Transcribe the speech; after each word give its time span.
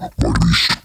Dude, 0.00 0.77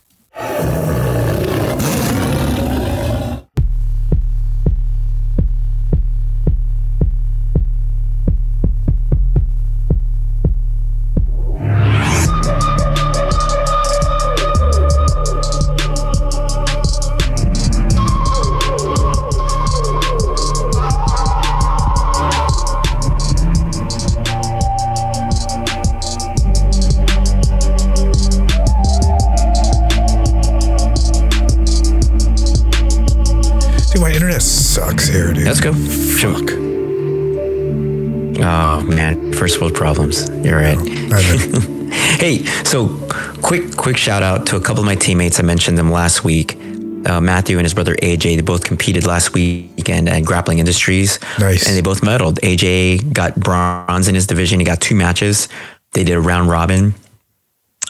shout 44.04 44.22
out 44.22 44.46
to 44.46 44.58
a 44.58 44.60
couple 44.60 44.82
of 44.82 44.86
my 44.86 44.96
teammates. 44.96 45.40
I 45.40 45.44
mentioned 45.44 45.78
them 45.78 45.90
last 45.90 46.26
week. 46.26 46.58
Uh, 47.06 47.22
Matthew 47.22 47.58
and 47.58 47.64
his 47.64 47.74
brother 47.74 47.96
AJ, 47.96 48.36
they 48.36 48.42
both 48.42 48.66
competed 48.66 49.06
last 49.06 49.34
weekend 49.34 50.10
at 50.10 50.26
Grappling 50.26 50.60
Industries. 50.60 51.20
Nice. 51.40 51.66
And 51.66 51.78
they 51.78 51.82
both 51.82 52.02
medaled. 52.02 52.38
AJ 52.42 53.14
got 53.14 53.34
bronze 53.36 54.10
in 54.10 54.16
his 54.16 54.28
division. 54.28 54.60
He 54.60 54.66
got 54.66 54.82
two 54.82 54.94
matches. 54.94 55.48
They 55.94 56.04
did 56.04 56.16
a 56.16 56.20
round 56.20 56.50
robin. 56.50 56.96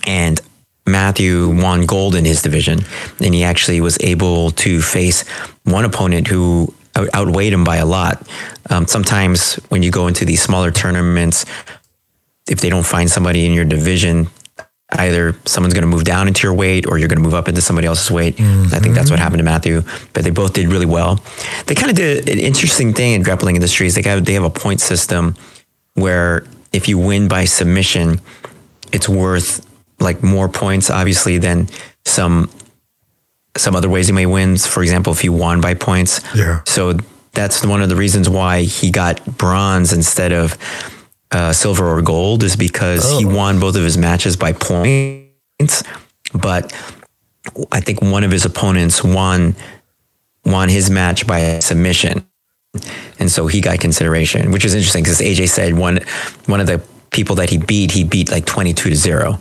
And 0.05 0.39
Matthew 0.85 1.49
won 1.49 1.87
gold 1.87 2.13
in 2.13 2.25
his 2.25 2.43
division. 2.43 2.81
And 3.19 3.33
he 3.33 3.43
actually 3.43 3.81
was 3.81 3.97
able 3.99 4.51
to 4.51 4.83
face 4.83 5.27
one 5.63 5.83
opponent 5.83 6.27
who 6.27 6.71
out- 6.95 7.09
outweighed 7.15 7.53
him 7.53 7.63
by 7.63 7.77
a 7.77 7.87
lot. 7.87 8.27
Um, 8.69 8.85
sometimes 8.85 9.55
when 9.69 9.81
you 9.81 9.89
go 9.89 10.07
into 10.07 10.25
these 10.25 10.43
smaller 10.43 10.69
tournaments, 10.69 11.45
if 12.47 12.61
they 12.61 12.69
don't 12.69 12.85
find 12.85 13.09
somebody 13.09 13.47
in 13.47 13.53
your 13.53 13.65
division, 13.65 14.27
either 14.99 15.35
someone's 15.45 15.73
going 15.73 15.83
to 15.83 15.87
move 15.87 16.03
down 16.03 16.27
into 16.27 16.45
your 16.45 16.53
weight 16.53 16.85
or 16.87 16.97
you're 16.97 17.07
going 17.07 17.17
to 17.17 17.23
move 17.23 17.33
up 17.33 17.47
into 17.47 17.61
somebody 17.61 17.87
else's 17.87 18.11
weight. 18.11 18.39
I 18.39 18.79
think 18.79 18.95
that's 18.95 19.09
what 19.09 19.19
happened 19.19 19.39
to 19.39 19.43
Matthew, 19.43 19.81
but 20.13 20.23
they 20.23 20.29
both 20.29 20.53
did 20.53 20.67
really 20.67 20.85
well. 20.85 21.23
They 21.65 21.75
kind 21.75 21.89
of 21.89 21.95
did 21.95 22.29
an 22.29 22.39
interesting 22.39 22.93
thing 22.93 23.13
in 23.13 23.23
grappling 23.23 23.55
industries. 23.55 23.95
They 23.95 24.01
have, 24.09 24.25
they 24.25 24.33
have 24.33 24.43
a 24.43 24.49
point 24.49 24.81
system 24.81 25.35
where 25.93 26.45
if 26.71 26.87
you 26.87 26.97
win 26.97 27.27
by 27.27 27.45
submission, 27.45 28.19
it's 28.91 29.07
worth 29.07 29.65
like 29.99 30.23
more 30.23 30.49
points, 30.49 30.89
obviously, 30.89 31.37
than 31.37 31.69
some 32.05 32.49
some 33.55 33.75
other 33.75 33.89
ways 33.89 34.07
you 34.07 34.15
may 34.15 34.25
win. 34.25 34.57
For 34.57 34.81
example, 34.81 35.13
if 35.13 35.23
you 35.23 35.31
won 35.31 35.61
by 35.61 35.75
points. 35.75 36.21
Yeah. 36.35 36.61
So 36.65 36.97
that's 37.33 37.65
one 37.65 37.81
of 37.81 37.89
the 37.89 37.95
reasons 37.95 38.29
why 38.29 38.63
he 38.63 38.91
got 38.91 39.23
bronze 39.37 39.93
instead 39.93 40.31
of 40.31 40.57
uh, 41.33 41.53
silver 41.53 41.87
or 41.87 42.01
gold 42.01 42.43
is 42.43 42.55
because 42.55 43.03
he 43.19 43.25
Oh. 43.25 43.35
won 43.35 43.59
both 43.59 43.75
of 43.75 43.83
his 43.83 43.97
matches 43.97 44.35
by 44.35 44.53
points, 44.53 45.83
but 46.33 46.71
I 47.71 47.79
think 47.81 48.01
one 48.01 48.23
of 48.23 48.31
his 48.31 48.45
opponents 48.45 49.03
won 49.03 49.55
won 50.45 50.69
his 50.69 50.89
match 50.89 51.25
by 51.25 51.59
submission, 51.59 52.25
and 53.19 53.31
so 53.31 53.47
he 53.47 53.61
got 53.61 53.79
consideration, 53.79 54.51
which 54.51 54.65
is 54.65 54.73
interesting 54.73 55.03
because 55.03 55.19
AJ 55.21 55.49
said 55.49 55.77
one 55.77 55.99
one 56.47 56.59
of 56.59 56.67
the 56.67 56.81
people 57.11 57.35
that 57.35 57.49
he 57.49 57.57
beat, 57.57 57.91
he 57.91 58.03
beat 58.03 58.31
like 58.31 58.45
twenty 58.45 58.73
two 58.73 58.89
to 58.89 58.95
zero. 58.95 59.39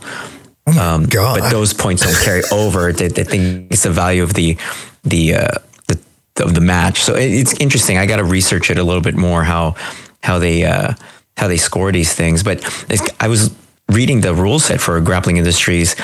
Um, 0.79 1.05
God. 1.07 1.39
but 1.41 1.49
those 1.49 1.73
points 1.73 2.03
don't 2.03 2.15
carry 2.23 2.41
over. 2.51 2.93
They, 2.93 3.09
they 3.09 3.25
think 3.25 3.71
it's 3.71 3.83
the 3.83 3.89
value 3.91 4.23
of 4.23 4.33
the 4.33 4.57
the 5.03 5.35
uh, 5.35 5.47
the 5.87 5.99
of 6.43 6.53
the 6.55 6.61
match. 6.61 7.01
So 7.01 7.15
it, 7.15 7.31
it's 7.31 7.53
interesting. 7.59 7.97
I 7.97 8.05
got 8.05 8.17
to 8.17 8.23
research 8.23 8.69
it 8.71 8.77
a 8.77 8.83
little 8.83 9.01
bit 9.01 9.15
more 9.15 9.43
how 9.43 9.75
how 10.23 10.39
they 10.39 10.63
uh, 10.63 10.93
how 11.37 11.47
they 11.47 11.57
score 11.57 11.91
these 11.91 12.13
things. 12.13 12.43
But 12.43 12.63
it's, 12.89 13.03
I 13.19 13.27
was 13.27 13.53
reading 13.89 14.21
the 14.21 14.33
rule 14.33 14.59
set 14.59 14.81
for 14.81 14.99
grappling 15.01 15.37
industries. 15.37 15.95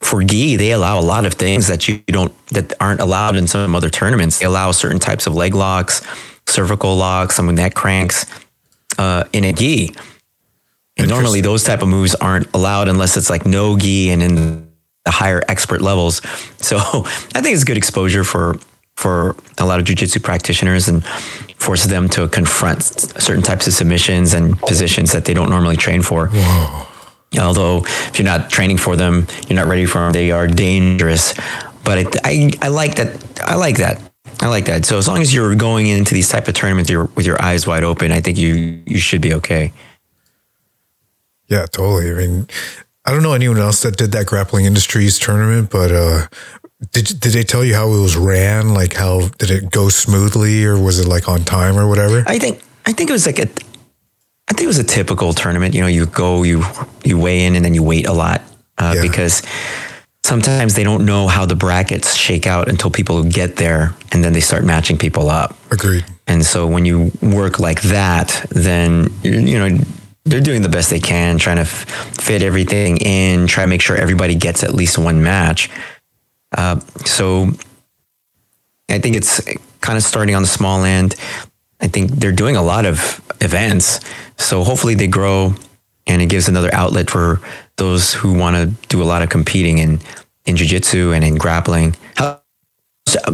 For 0.00 0.22
gi, 0.22 0.56
they 0.56 0.72
allow 0.72 0.98
a 0.98 1.02
lot 1.02 1.26
of 1.26 1.34
things 1.34 1.66
that 1.66 1.88
you 1.88 1.98
don't 2.06 2.32
that 2.48 2.72
aren't 2.80 3.00
allowed 3.00 3.36
in 3.36 3.46
some 3.46 3.74
other 3.74 3.90
tournaments. 3.90 4.38
They 4.38 4.46
allow 4.46 4.70
certain 4.70 5.00
types 5.00 5.26
of 5.26 5.34
leg 5.34 5.54
locks, 5.54 6.02
cervical 6.46 6.96
locks, 6.96 7.34
some 7.34 7.52
neck 7.54 7.74
cranks 7.74 8.26
uh, 8.96 9.24
in 9.32 9.44
a 9.44 9.52
gi. 9.52 9.94
And 10.96 11.08
normally 11.08 11.40
those 11.40 11.62
type 11.64 11.82
of 11.82 11.88
moves 11.88 12.14
aren't 12.16 12.52
allowed 12.54 12.88
unless 12.88 13.16
it's 13.16 13.30
like 13.30 13.46
no 13.46 13.76
gi 13.78 14.10
and 14.10 14.22
in 14.22 14.68
the 15.04 15.10
higher 15.10 15.42
expert 15.48 15.80
levels. 15.80 16.20
So 16.58 16.76
I 17.34 17.40
think 17.40 17.54
it's 17.54 17.64
good 17.64 17.78
exposure 17.78 18.24
for 18.24 18.58
for 18.96 19.36
a 19.58 19.64
lot 19.64 19.78
of 19.78 19.86
jujitsu 19.86 20.20
practitioners 20.20 20.88
and 20.88 21.04
forces 21.58 21.90
them 21.90 22.08
to 22.10 22.28
confront 22.28 22.82
certain 22.82 23.42
types 23.42 23.66
of 23.66 23.72
submissions 23.72 24.34
and 24.34 24.58
positions 24.58 25.12
that 25.12 25.24
they 25.24 25.34
don't 25.34 25.50
normally 25.50 25.76
train 25.76 26.02
for. 26.02 26.30
Although 27.38 27.84
if 27.84 28.18
you're 28.18 28.24
not 28.24 28.48
training 28.50 28.78
for 28.78 28.96
them, 28.96 29.26
you're 29.48 29.58
not 29.58 29.66
ready 29.66 29.84
for 29.84 29.98
them, 29.98 30.12
they 30.12 30.30
are 30.30 30.46
dangerous. 30.46 31.34
But 31.84 31.98
I, 31.98 32.20
I, 32.24 32.50
I 32.62 32.68
like 32.68 32.96
that. 32.96 33.40
I 33.40 33.56
like 33.56 33.78
that. 33.78 34.00
I 34.40 34.46
like 34.46 34.66
that. 34.66 34.84
So 34.84 34.98
as 34.98 35.08
long 35.08 35.20
as 35.20 35.34
you're 35.34 35.54
going 35.54 35.88
into 35.88 36.14
these 36.14 36.28
type 36.28 36.48
of 36.48 36.54
tournaments 36.54 36.90
you're, 36.90 37.06
with 37.16 37.26
your 37.26 37.42
eyes 37.42 37.66
wide 37.66 37.82
open, 37.82 38.12
I 38.12 38.20
think 38.20 38.38
you 38.38 38.82
you 38.86 38.98
should 38.98 39.20
be 39.20 39.34
okay. 39.34 39.72
Yeah, 41.48 41.66
totally. 41.66 42.10
I 42.10 42.14
mean, 42.14 42.48
I 43.04 43.12
don't 43.12 43.22
know 43.22 43.32
anyone 43.32 43.58
else 43.58 43.82
that 43.82 43.96
did 43.96 44.12
that 44.12 44.26
grappling 44.26 44.66
industries 44.66 45.18
tournament, 45.18 45.70
but 45.70 45.90
uh, 45.90 46.26
did 46.92 47.06
did 47.20 47.32
they 47.32 47.42
tell 47.42 47.64
you 47.64 47.74
how 47.74 47.88
it 47.88 48.00
was 48.00 48.16
ran? 48.16 48.72
Like, 48.74 48.94
how 48.94 49.28
did 49.38 49.50
it 49.50 49.70
go 49.70 49.88
smoothly, 49.88 50.64
or 50.64 50.78
was 50.78 50.98
it 51.00 51.08
like 51.08 51.28
on 51.28 51.42
time 51.44 51.76
or 51.76 51.88
whatever? 51.88 52.22
I 52.26 52.38
think 52.38 52.60
I 52.86 52.92
think 52.92 53.10
it 53.10 53.12
was 53.12 53.26
like 53.26 53.38
a 53.38 53.48
I 54.50 54.52
think 54.54 54.62
it 54.62 54.66
was 54.68 54.78
a 54.78 54.84
typical 54.84 55.32
tournament. 55.34 55.74
You 55.74 55.80
know, 55.82 55.88
you 55.88 56.06
go, 56.06 56.42
you 56.44 56.64
you 57.04 57.18
weigh 57.18 57.44
in, 57.46 57.56
and 57.56 57.64
then 57.64 57.74
you 57.74 57.82
wait 57.82 58.06
a 58.06 58.12
lot 58.12 58.42
uh, 58.78 58.92
Yeah. 58.96 59.02
because 59.02 59.42
sometimes 60.24 60.74
they 60.74 60.84
don't 60.84 61.04
know 61.04 61.26
how 61.26 61.46
the 61.46 61.56
brackets 61.56 62.14
shake 62.14 62.46
out 62.46 62.68
until 62.68 62.90
people 62.90 63.22
get 63.24 63.56
there, 63.56 63.94
and 64.12 64.22
then 64.24 64.32
they 64.32 64.40
start 64.40 64.64
matching 64.64 64.96
people 64.98 65.28
up. 65.30 65.56
Agreed. 65.72 66.04
And 66.28 66.44
so 66.44 66.66
when 66.66 66.84
you 66.84 67.10
work 67.22 67.58
like 67.58 67.82
that, 67.82 68.46
then 68.50 69.12
you 69.24 69.32
you 69.40 69.58
know 69.58 69.78
they're 70.24 70.40
doing 70.40 70.62
the 70.62 70.68
best 70.68 70.90
they 70.90 71.00
can, 71.00 71.38
trying 71.38 71.56
to 71.56 71.62
f- 71.62 71.86
fit 72.20 72.42
everything 72.42 72.98
in, 72.98 73.46
try 73.46 73.64
to 73.64 73.68
make 73.68 73.80
sure 73.80 73.96
everybody 73.96 74.34
gets 74.34 74.62
at 74.62 74.74
least 74.74 74.96
one 74.98 75.22
match. 75.22 75.70
Uh, 76.56 76.80
so 77.04 77.50
I 78.88 78.98
think 78.98 79.16
it's 79.16 79.40
kind 79.80 79.96
of 79.96 80.02
starting 80.02 80.34
on 80.34 80.42
the 80.42 80.48
small 80.48 80.84
end. 80.84 81.14
I 81.80 81.88
think 81.88 82.10
they're 82.10 82.32
doing 82.32 82.56
a 82.56 82.62
lot 82.62 82.86
of 82.86 83.20
events, 83.40 84.00
so 84.36 84.64
hopefully 84.64 84.94
they 84.94 85.06
grow, 85.06 85.54
and 86.06 86.20
it 86.22 86.28
gives 86.28 86.48
another 86.48 86.74
outlet 86.74 87.10
for 87.10 87.40
those 87.76 88.14
who 88.14 88.32
want 88.32 88.56
to 88.56 88.86
do 88.88 89.02
a 89.02 89.04
lot 89.04 89.22
of 89.22 89.28
competing 89.28 89.78
in 89.78 90.00
in 90.46 90.56
jiu-jitsu 90.56 91.12
and 91.12 91.22
in 91.22 91.36
grappling. 91.36 91.94
How, 92.16 92.40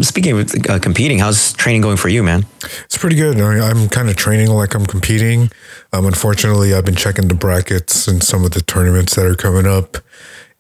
speaking 0.00 0.38
of 0.38 0.52
uh, 0.68 0.78
competing, 0.80 1.20
how's 1.20 1.52
training 1.52 1.80
going 1.80 1.96
for 1.96 2.08
you, 2.08 2.22
man? 2.22 2.44
It's 2.84 2.98
pretty 2.98 3.16
good. 3.16 3.40
I 3.40 3.70
I'm 3.70 3.88
kind 3.88 4.08
of 4.08 4.16
training 4.16 4.48
like 4.48 4.74
I'm 4.74 4.84
competing. 4.84 5.50
Um, 5.92 6.06
unfortunately, 6.06 6.74
I've 6.74 6.84
been 6.84 6.96
checking 6.96 7.28
the 7.28 7.34
brackets 7.34 8.08
and 8.08 8.22
some 8.22 8.44
of 8.44 8.50
the 8.50 8.60
tournaments 8.60 9.14
that 9.14 9.24
are 9.24 9.36
coming 9.36 9.66
up, 9.66 9.98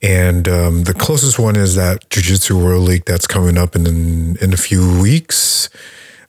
and 0.04 0.48
um, 0.48 0.84
the 0.84 0.94
closest 0.94 1.38
one 1.38 1.56
is 1.56 1.74
that 1.76 2.08
Jiu 2.10 2.22
Jitsu 2.22 2.58
World 2.62 2.84
League 2.84 3.04
that's 3.06 3.26
coming 3.26 3.56
up 3.56 3.74
in 3.74 4.36
in 4.36 4.52
a 4.52 4.56
few 4.56 5.00
weeks. 5.00 5.68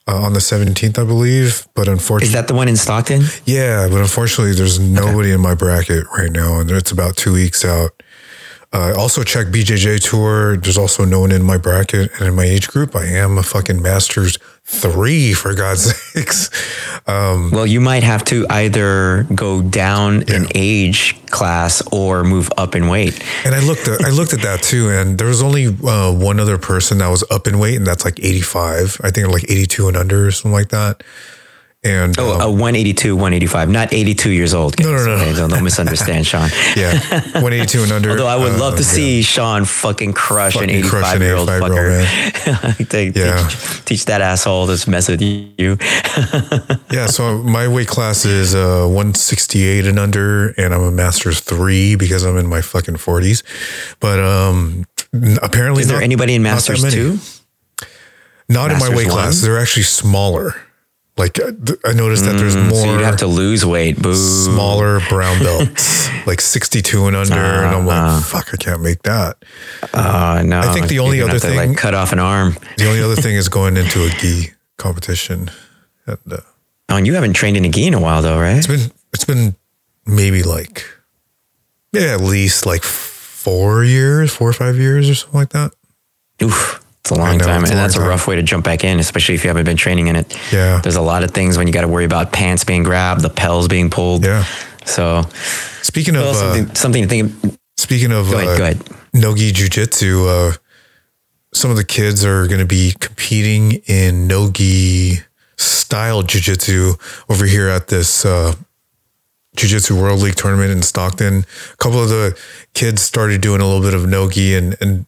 Uh, 0.08 0.22
on 0.22 0.34
the 0.34 0.38
17th, 0.38 1.00
I 1.00 1.04
believe. 1.04 1.66
But 1.74 1.88
unfortunately, 1.88 2.28
Is 2.28 2.32
that 2.34 2.46
the 2.46 2.54
one 2.54 2.68
in 2.68 2.76
Stockton? 2.76 3.24
Yeah, 3.44 3.88
but 3.88 4.00
unfortunately, 4.00 4.54
there's 4.54 4.78
nobody 4.78 5.32
in 5.32 5.40
my 5.40 5.56
bracket 5.56 6.06
right 6.16 6.30
now, 6.30 6.60
and 6.60 6.70
it's 6.70 6.92
about 6.92 7.16
two 7.16 7.32
weeks 7.32 7.64
out. 7.64 7.90
Uh, 8.72 8.92
also, 8.98 9.22
check 9.22 9.46
BJJ 9.46 10.00
Tour. 10.10 10.56
There's 10.56 10.76
also 10.76 11.04
no 11.04 11.20
one 11.20 11.32
in 11.32 11.42
my 11.42 11.56
bracket 11.56 12.10
and 12.18 12.28
in 12.28 12.34
my 12.34 12.44
age 12.44 12.68
group. 12.68 12.94
I 12.94 13.06
am 13.06 13.38
a 13.38 13.42
fucking 13.42 13.80
Masters 13.80 14.38
three, 14.64 15.32
for 15.32 15.54
God's 15.54 15.94
sakes. 16.12 16.50
Um, 17.06 17.50
Well, 17.52 17.66
you 17.66 17.80
might 17.80 18.02
have 18.02 18.24
to 18.24 18.44
either 18.50 19.24
go 19.34 19.62
down 19.62 20.22
in 20.22 20.46
age 20.54 21.16
class 21.30 21.80
or 21.92 22.24
move 22.24 22.50
up 22.58 22.74
in 22.74 22.88
weight. 22.88 23.22
and 23.44 23.54
I 23.54 23.60
looked 23.60 23.86
at 23.88 24.04
I 24.04 24.10
looked 24.10 24.32
at 24.34 24.42
that 24.42 24.62
too, 24.62 24.90
and 24.90 25.16
there 25.16 25.28
was 25.28 25.42
only 25.42 25.68
uh, 25.68 26.12
one 26.12 26.40
other 26.40 26.58
person 26.58 26.98
that 26.98 27.08
was 27.08 27.24
up 27.30 27.46
in 27.46 27.58
weight, 27.58 27.76
and 27.76 27.86
that's 27.86 28.04
like 28.04 28.18
85. 28.18 29.00
I 29.04 29.10
think 29.10 29.28
like 29.28 29.44
82 29.44 29.88
and 29.88 29.96
under 29.96 30.26
or 30.26 30.30
something 30.32 30.52
like 30.52 30.68
that. 30.70 31.02
And 31.86 32.18
oh, 32.18 32.34
um, 32.34 32.40
uh, 32.40 32.50
182, 32.50 33.14
185, 33.14 33.68
not 33.68 33.92
82 33.92 34.30
years 34.30 34.54
old. 34.54 34.76
No, 34.80 34.90
no, 34.90 35.04
no. 35.04 35.12
Okay, 35.12 35.32
don't, 35.34 35.50
don't 35.50 35.62
misunderstand, 35.62 36.26
Sean. 36.26 36.48
yeah, 36.76 36.98
182 37.38 37.82
and 37.84 37.92
under. 37.92 38.10
Although 38.10 38.26
I 38.26 38.34
would 38.36 38.58
love 38.58 38.74
to 38.74 38.80
uh, 38.80 38.82
see 38.82 39.22
Sean 39.22 39.64
fucking 39.64 40.12
crush 40.12 40.56
an 40.56 40.62
Fucking 40.62 40.82
crush 40.82 41.14
85 41.14 41.16
an 41.16 41.22
year 41.22 41.36
old 41.36 41.48
85-year-old 41.48 42.06
fucker. 42.06 42.88
Te- 43.14 43.20
Yeah. 43.20 43.48
teach, 43.48 43.84
teach 43.84 44.04
that 44.06 44.20
asshole 44.20 44.66
to 44.66 44.90
mess 44.90 45.08
with 45.08 45.22
you. 45.22 45.78
Yeah, 46.90 47.06
so 47.06 47.38
my 47.42 47.68
weight 47.68 47.88
class 47.88 48.24
is 48.24 48.54
uh, 48.54 48.86
168 48.86 49.86
and 49.86 49.98
under, 49.98 50.48
and 50.50 50.72
I'm 50.72 50.82
a 50.82 50.90
master's 50.90 51.40
three 51.40 51.94
because 51.94 52.24
I'm 52.24 52.36
in 52.38 52.46
my 52.46 52.62
fucking 52.62 52.94
40s. 52.94 53.42
But 54.00 54.18
um, 54.18 54.86
apparently, 55.42 55.82
Is 55.82 55.88
there 55.88 55.98
not- 55.98 56.04
anybody 56.04 56.34
in 56.34 56.42
Masters 56.42 56.82
too? 56.92 57.18
Not 58.48 58.70
in 58.70 58.78
my 58.78 58.88
Masters 58.88 58.96
weight 58.96 59.08
class. 59.08 59.40
They're 59.42 59.58
actually 59.58 59.82
smaller. 59.82 60.54
Like 61.18 61.40
uh, 61.40 61.52
I 61.84 61.92
noticed 61.94 62.24
that 62.26 62.36
there's 62.36 62.54
more 62.56 62.64
Mm, 62.66 62.82
So 62.82 62.92
you'd 62.92 63.00
have 63.00 63.16
to 63.18 63.26
lose 63.26 63.64
weight. 63.64 64.00
Boo. 64.00 64.14
smaller 64.14 65.00
brown 65.08 65.38
belts, 65.42 66.08
like 66.26 66.40
62 66.42 67.06
and 67.06 67.16
under, 67.16 67.34
and 67.34 67.74
I'm 67.74 67.86
like, 67.86 68.22
fuck, 68.22 68.52
I 68.52 68.56
can't 68.58 68.82
make 68.82 69.02
that. 69.04 69.42
Oh, 69.94 70.42
no. 70.44 70.60
I 70.60 70.72
think 70.74 70.88
the 70.88 70.98
only 70.98 71.22
other 71.22 71.38
thing- 71.38 71.56
like 71.56 71.78
cut 71.78 71.94
off 71.94 72.12
an 72.12 72.18
arm. 72.18 72.56
The 72.76 72.86
only 72.86 73.00
other 73.02 73.16
thing 73.16 73.34
is 73.36 73.48
going 73.48 73.76
into 73.78 74.04
a 74.04 74.10
gi 74.20 74.50
competition. 74.76 75.50
And, 76.06 76.18
uh, 76.30 76.36
Oh, 76.88 76.96
and 76.96 77.04
you 77.06 77.14
haven't 77.14 77.32
trained 77.32 77.56
in 77.56 77.64
a 77.64 77.68
gi 77.68 77.86
in 77.86 77.94
a 77.94 78.00
while, 78.00 78.22
though, 78.22 78.38
right? 78.38 78.56
it's 78.58 78.66
been 78.68 78.92
it's 79.12 79.24
been 79.24 79.56
maybe 80.06 80.42
like 80.44 80.84
yeah, 81.92 82.12
at 82.14 82.20
least 82.20 82.64
like 82.66 82.82
four 82.84 83.82
years, 83.82 84.32
four 84.32 84.48
or 84.48 84.52
five 84.52 84.76
years 84.76 85.08
or 85.10 85.14
something 85.14 85.40
like 85.40 85.48
that. 85.50 85.72
Oof. 86.42 86.80
It's 87.06 87.12
a 87.12 87.14
long 87.14 87.38
know, 87.38 87.44
time. 87.44 87.62
and 87.62 87.68
long 87.68 87.76
that's 87.76 87.94
a 87.94 88.00
rough 88.00 88.26
way 88.26 88.34
to 88.34 88.42
jump 88.42 88.64
back 88.64 88.82
in, 88.82 88.98
especially 88.98 89.36
if 89.36 89.44
you 89.44 89.48
haven't 89.48 89.64
been 89.64 89.76
training 89.76 90.08
in 90.08 90.16
it. 90.16 90.36
Yeah. 90.52 90.80
There's 90.80 90.96
a 90.96 91.00
lot 91.00 91.22
of 91.22 91.30
things 91.30 91.56
when 91.56 91.68
you 91.68 91.72
got 91.72 91.82
to 91.82 91.88
worry 91.88 92.04
about 92.04 92.32
pants 92.32 92.64
being 92.64 92.82
grabbed, 92.82 93.20
the 93.22 93.30
pels 93.30 93.68
being 93.68 93.90
pulled. 93.90 94.24
Yeah. 94.24 94.44
So, 94.86 95.22
Speaking 95.82 96.16
of 96.16 96.22
well, 96.22 96.30
uh, 96.30 96.54
something, 96.54 96.74
something 96.74 97.02
to 97.04 97.08
think. 97.08 97.58
speaking 97.76 98.10
of 98.10 98.28
Go 98.28 98.38
ahead, 98.38 98.48
uh, 98.48 98.58
go 98.58 98.64
ahead. 98.64 98.82
nogi 99.14 99.52
jujitsu, 99.52 100.50
uh, 100.50 100.56
some 101.54 101.70
of 101.70 101.76
the 101.76 101.84
kids 101.84 102.24
are 102.24 102.48
going 102.48 102.58
to 102.58 102.66
be 102.66 102.92
competing 102.98 103.82
in 103.86 104.26
nogi 104.26 105.20
style 105.56 106.24
jujitsu 106.24 107.00
over 107.30 107.46
here 107.46 107.68
at 107.68 107.86
this 107.86 108.24
uh, 108.24 108.52
Jiu-Jitsu 109.56 109.94
World 109.94 110.22
League 110.22 110.34
tournament 110.34 110.72
in 110.72 110.82
Stockton. 110.82 111.46
A 111.72 111.76
couple 111.76 112.02
of 112.02 112.08
the 112.08 112.36
kids 112.74 113.00
started 113.00 113.40
doing 113.40 113.60
a 113.60 113.64
little 113.64 113.80
bit 113.80 113.94
of 113.94 114.08
nogi, 114.08 114.56
and 114.56 114.76
and 114.80 115.06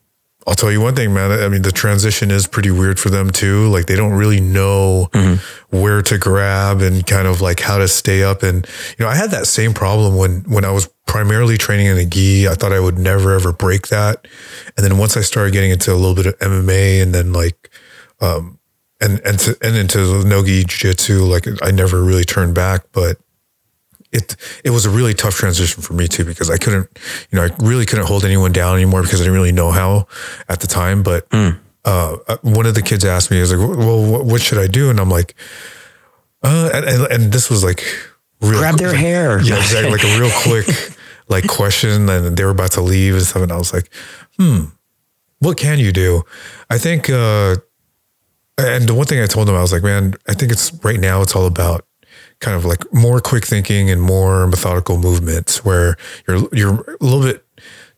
I'll 0.48 0.54
tell 0.54 0.72
you 0.72 0.80
one 0.80 0.96
thing, 0.96 1.12
man. 1.12 1.30
I 1.30 1.48
mean, 1.48 1.60
the 1.60 1.70
transition 1.70 2.30
is 2.30 2.46
pretty 2.46 2.70
weird 2.70 2.98
for 2.98 3.10
them 3.10 3.30
too. 3.30 3.68
Like 3.68 3.84
they 3.86 3.96
don't 3.96 4.14
really 4.14 4.40
know 4.40 5.10
where 5.68 6.00
to 6.02 6.16
grab 6.16 6.80
and 6.80 7.06
kind 7.06 7.28
of 7.28 7.42
like 7.42 7.60
how 7.60 7.76
to 7.76 7.86
stay 7.86 8.22
up. 8.22 8.42
And 8.42 8.66
you 8.98 9.04
know, 9.04 9.10
I 9.10 9.14
had 9.14 9.30
that 9.30 9.46
same 9.46 9.74
problem 9.74 10.16
when 10.16 10.40
when 10.44 10.64
I 10.64 10.70
was 10.70 10.88
primarily 11.06 11.58
training 11.58 11.86
in 11.86 11.98
a 11.98 12.06
gi. 12.06 12.48
I 12.48 12.54
thought 12.54 12.72
I 12.72 12.80
would 12.80 12.98
never 12.98 13.34
ever 13.34 13.52
break 13.52 13.88
that, 13.88 14.26
and 14.76 14.84
then 14.84 14.96
once 14.96 15.16
I 15.18 15.20
started 15.20 15.52
getting 15.52 15.70
into 15.70 15.92
a 15.92 15.96
little 15.96 16.14
bit 16.14 16.26
of 16.26 16.38
MMA, 16.38 17.02
and 17.02 17.14
then 17.14 17.34
like 17.34 17.70
um, 18.20 18.58
and 19.00 19.20
and 19.24 19.38
to, 19.38 19.56
and 19.62 19.76
into 19.76 20.24
nogi 20.24 20.64
jiu-jitsu 20.64 21.20
like 21.20 21.46
i 21.62 21.70
never 21.70 22.02
really 22.02 22.24
turned 22.24 22.54
back 22.54 22.84
but 22.92 23.18
it 24.12 24.36
it 24.64 24.70
was 24.70 24.86
a 24.86 24.90
really 24.90 25.14
tough 25.14 25.34
transition 25.34 25.82
for 25.82 25.92
me 25.92 26.08
too 26.08 26.24
because 26.24 26.50
i 26.50 26.56
couldn't 26.56 26.88
you 27.30 27.38
know 27.38 27.44
i 27.44 27.50
really 27.58 27.84
couldn't 27.84 28.06
hold 28.06 28.24
anyone 28.24 28.52
down 28.52 28.74
anymore 28.74 29.02
because 29.02 29.20
i 29.20 29.24
didn't 29.24 29.34
really 29.34 29.52
know 29.52 29.70
how 29.70 30.06
at 30.48 30.60
the 30.60 30.66
time. 30.66 31.02
But 31.02 31.26
uh, 31.32 31.56
uh, 31.84 32.36
one 32.42 32.66
of 32.66 32.74
the 32.74 32.82
kids 32.82 33.04
asked 33.04 33.30
me 33.30 33.40
was 33.40 33.52
like 33.52 33.76
well 33.78 34.02
what, 34.10 34.24
what 34.24 34.40
should 34.40 34.58
i 34.58 34.66
do? 34.66 34.90
And 34.90 34.98
i'm 35.00 35.10
like 35.10 35.34
uh 36.42 36.70
and, 36.72 36.84
and, 36.84 37.12
and 37.12 37.32
this 37.32 37.50
was 37.50 37.62
like 37.62 37.82
real 38.40 38.58
Grab 38.60 38.78
their 38.78 38.94
hair. 38.94 39.40
yeah 39.42 39.56
exactly. 39.58 39.90
Like 39.92 40.04
a 40.04 40.18
real 40.20 40.30
quick 40.42 40.66
like 41.28 41.46
question 41.46 42.08
and 42.08 42.36
they 42.36 42.44
were 42.44 42.50
about 42.50 42.72
to 42.72 42.80
leave 42.80 43.14
and 43.14 43.22
stuff 43.22 43.42
and 43.42 43.52
i 43.52 43.56
was 43.56 43.72
like 43.72 43.90
hmm 44.38 44.64
what 45.40 45.56
can 45.56 45.78
you 45.78 45.92
do? 45.92 46.22
I 46.68 46.78
think 46.78 47.08
uh 47.10 47.56
and 48.60 48.88
the 48.88 48.94
one 48.94 49.06
thing 49.06 49.22
I 49.22 49.26
told 49.26 49.46
them, 49.46 49.54
I 49.54 49.60
was 49.60 49.72
like, 49.72 49.84
man, 49.84 50.14
I 50.26 50.34
think 50.34 50.50
it's 50.50 50.72
right 50.82 50.98
now, 50.98 51.22
it's 51.22 51.36
all 51.36 51.46
about 51.46 51.86
kind 52.40 52.56
of 52.56 52.64
like 52.64 52.92
more 52.92 53.20
quick 53.20 53.44
thinking 53.44 53.90
and 53.90 54.00
more 54.00 54.46
methodical 54.46 54.98
movements 54.98 55.64
where 55.64 55.96
you're, 56.26 56.48
you're 56.52 56.96
a 57.00 57.04
little 57.04 57.22
bit 57.22 57.44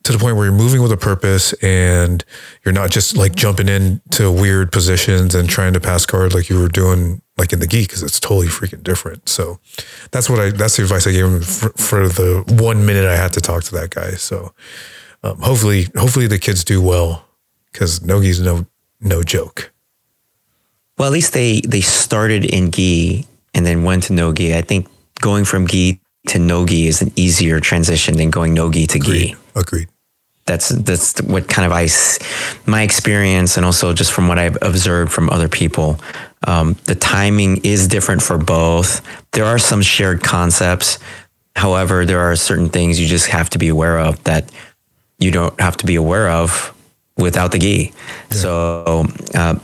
to 0.03 0.13
the 0.13 0.19
point 0.19 0.37
where 0.37 0.47
you're 0.47 0.55
moving 0.55 0.81
with 0.81 0.93
a 0.93 0.97
purpose 0.97 1.53
and 1.63 2.25
you're 2.65 2.73
not 2.73 2.91
just 2.91 3.17
like 3.17 3.35
jumping 3.35 3.69
into 3.69 4.33
weird 4.33 4.73
positions 4.73 5.35
and 5.35 5.49
trying 5.49 5.75
to 5.75 5.81
pass 5.81 6.07
guard 6.07 6.33
like 6.33 6.49
you 6.49 6.59
were 6.59 6.69
doing 6.69 7.21
like 7.37 7.53
in 7.53 7.59
the 7.59 7.67
gi 7.67 7.83
because 7.83 8.03
it's 8.03 8.19
totally 8.19 8.47
freaking 8.47 8.83
different. 8.83 9.29
So 9.29 9.61
that's 10.11 10.31
what 10.31 10.41
I, 10.41 10.51
that's 10.51 10.77
the 10.77 10.85
advice 10.85 11.07
I 11.07 11.13
gave 11.13 11.25
him 11.25 11.43
for, 11.43 11.69
for 11.71 12.09
the 12.09 12.45
one 12.49 12.87
minute 12.87 13.05
I 13.05 13.17
had 13.17 13.33
to 13.35 13.41
talk 13.41 13.65
to 13.65 13.75
that 13.77 13.91
guy. 13.91 14.13
So 14.13 14.55
um, 15.23 15.39
hopefully, 15.41 15.89
hopefully 15.97 16.27
the 16.27 16.39
kids 16.39 16.65
do 16.65 16.81
well 16.81 17.27
because 17.71 18.03
Nogi's 18.03 18.41
no, 18.41 18.67
no 19.01 19.23
joke. 19.23 19.71
Well, 20.97 21.07
at 21.07 21.13
least 21.13 21.33
they 21.33 21.61
they 21.63 21.81
started 21.81 22.45
in 22.45 22.71
gi 22.71 23.27
and 23.55 23.67
then 23.67 23.85
went 23.85 24.05
to 24.05 24.12
no 24.12 24.32
gi. 24.32 24.55
I 24.55 24.62
think 24.62 24.88
going 25.20 25.44
from 25.44 25.67
gi 25.67 26.00
to 26.29 26.38
no 26.38 26.67
gi 26.67 26.87
is 26.87 27.02
an 27.02 27.12
easier 27.17 27.61
transition 27.61 28.17
than 28.17 28.31
going 28.31 28.55
no 28.55 28.70
gi 28.70 28.87
to 28.88 28.99
gi. 28.99 29.35
Agreed. 29.55 29.88
That's 30.47 30.70
that's 30.70 31.20
what 31.23 31.49
kind 31.49 31.67
of 31.67 31.73
I 31.73 31.88
my 32.69 32.82
experience 32.82 33.56
and 33.56 33.64
also 33.64 33.93
just 33.93 34.12
from 34.12 34.26
what 34.26 34.38
I've 34.38 34.58
observed 34.62 35.12
from 35.12 35.31
other 35.31 35.49
people. 35.49 36.00
Um, 36.47 36.76
the 36.85 36.94
timing 36.94 37.58
is 37.58 37.87
different 37.87 38.23
for 38.23 38.38
both. 38.38 39.02
There 39.32 39.44
are 39.44 39.58
some 39.58 39.82
shared 39.82 40.23
concepts. 40.23 40.99
However, 41.55 42.05
there 42.06 42.20
are 42.20 42.35
certain 42.37 42.69
things 42.69 42.99
you 42.99 43.06
just 43.06 43.26
have 43.26 43.50
to 43.50 43.58
be 43.58 43.69
aware 43.69 43.99
of 43.99 44.23
that 44.25 44.50
you 45.19 45.31
don't 45.31 45.58
have 45.61 45.76
to 45.79 45.87
be 45.87 45.96
aware 45.96 46.31
of 46.31 46.75
without 47.17 47.53
the 47.53 47.58
gi. 47.58 47.93
So, 48.31 49.06
uh, 49.35 49.56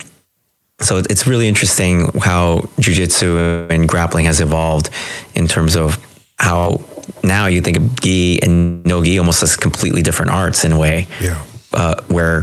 so 0.81 0.99
it's 0.99 1.26
really 1.26 1.49
interesting 1.49 2.11
how 2.20 2.61
jujitsu 2.78 3.70
and 3.70 3.88
grappling 3.88 4.26
has 4.26 4.40
evolved 4.40 4.90
in 5.34 5.49
terms 5.49 5.75
of 5.75 5.99
how 6.38 6.81
now 7.23 7.46
you 7.46 7.61
think 7.62 7.76
of 7.78 8.00
gi 8.00 8.40
and 8.43 8.84
no 8.84 9.02
gi 9.02 9.19
almost 9.19 9.43
as 9.43 9.56
completely 9.56 10.02
different 10.02 10.31
arts 10.31 10.64
in 10.64 10.73
a 10.73 10.78
way, 10.78 11.06
Yeah. 11.20 11.43
uh, 11.73 12.02
where 12.08 12.43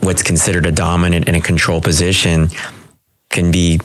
what's 0.00 0.22
considered 0.22 0.66
a 0.66 0.72
dominant 0.72 1.28
and 1.28 1.36
a 1.36 1.40
control 1.40 1.80
position 1.80 2.48
can 3.30 3.50
be 3.52 3.78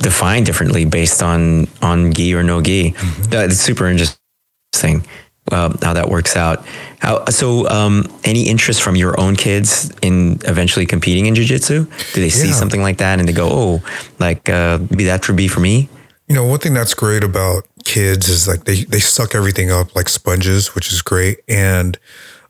defined 0.00 0.46
differently 0.46 0.84
based 0.84 1.22
on 1.22 1.66
on 1.82 2.12
gi 2.12 2.34
or 2.34 2.42
no 2.44 2.62
gi. 2.62 2.94
Uh, 3.32 3.38
It's 3.38 3.56
super 3.60 3.88
interesting 3.88 5.04
uh, 5.52 5.76
how 5.82 5.92
that 5.94 6.08
works 6.08 6.36
out. 6.36 6.64
How, 7.00 7.24
so, 7.26 7.68
um, 7.68 8.04
any 8.24 8.48
interest 8.48 8.82
from 8.82 8.96
your 8.96 9.18
own 9.20 9.36
kids 9.36 9.90
in 10.02 10.40
eventually 10.44 10.86
competing 10.86 11.26
in 11.26 11.34
jujitsu? 11.34 11.86
Do 12.14 12.20
they 12.20 12.30
see 12.30 12.48
Yeah. 12.48 12.54
something 12.54 12.82
like 12.82 12.98
that 12.98 13.18
and 13.18 13.28
they 13.28 13.32
go, 13.32 13.48
"Oh, 13.50 13.82
like 14.18 14.48
uh, 14.48 14.78
maybe 14.90 15.04
that 15.04 15.26
would 15.28 15.36
be 15.36 15.48
for 15.48 15.60
me"? 15.60 15.88
You 16.28 16.34
know, 16.34 16.44
one 16.44 16.58
thing 16.58 16.74
that's 16.74 16.94
great 16.94 17.24
about 17.24 17.64
kids 17.84 18.28
is 18.28 18.46
like 18.46 18.64
they 18.64 18.84
they 18.84 19.00
suck 19.00 19.34
everything 19.34 19.70
up 19.70 19.94
like 19.96 20.08
sponges, 20.08 20.74
which 20.74 20.92
is 20.92 21.00
great. 21.02 21.38
And 21.48 21.98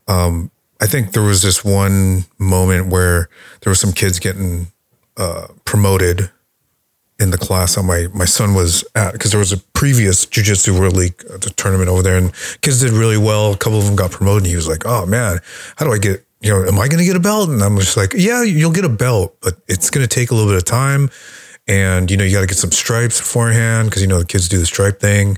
um, 0.08 0.50
I 0.80 0.86
think 0.86 1.12
there 1.12 1.22
was 1.22 1.42
this 1.42 1.64
one 1.64 2.24
moment 2.38 2.88
where 2.88 3.28
there 3.60 3.70
were 3.70 3.74
some 3.76 3.92
kids 3.92 4.18
getting 4.18 4.68
uh, 5.16 5.48
promoted 5.64 6.30
in 7.18 7.30
the 7.30 7.38
class 7.38 7.74
that 7.74 7.82
my 7.82 8.06
my 8.14 8.24
son 8.24 8.54
was 8.54 8.84
at 8.94 9.12
because 9.12 9.30
there 9.32 9.40
was 9.40 9.52
a 9.52 9.58
previous 9.74 10.24
Jiu-Jitsu 10.24 10.78
World 10.78 10.96
League 10.96 11.22
uh, 11.30 11.38
tournament 11.56 11.88
over 11.88 12.02
there, 12.02 12.16
and 12.16 12.32
kids 12.62 12.80
did 12.80 12.92
really 12.92 13.18
well. 13.18 13.52
A 13.52 13.56
couple 13.56 13.78
of 13.78 13.86
them 13.86 13.96
got 13.96 14.10
promoted, 14.10 14.44
and 14.44 14.50
he 14.50 14.56
was 14.56 14.68
like, 14.68 14.84
"Oh 14.86 15.06
man, 15.06 15.40
how 15.76 15.84
do 15.84 15.92
I 15.92 15.98
get?" 15.98 16.24
You 16.40 16.50
know, 16.50 16.68
am 16.68 16.78
I 16.78 16.86
going 16.86 17.00
to 17.00 17.04
get 17.04 17.16
a 17.16 17.20
belt? 17.20 17.48
And 17.50 17.60
I'm 17.62 17.76
just 17.78 17.96
like, 17.96 18.14
yeah, 18.14 18.44
you'll 18.44 18.70
get 18.70 18.84
a 18.84 18.88
belt, 18.88 19.36
but 19.40 19.54
it's 19.66 19.90
going 19.90 20.06
to 20.06 20.14
take 20.14 20.30
a 20.30 20.34
little 20.36 20.48
bit 20.48 20.56
of 20.56 20.64
time. 20.64 21.10
And, 21.66 22.08
you 22.12 22.16
know, 22.16 22.22
you 22.22 22.32
got 22.32 22.42
to 22.42 22.46
get 22.46 22.56
some 22.56 22.70
stripes 22.70 23.18
beforehand 23.18 23.90
because, 23.90 24.02
you 24.02 24.08
know, 24.08 24.20
the 24.20 24.24
kids 24.24 24.48
do 24.48 24.56
the 24.56 24.64
stripe 24.64 25.00
thing. 25.00 25.36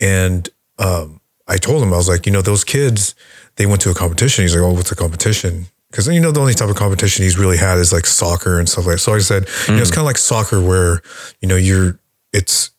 And 0.00 0.48
um, 0.80 1.20
I 1.46 1.58
told 1.58 1.80
him, 1.80 1.92
I 1.92 1.96
was 1.96 2.08
like, 2.08 2.26
you 2.26 2.32
know, 2.32 2.42
those 2.42 2.64
kids, 2.64 3.14
they 3.54 3.66
went 3.66 3.82
to 3.82 3.90
a 3.90 3.94
competition. 3.94 4.42
He's 4.42 4.56
like, 4.56 4.64
oh, 4.64 4.72
what's 4.72 4.90
a 4.90 4.96
competition? 4.96 5.66
Because, 5.92 6.08
you 6.08 6.20
know, 6.20 6.32
the 6.32 6.40
only 6.40 6.54
type 6.54 6.70
of 6.70 6.74
competition 6.76 7.22
he's 7.22 7.38
really 7.38 7.58
had 7.58 7.78
is 7.78 7.92
like 7.92 8.06
soccer 8.06 8.58
and 8.58 8.66
stuff 8.66 8.86
like 8.86 8.94
that. 8.94 8.98
So 9.00 9.12
I 9.12 9.18
said, 9.18 9.46
you 9.68 9.74
know, 9.74 9.82
it's 9.82 9.90
kind 9.90 10.00
of 10.00 10.06
like 10.06 10.16
soccer 10.16 10.58
where, 10.58 11.02
you 11.42 11.48
know, 11.48 11.56
you're, 11.56 12.00
it's, 12.32 12.70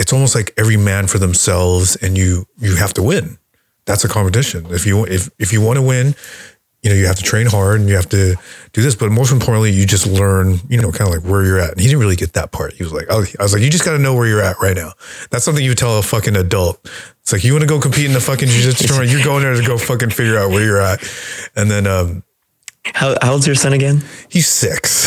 it's 0.00 0.12
almost 0.12 0.34
like 0.34 0.52
every 0.56 0.76
man 0.76 1.06
for 1.06 1.18
themselves 1.18 1.94
and 1.94 2.18
you, 2.18 2.44
you 2.58 2.74
have 2.74 2.92
to 2.94 3.04
win. 3.04 3.38
That's 3.84 4.04
a 4.04 4.08
competition. 4.08 4.66
If 4.70 4.84
you, 4.84 5.06
if, 5.06 5.30
if 5.38 5.52
you 5.52 5.60
want 5.60 5.76
to 5.76 5.82
win, 5.82 6.16
you 6.82 6.90
know, 6.90 6.96
you 6.96 7.06
have 7.06 7.16
to 7.16 7.22
train 7.22 7.46
hard 7.46 7.80
and 7.80 7.88
you 7.88 7.94
have 7.94 8.08
to 8.10 8.36
do 8.72 8.82
this, 8.82 8.94
but 8.94 9.10
most 9.10 9.32
importantly, 9.32 9.70
you 9.70 9.86
just 9.86 10.06
learn, 10.06 10.58
you 10.68 10.80
know, 10.80 10.92
kind 10.92 11.08
of 11.08 11.16
like 11.16 11.28
where 11.28 11.44
you're 11.44 11.58
at. 11.58 11.70
And 11.70 11.80
he 11.80 11.86
didn't 11.86 12.00
really 12.00 12.16
get 12.16 12.32
that 12.34 12.52
part. 12.52 12.74
He 12.74 12.82
was 12.82 12.92
like, 12.92 13.08
I 13.10 13.16
was, 13.16 13.34
I 13.38 13.42
was 13.42 13.52
like, 13.52 13.62
you 13.62 13.70
just 13.70 13.84
got 13.84 13.92
to 13.92 13.98
know 13.98 14.14
where 14.14 14.26
you're 14.26 14.42
at 14.42 14.56
right 14.60 14.76
now. 14.76 14.92
That's 15.30 15.44
something 15.44 15.64
you 15.64 15.74
tell 15.74 15.98
a 15.98 16.02
fucking 16.02 16.36
adult. 16.36 16.78
It's 17.22 17.32
like, 17.32 17.42
you 17.44 17.52
want 17.52 17.62
to 17.62 17.68
go 17.68 17.80
compete 17.80 18.06
in 18.06 18.12
the 18.12 18.20
fucking 18.20 18.48
jiu-jitsu 18.48 18.86
tournament, 18.88 19.10
you're 19.10 19.24
going 19.24 19.42
there 19.42 19.54
to 19.54 19.66
go 19.66 19.78
fucking 19.78 20.10
figure 20.10 20.38
out 20.38 20.50
where 20.50 20.64
you're 20.64 20.80
at. 20.80 21.00
And 21.56 21.70
then, 21.70 21.86
um, 21.86 22.22
How, 22.94 23.16
how 23.20 23.32
old's 23.32 23.46
your 23.46 23.56
son 23.56 23.72
again? 23.72 24.02
He's 24.28 24.46
six. 24.46 25.06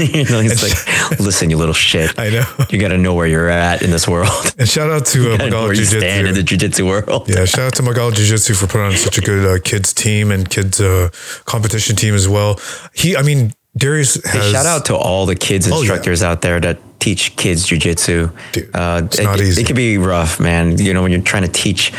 you 0.00 0.24
know, 0.24 0.40
he's 0.40 0.62
like, 0.62 1.20
listen, 1.20 1.50
you 1.50 1.56
little 1.56 1.74
shit. 1.74 2.18
I 2.18 2.30
know. 2.30 2.44
You 2.70 2.78
got 2.78 2.88
to 2.88 2.98
know 2.98 3.14
where 3.14 3.26
you're 3.26 3.48
at 3.48 3.82
in 3.82 3.90
this 3.90 4.08
world. 4.08 4.30
And 4.58 4.68
shout 4.68 4.90
out 4.90 5.06
to 5.06 5.34
uh, 5.34 5.36
Gotta 5.36 5.38
know 5.38 5.44
Magala 5.46 5.64
where 5.66 5.74
you 5.74 5.84
Jiu 5.84 6.00
stand 6.00 6.26
in 6.26 6.34
the 6.34 6.42
jiu-jitsu 6.42 6.86
world. 6.86 7.28
Yeah, 7.28 7.44
shout 7.44 7.66
out 7.66 7.74
to 7.76 7.82
Magala 7.82 8.12
Jiu 8.12 8.26
Jitsu 8.26 8.54
for 8.54 8.66
putting 8.66 8.86
on 8.86 8.92
such 8.92 9.18
a 9.18 9.20
good 9.20 9.46
uh, 9.46 9.62
kids 9.62 9.92
team 9.92 10.30
and 10.30 10.48
kids 10.48 10.80
uh, 10.80 11.10
competition 11.44 11.96
team 11.96 12.14
as 12.14 12.28
well. 12.28 12.60
He, 12.94 13.16
I 13.16 13.22
mean, 13.22 13.52
Darius 13.76 14.14
Hey, 14.24 14.38
has. 14.38 14.52
shout 14.52 14.66
out 14.66 14.86
to 14.86 14.96
all 14.96 15.26
the 15.26 15.36
kids 15.36 15.66
Oh, 15.66 15.74
yeah. 15.76 15.78
instructors 15.80 16.22
out 16.22 16.42
there 16.42 16.58
that 16.60 16.78
teach 16.98 17.36
kids 17.36 17.66
jujitsu. 17.68 18.30
Uh, 18.74 19.02
it's 19.04 19.18
it, 19.20 19.24
not 19.24 19.38
it- 19.38 19.44
easy. 19.46 19.62
It 19.62 19.66
can 19.66 19.76
be 19.76 19.98
rough, 19.98 20.40
man. 20.40 20.78
You 20.78 20.92
know, 20.94 21.02
when 21.02 21.12
you're 21.12 21.20
trying 21.22 21.44
to 21.44 21.52
teach 21.52 21.92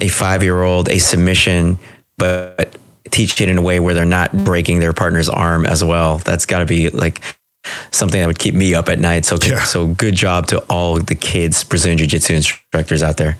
a 0.00 0.08
five 0.08 0.42
year 0.42 0.62
old 0.62 0.88
a 0.88 0.98
submission, 0.98 1.78
but 2.18 2.76
teach 3.14 3.40
it 3.40 3.48
in 3.48 3.56
a 3.58 3.62
way 3.62 3.78
where 3.80 3.94
they're 3.94 4.04
not 4.04 4.32
breaking 4.44 4.80
their 4.80 4.92
partner's 4.92 5.28
arm 5.28 5.64
as 5.66 5.82
well. 5.84 6.18
That's 6.18 6.46
got 6.46 6.58
to 6.58 6.66
be 6.66 6.90
like 6.90 7.20
something 7.92 8.20
that 8.20 8.26
would 8.26 8.38
keep 8.38 8.54
me 8.54 8.74
up 8.74 8.88
at 8.88 8.98
night. 8.98 9.24
So, 9.24 9.38
Yeah. 9.42 9.62
so 9.64 9.86
good 9.86 10.14
job 10.14 10.46
to 10.48 10.58
all 10.68 10.98
the 10.98 11.14
kids 11.14 11.64
Brazilian 11.64 11.98
Jiu 11.98 12.06
Jitsu 12.06 12.34
instructors 12.34 13.02
out 13.02 13.16
there. 13.16 13.38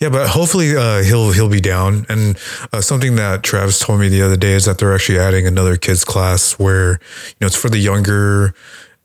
Yeah, 0.00 0.08
but 0.08 0.28
hopefully 0.28 0.76
uh, 0.76 1.02
he'll 1.04 1.30
he'll 1.30 1.48
be 1.48 1.60
down. 1.60 2.06
And 2.08 2.36
uh, 2.72 2.80
something 2.80 3.14
that 3.16 3.44
Travis 3.44 3.78
told 3.78 4.00
me 4.00 4.08
the 4.08 4.22
other 4.22 4.36
day 4.36 4.52
is 4.54 4.64
that 4.64 4.78
they're 4.78 4.92
actually 4.94 5.20
adding 5.20 5.46
another 5.46 5.76
kids 5.76 6.04
class 6.04 6.58
where 6.58 6.92
you 6.92 7.36
know 7.40 7.46
it's 7.46 7.56
for 7.56 7.70
the 7.70 7.78
younger 7.78 8.52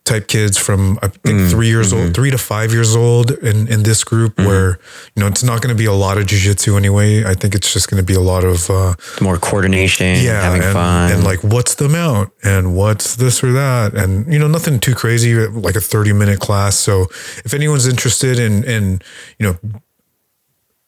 type 0.07 0.27
kids 0.27 0.57
from 0.57 0.97
I 1.01 1.07
think 1.09 1.39
mm, 1.39 1.51
three 1.51 1.67
years 1.67 1.91
mm-hmm. 1.91 2.05
old, 2.05 2.15
three 2.15 2.31
to 2.31 2.37
five 2.37 2.71
years 2.71 2.95
old 2.95 3.31
in 3.31 3.67
in 3.67 3.83
this 3.83 4.03
group 4.03 4.35
mm-hmm. 4.35 4.47
where 4.47 4.79
you 5.13 5.21
know 5.21 5.27
it's 5.27 5.43
not 5.43 5.61
going 5.61 5.75
to 5.75 5.77
be 5.77 5.85
a 5.85 5.93
lot 5.93 6.17
of 6.17 6.25
jujitsu 6.25 6.77
anyway. 6.77 7.23
I 7.25 7.33
think 7.33 7.53
it's 7.53 7.71
just 7.71 7.89
going 7.89 8.01
to 8.01 8.05
be 8.05 8.15
a 8.15 8.21
lot 8.21 8.43
of 8.43 8.69
uh, 8.69 8.95
More 9.21 9.37
coordination, 9.37 10.23
yeah, 10.23 10.41
having 10.41 10.63
and, 10.63 10.73
fun. 10.73 11.11
and 11.11 11.23
like 11.23 11.43
what's 11.43 11.75
the 11.75 11.89
mount 11.89 12.31
and 12.43 12.75
what's 12.75 13.17
this 13.17 13.43
or 13.43 13.51
that, 13.51 13.93
and 13.93 14.31
you 14.31 14.39
know 14.39 14.47
nothing 14.47 14.79
too 14.79 14.95
crazy, 14.95 15.35
like 15.47 15.75
a 15.75 15.81
thirty 15.81 16.13
minute 16.13 16.39
class. 16.39 16.79
So 16.79 17.07
if 17.45 17.53
anyone's 17.53 17.87
interested 17.87 18.39
in 18.39 18.63
in 18.63 19.01
you 19.37 19.45
know 19.45 19.55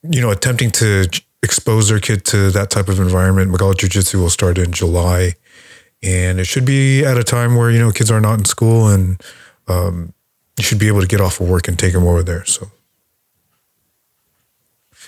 you 0.04 0.22
know 0.22 0.32
attempting 0.32 0.72
to 0.72 1.08
expose 1.42 1.90
their 1.90 2.00
kid 2.00 2.26
to 2.26 2.52
that 2.52 2.70
type 2.70 2.90
of 2.90 3.00
environment, 3.00 3.52
Magala 3.52 3.76
Jiu 3.76 3.90
Jitsu 3.90 4.20
will 4.20 4.30
start 4.30 4.58
in 4.58 4.72
July, 4.72 5.36
and 6.04 6.40
it 6.40 6.46
should 6.46 6.66
be 6.66 7.04
at 7.04 7.18
a 7.18 7.24
time 7.24 7.56
where 7.56 7.70
you 7.72 7.80
know 7.80 7.92
kids 7.92 8.12
are 8.12 8.22
not 8.22 8.40
in 8.40 8.46
school 8.46 8.88
and 8.88 9.22
um, 9.68 10.14
you 10.58 10.64
should 10.64 10.80
be 10.80 10.88
able 10.88 11.02
to 11.02 11.08
get 11.08 11.22
off 11.22 11.40
of 11.40 11.50
work 11.50 11.68
and 11.68 11.78
take 11.78 11.94
them 11.94 12.08
over 12.08 12.24
there. 12.24 12.46
So 12.46 12.72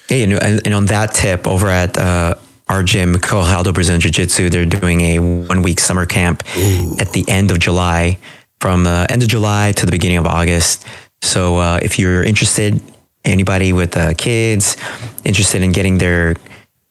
Yeah, 0.09 0.17
you 0.17 0.27
know, 0.27 0.37
and, 0.37 0.61
and 0.65 0.73
on 0.73 0.85
that 0.87 1.13
tip, 1.13 1.47
over 1.47 1.67
at 1.67 1.97
uh, 1.97 2.35
our 2.67 2.83
gym, 2.83 3.15
Kohaldo 3.15 3.73
Brazilian 3.73 4.01
Jiu 4.01 4.11
Jitsu, 4.11 4.49
they're 4.49 4.65
doing 4.65 5.01
a 5.01 5.19
one 5.19 5.61
week 5.61 5.79
summer 5.79 6.05
camp 6.05 6.43
at 6.99 7.11
the 7.11 7.25
end 7.27 7.51
of 7.51 7.59
July, 7.59 8.17
from 8.59 8.87
uh, 8.87 9.07
end 9.09 9.23
of 9.23 9.29
July 9.29 9.73
to 9.73 9.85
the 9.85 9.91
beginning 9.91 10.17
of 10.17 10.25
August. 10.25 10.85
So 11.21 11.57
uh, 11.57 11.79
if 11.81 11.99
you're 11.99 12.23
interested, 12.23 12.81
anybody 13.25 13.73
with 13.73 13.97
uh, 13.97 14.13
kids 14.13 14.77
interested 15.23 15.61
in 15.61 15.71
getting 15.71 15.97
their 15.97 16.35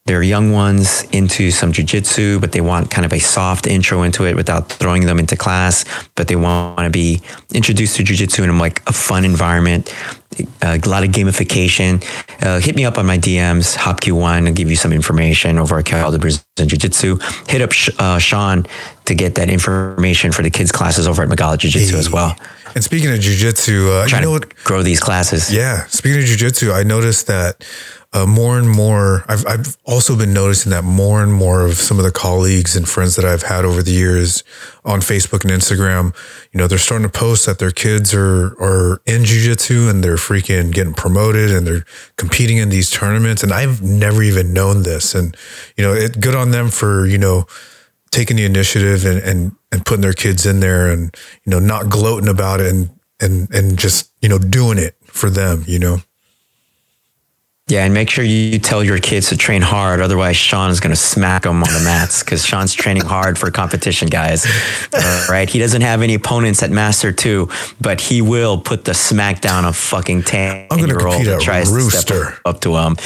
their 0.05 0.23
young 0.23 0.51
ones 0.51 1.03
into 1.11 1.51
some 1.51 1.71
jujitsu, 1.71 2.41
but 2.41 2.51
they 2.51 2.61
want 2.61 2.89
kind 2.89 3.05
of 3.05 3.13
a 3.13 3.19
soft 3.19 3.67
intro 3.67 4.01
into 4.01 4.25
it 4.25 4.35
without 4.35 4.67
throwing 4.67 5.05
them 5.05 5.19
into 5.19 5.37
class, 5.37 5.85
but 6.15 6.27
they 6.27 6.35
want 6.35 6.79
to 6.79 6.89
be 6.89 7.21
introduced 7.53 7.97
to 7.97 8.03
jujitsu 8.03 8.43
in 8.43 8.57
like 8.57 8.81
a 8.89 8.93
fun 8.93 9.23
environment, 9.23 9.93
a 10.63 10.79
lot 10.87 11.03
of 11.03 11.11
gamification. 11.11 12.03
Uh, 12.43 12.59
hit 12.59 12.75
me 12.75 12.83
up 12.83 12.97
on 12.97 13.05
my 13.05 13.17
DMs, 13.17 13.77
HopQ1, 13.77 14.47
and 14.47 14.55
give 14.55 14.71
you 14.71 14.75
some 14.75 14.91
information 14.91 15.59
over 15.59 15.77
at 15.77 15.85
Cal 15.85 16.17
Brazilian 16.17 16.43
Jiu 16.67 16.79
Jitsu. 16.79 17.19
Hit 17.47 17.61
up 17.61 17.71
Sh- 17.71 17.89
uh, 17.99 18.17
Sean 18.17 18.65
to 19.05 19.13
get 19.13 19.35
that 19.35 19.49
information 19.49 20.31
for 20.31 20.41
the 20.41 20.49
kids' 20.49 20.71
classes 20.71 21.07
over 21.07 21.21
at 21.21 21.29
Magala 21.29 21.57
Jiu 21.57 21.69
Jitsu 21.69 21.97
as 21.97 22.09
well. 22.09 22.35
And 22.73 22.83
speaking 22.83 23.11
of 23.11 23.19
jujitsu, 23.19 24.01
uh, 24.01 24.03
you 24.03 24.09
Trying 24.09 24.23
know 24.23 24.39
to 24.39 24.47
what? 24.47 24.55
grow 24.63 24.81
these 24.81 24.99
classes. 25.01 25.53
Yeah, 25.53 25.85
speaking 25.87 26.19
of 26.19 26.25
jujitsu, 26.25 26.73
I 26.73 26.83
noticed 26.83 27.27
that 27.27 27.63
uh, 28.13 28.25
more 28.25 28.57
and 28.57 28.69
more. 28.69 29.23
I've 29.29 29.45
I've 29.47 29.77
also 29.85 30.17
been 30.17 30.33
noticing 30.33 30.71
that 30.71 30.83
more 30.83 31.23
and 31.23 31.33
more 31.33 31.65
of 31.65 31.75
some 31.75 31.97
of 31.97 32.03
the 32.03 32.11
colleagues 32.11 32.75
and 32.75 32.87
friends 32.87 33.15
that 33.15 33.23
I've 33.23 33.43
had 33.43 33.63
over 33.63 33.81
the 33.81 33.91
years 33.91 34.43
on 34.83 34.99
Facebook 34.99 35.43
and 35.43 35.51
Instagram, 35.51 36.13
you 36.51 36.57
know, 36.57 36.67
they're 36.67 36.77
starting 36.77 37.07
to 37.09 37.17
post 37.17 37.45
that 37.45 37.59
their 37.59 37.71
kids 37.71 38.13
are 38.13 38.47
are 38.59 39.01
in 39.05 39.23
jujitsu 39.23 39.89
and 39.89 40.03
they're 40.03 40.17
freaking 40.17 40.73
getting 40.73 40.93
promoted 40.93 41.51
and 41.51 41.65
they're 41.65 41.85
competing 42.17 42.57
in 42.57 42.67
these 42.69 42.89
tournaments. 42.89 43.43
And 43.43 43.53
I've 43.53 43.81
never 43.81 44.21
even 44.21 44.53
known 44.53 44.83
this. 44.83 45.15
And 45.15 45.35
you 45.77 45.83
know, 45.83 45.93
it 45.93 46.19
good 46.19 46.35
on 46.35 46.51
them 46.51 46.69
for 46.69 47.05
you 47.05 47.17
know 47.17 47.45
taking 48.11 48.35
the 48.35 48.45
initiative 48.45 49.05
and 49.05 49.19
and 49.19 49.55
and 49.71 49.85
putting 49.85 50.01
their 50.01 50.13
kids 50.13 50.45
in 50.45 50.59
there 50.59 50.91
and 50.91 51.15
you 51.45 51.51
know 51.51 51.59
not 51.59 51.89
gloating 51.89 52.27
about 52.27 52.59
it 52.59 52.73
and 52.73 52.89
and 53.21 53.49
and 53.55 53.79
just 53.79 54.11
you 54.21 54.27
know 54.27 54.37
doing 54.37 54.77
it 54.77 54.97
for 55.05 55.29
them. 55.29 55.63
You 55.65 55.79
know. 55.79 55.97
Yeah, 57.67 57.85
and 57.85 57.93
make 57.93 58.09
sure 58.09 58.25
you 58.25 58.59
tell 58.59 58.83
your 58.83 58.99
kids 58.99 59.29
to 59.29 59.37
train 59.37 59.61
hard. 59.61 60.01
Otherwise, 60.01 60.35
Sean 60.35 60.71
is 60.71 60.81
going 60.81 60.89
to 60.91 60.99
smack 60.99 61.43
them 61.43 61.63
on 61.63 61.71
the 61.73 61.79
mats 61.85 62.21
because 62.21 62.45
Sean's 62.45 62.73
training 62.73 63.05
hard 63.05 63.37
for 63.39 63.49
competition, 63.49 64.09
guys. 64.09 64.45
All 64.93 65.27
right. 65.29 65.49
He 65.49 65.57
doesn't 65.57 65.81
have 65.81 66.01
any 66.01 66.15
opponents 66.15 66.61
at 66.63 66.69
Master 66.69 67.13
2, 67.13 67.47
but 67.79 68.01
he 68.01 68.21
will 68.21 68.59
put 68.59 68.83
the 68.83 68.91
smackdown 68.91 69.63
of 69.63 69.77
fucking 69.77 70.23
10 70.23 70.67
I'm 70.69 70.79
gonna 70.79 70.87
year 70.93 71.07
old 71.07 71.25
that 71.25 71.35
at 71.35 71.41
tries 71.41 71.69
to 71.69 71.75
Rooster. 71.75 72.25
step 72.25 72.39
up 72.43 72.59
to 72.61 72.75
him. 72.75 72.97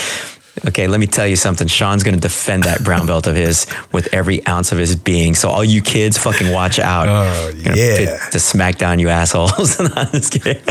Okay, 0.67 0.87
let 0.87 0.99
me 1.01 1.05
tell 1.05 1.27
you 1.27 1.35
something. 1.35 1.67
Sean's 1.67 2.01
going 2.01 2.15
to 2.15 2.21
defend 2.21 2.63
that 2.63 2.81
brown 2.83 3.05
belt 3.05 3.27
of 3.27 3.35
his 3.35 3.67
with 3.91 4.07
every 4.13 4.43
ounce 4.47 4.71
of 4.71 4.77
his 4.79 4.95
being. 4.95 5.35
So, 5.35 5.49
all 5.49 5.65
you 5.65 5.81
kids, 5.81 6.17
fucking 6.17 6.49
watch 6.51 6.79
out. 6.79 7.07
Oh, 7.09 7.49
yeah. 7.55 8.29
To 8.29 8.39
smack 8.39 8.77
down, 8.77 8.97
you 8.97 9.09
assholes. 9.09 9.77
No, 9.79 9.89
I'm 9.95 10.07
just 10.11 10.31
kidding. 10.31 10.63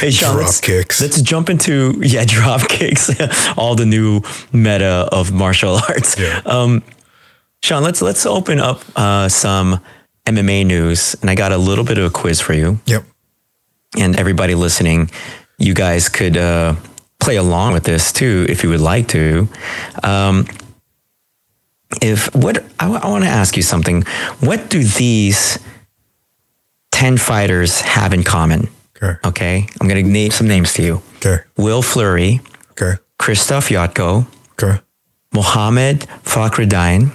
Hey, 0.00 0.10
Drop 0.10 0.36
let's, 0.36 0.60
kicks. 0.60 1.00
let's 1.00 1.20
jump 1.20 1.50
into 1.50 1.94
yeah, 2.02 2.24
drop 2.26 2.68
kicks, 2.68 3.10
all 3.58 3.74
the 3.74 3.84
new 3.86 4.22
meta 4.52 5.08
of 5.12 5.30
martial 5.32 5.74
arts. 5.88 6.18
Yeah. 6.18 6.40
Um, 6.46 6.82
Sean, 7.62 7.82
let's 7.82 8.00
let's 8.00 8.24
open 8.24 8.58
up 8.60 8.80
uh, 8.96 9.28
some 9.28 9.80
MMA 10.24 10.64
news, 10.64 11.14
and 11.20 11.28
I 11.28 11.34
got 11.34 11.52
a 11.52 11.58
little 11.58 11.84
bit 11.84 11.98
of 11.98 12.04
a 12.06 12.10
quiz 12.10 12.40
for 12.40 12.54
you, 12.54 12.80
Yep. 12.86 13.04
and 13.98 14.18
everybody 14.18 14.54
listening, 14.54 15.10
you 15.58 15.74
guys 15.74 16.08
could 16.08 16.36
uh, 16.38 16.76
play 17.18 17.36
along 17.36 17.74
with 17.74 17.84
this 17.84 18.12
too 18.12 18.46
if 18.48 18.62
you 18.62 18.70
would 18.70 18.80
like 18.80 19.08
to. 19.08 19.48
Um, 20.02 20.46
if 22.00 22.34
what 22.34 22.64
I, 22.78 22.88
want 22.88 23.24
to 23.24 23.30
ask 23.30 23.56
you 23.56 23.62
something, 23.62 24.02
what 24.40 24.70
do 24.70 24.82
these 24.82 25.58
ten 26.92 27.18
fighters 27.18 27.80
have 27.82 28.14
in 28.14 28.22
common? 28.22 28.68
Okay. 29.02 29.18
Okay, 29.24 29.66
I'm 29.80 29.88
going 29.88 30.04
to 30.04 30.10
name 30.10 30.30
some 30.30 30.46
names 30.46 30.72
to 30.74 30.82
you. 30.82 31.02
Okay. 31.16 31.38
Will 31.56 31.82
Fleury, 31.82 32.40
Okay. 32.72 32.98
Krzysztof 33.18 33.68
Jotko, 33.70 34.26
Okay. 34.60 34.80
Mohamed 35.32 36.00
Fakhreddine, 36.24 37.10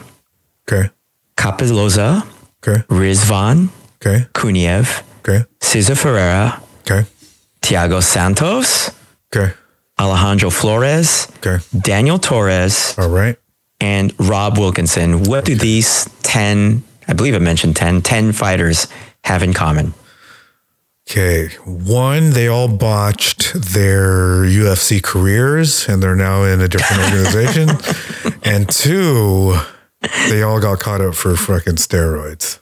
Okay. 0.67 0.89
Capeloza, 1.37 2.25
Okay. 2.65 2.81
Rizvan, 2.89 3.69
Okay. 4.01 4.25
Kuniev, 4.33 5.03
Okay. 5.19 5.45
Cesar 5.61 5.95
Ferreira, 5.95 6.61
Okay. 6.81 7.05
Thiago 7.61 8.01
Santos, 8.01 8.89
Okay. 9.35 9.53
Alejandro 9.99 10.49
Flores, 10.49 11.27
Okay. 11.37 11.59
Daniel 11.79 12.17
Torres, 12.19 12.95
All 12.97 13.09
right. 13.09 13.37
and 13.79 14.13
Rob 14.17 14.57
Wilkinson. 14.57 15.23
What 15.23 15.45
do 15.45 15.55
these 15.55 16.09
10, 16.23 16.83
I 17.07 17.13
believe 17.13 17.35
I 17.35 17.39
mentioned 17.39 17.75
10, 17.75 18.01
10 18.01 18.31
fighters 18.33 18.87
have 19.23 19.43
in 19.43 19.53
common? 19.53 19.93
Okay. 21.09 21.49
One, 21.65 22.31
they 22.31 22.47
all 22.47 22.67
botched 22.67 23.53
their 23.53 24.43
UFC 24.43 25.01
careers 25.01 25.87
and 25.87 26.01
they're 26.01 26.15
now 26.15 26.43
in 26.43 26.61
a 26.61 26.67
different 26.67 27.03
organization. 27.13 27.69
and 28.43 28.67
two, 28.67 29.55
they 30.29 30.41
all 30.41 30.59
got 30.59 30.79
caught 30.79 31.01
up 31.01 31.13
for 31.13 31.35
fucking 31.35 31.75
steroids. 31.75 32.59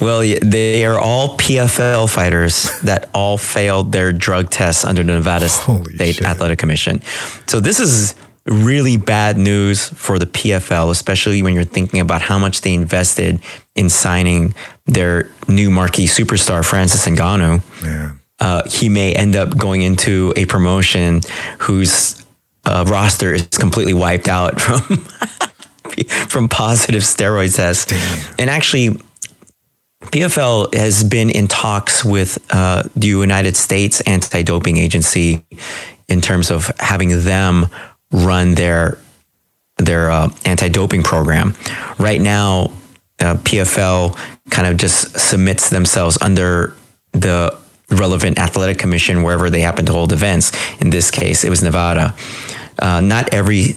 Well, 0.00 0.20
they 0.20 0.84
are 0.84 0.98
all 0.98 1.38
PFL 1.38 2.12
fighters 2.12 2.78
that 2.82 3.08
all 3.14 3.38
failed 3.38 3.92
their 3.92 4.12
drug 4.12 4.50
tests 4.50 4.84
under 4.84 5.02
the 5.02 5.14
Nevada 5.14 5.48
Holy 5.48 5.94
State 5.94 6.16
shit. 6.16 6.26
Athletic 6.26 6.58
Commission. 6.58 7.00
So 7.46 7.60
this 7.60 7.80
is 7.80 8.14
really 8.44 8.98
bad 8.98 9.38
news 9.38 9.88
for 9.88 10.18
the 10.18 10.26
PFL, 10.26 10.90
especially 10.90 11.42
when 11.42 11.54
you're 11.54 11.64
thinking 11.64 12.00
about 12.00 12.20
how 12.20 12.38
much 12.38 12.60
they 12.60 12.74
invested 12.74 13.40
in 13.74 13.88
signing 13.88 14.54
their 14.86 15.30
new 15.48 15.70
marquee 15.70 16.06
superstar, 16.06 16.64
Francis 16.64 17.06
Ngannou. 17.06 17.62
Man. 17.82 18.20
Uh, 18.38 18.62
he 18.68 18.88
may 18.88 19.14
end 19.14 19.34
up 19.34 19.56
going 19.56 19.82
into 19.82 20.32
a 20.36 20.44
promotion 20.46 21.22
whose 21.60 22.24
uh, 22.64 22.84
roster 22.86 23.34
is 23.34 23.46
completely 23.48 23.94
wiped 23.94 24.28
out 24.28 24.60
from 24.60 24.82
from 26.28 26.48
positive 26.48 27.02
steroid 27.02 27.54
tests. 27.54 27.92
And 28.38 28.50
actually, 28.50 29.00
PFL 30.02 30.74
has 30.74 31.02
been 31.02 31.30
in 31.30 31.48
talks 31.48 32.04
with 32.04 32.38
uh, 32.50 32.84
the 32.94 33.08
United 33.08 33.56
States 33.56 34.00
anti-doping 34.02 34.76
agency 34.76 35.44
in 36.08 36.20
terms 36.20 36.50
of 36.50 36.70
having 36.78 37.24
them 37.24 37.66
run 38.10 38.54
their 38.54 38.98
their 39.78 40.10
uh, 40.10 40.30
anti-doping 40.44 41.02
program. 41.02 41.54
Right 41.98 42.20
now, 42.20 42.72
uh, 43.20 43.34
PFL 43.36 44.18
kind 44.50 44.68
of 44.68 44.76
just 44.76 45.18
submits 45.18 45.70
themselves 45.70 46.18
under 46.20 46.74
the 47.12 47.56
relevant 47.90 48.38
athletic 48.38 48.78
commission 48.78 49.22
wherever 49.22 49.48
they 49.50 49.60
happen 49.60 49.86
to 49.86 49.92
hold 49.92 50.12
events. 50.12 50.52
In 50.80 50.90
this 50.90 51.10
case, 51.10 51.44
it 51.44 51.50
was 51.50 51.62
Nevada. 51.62 52.14
Uh, 52.78 53.00
not 53.00 53.32
every 53.32 53.76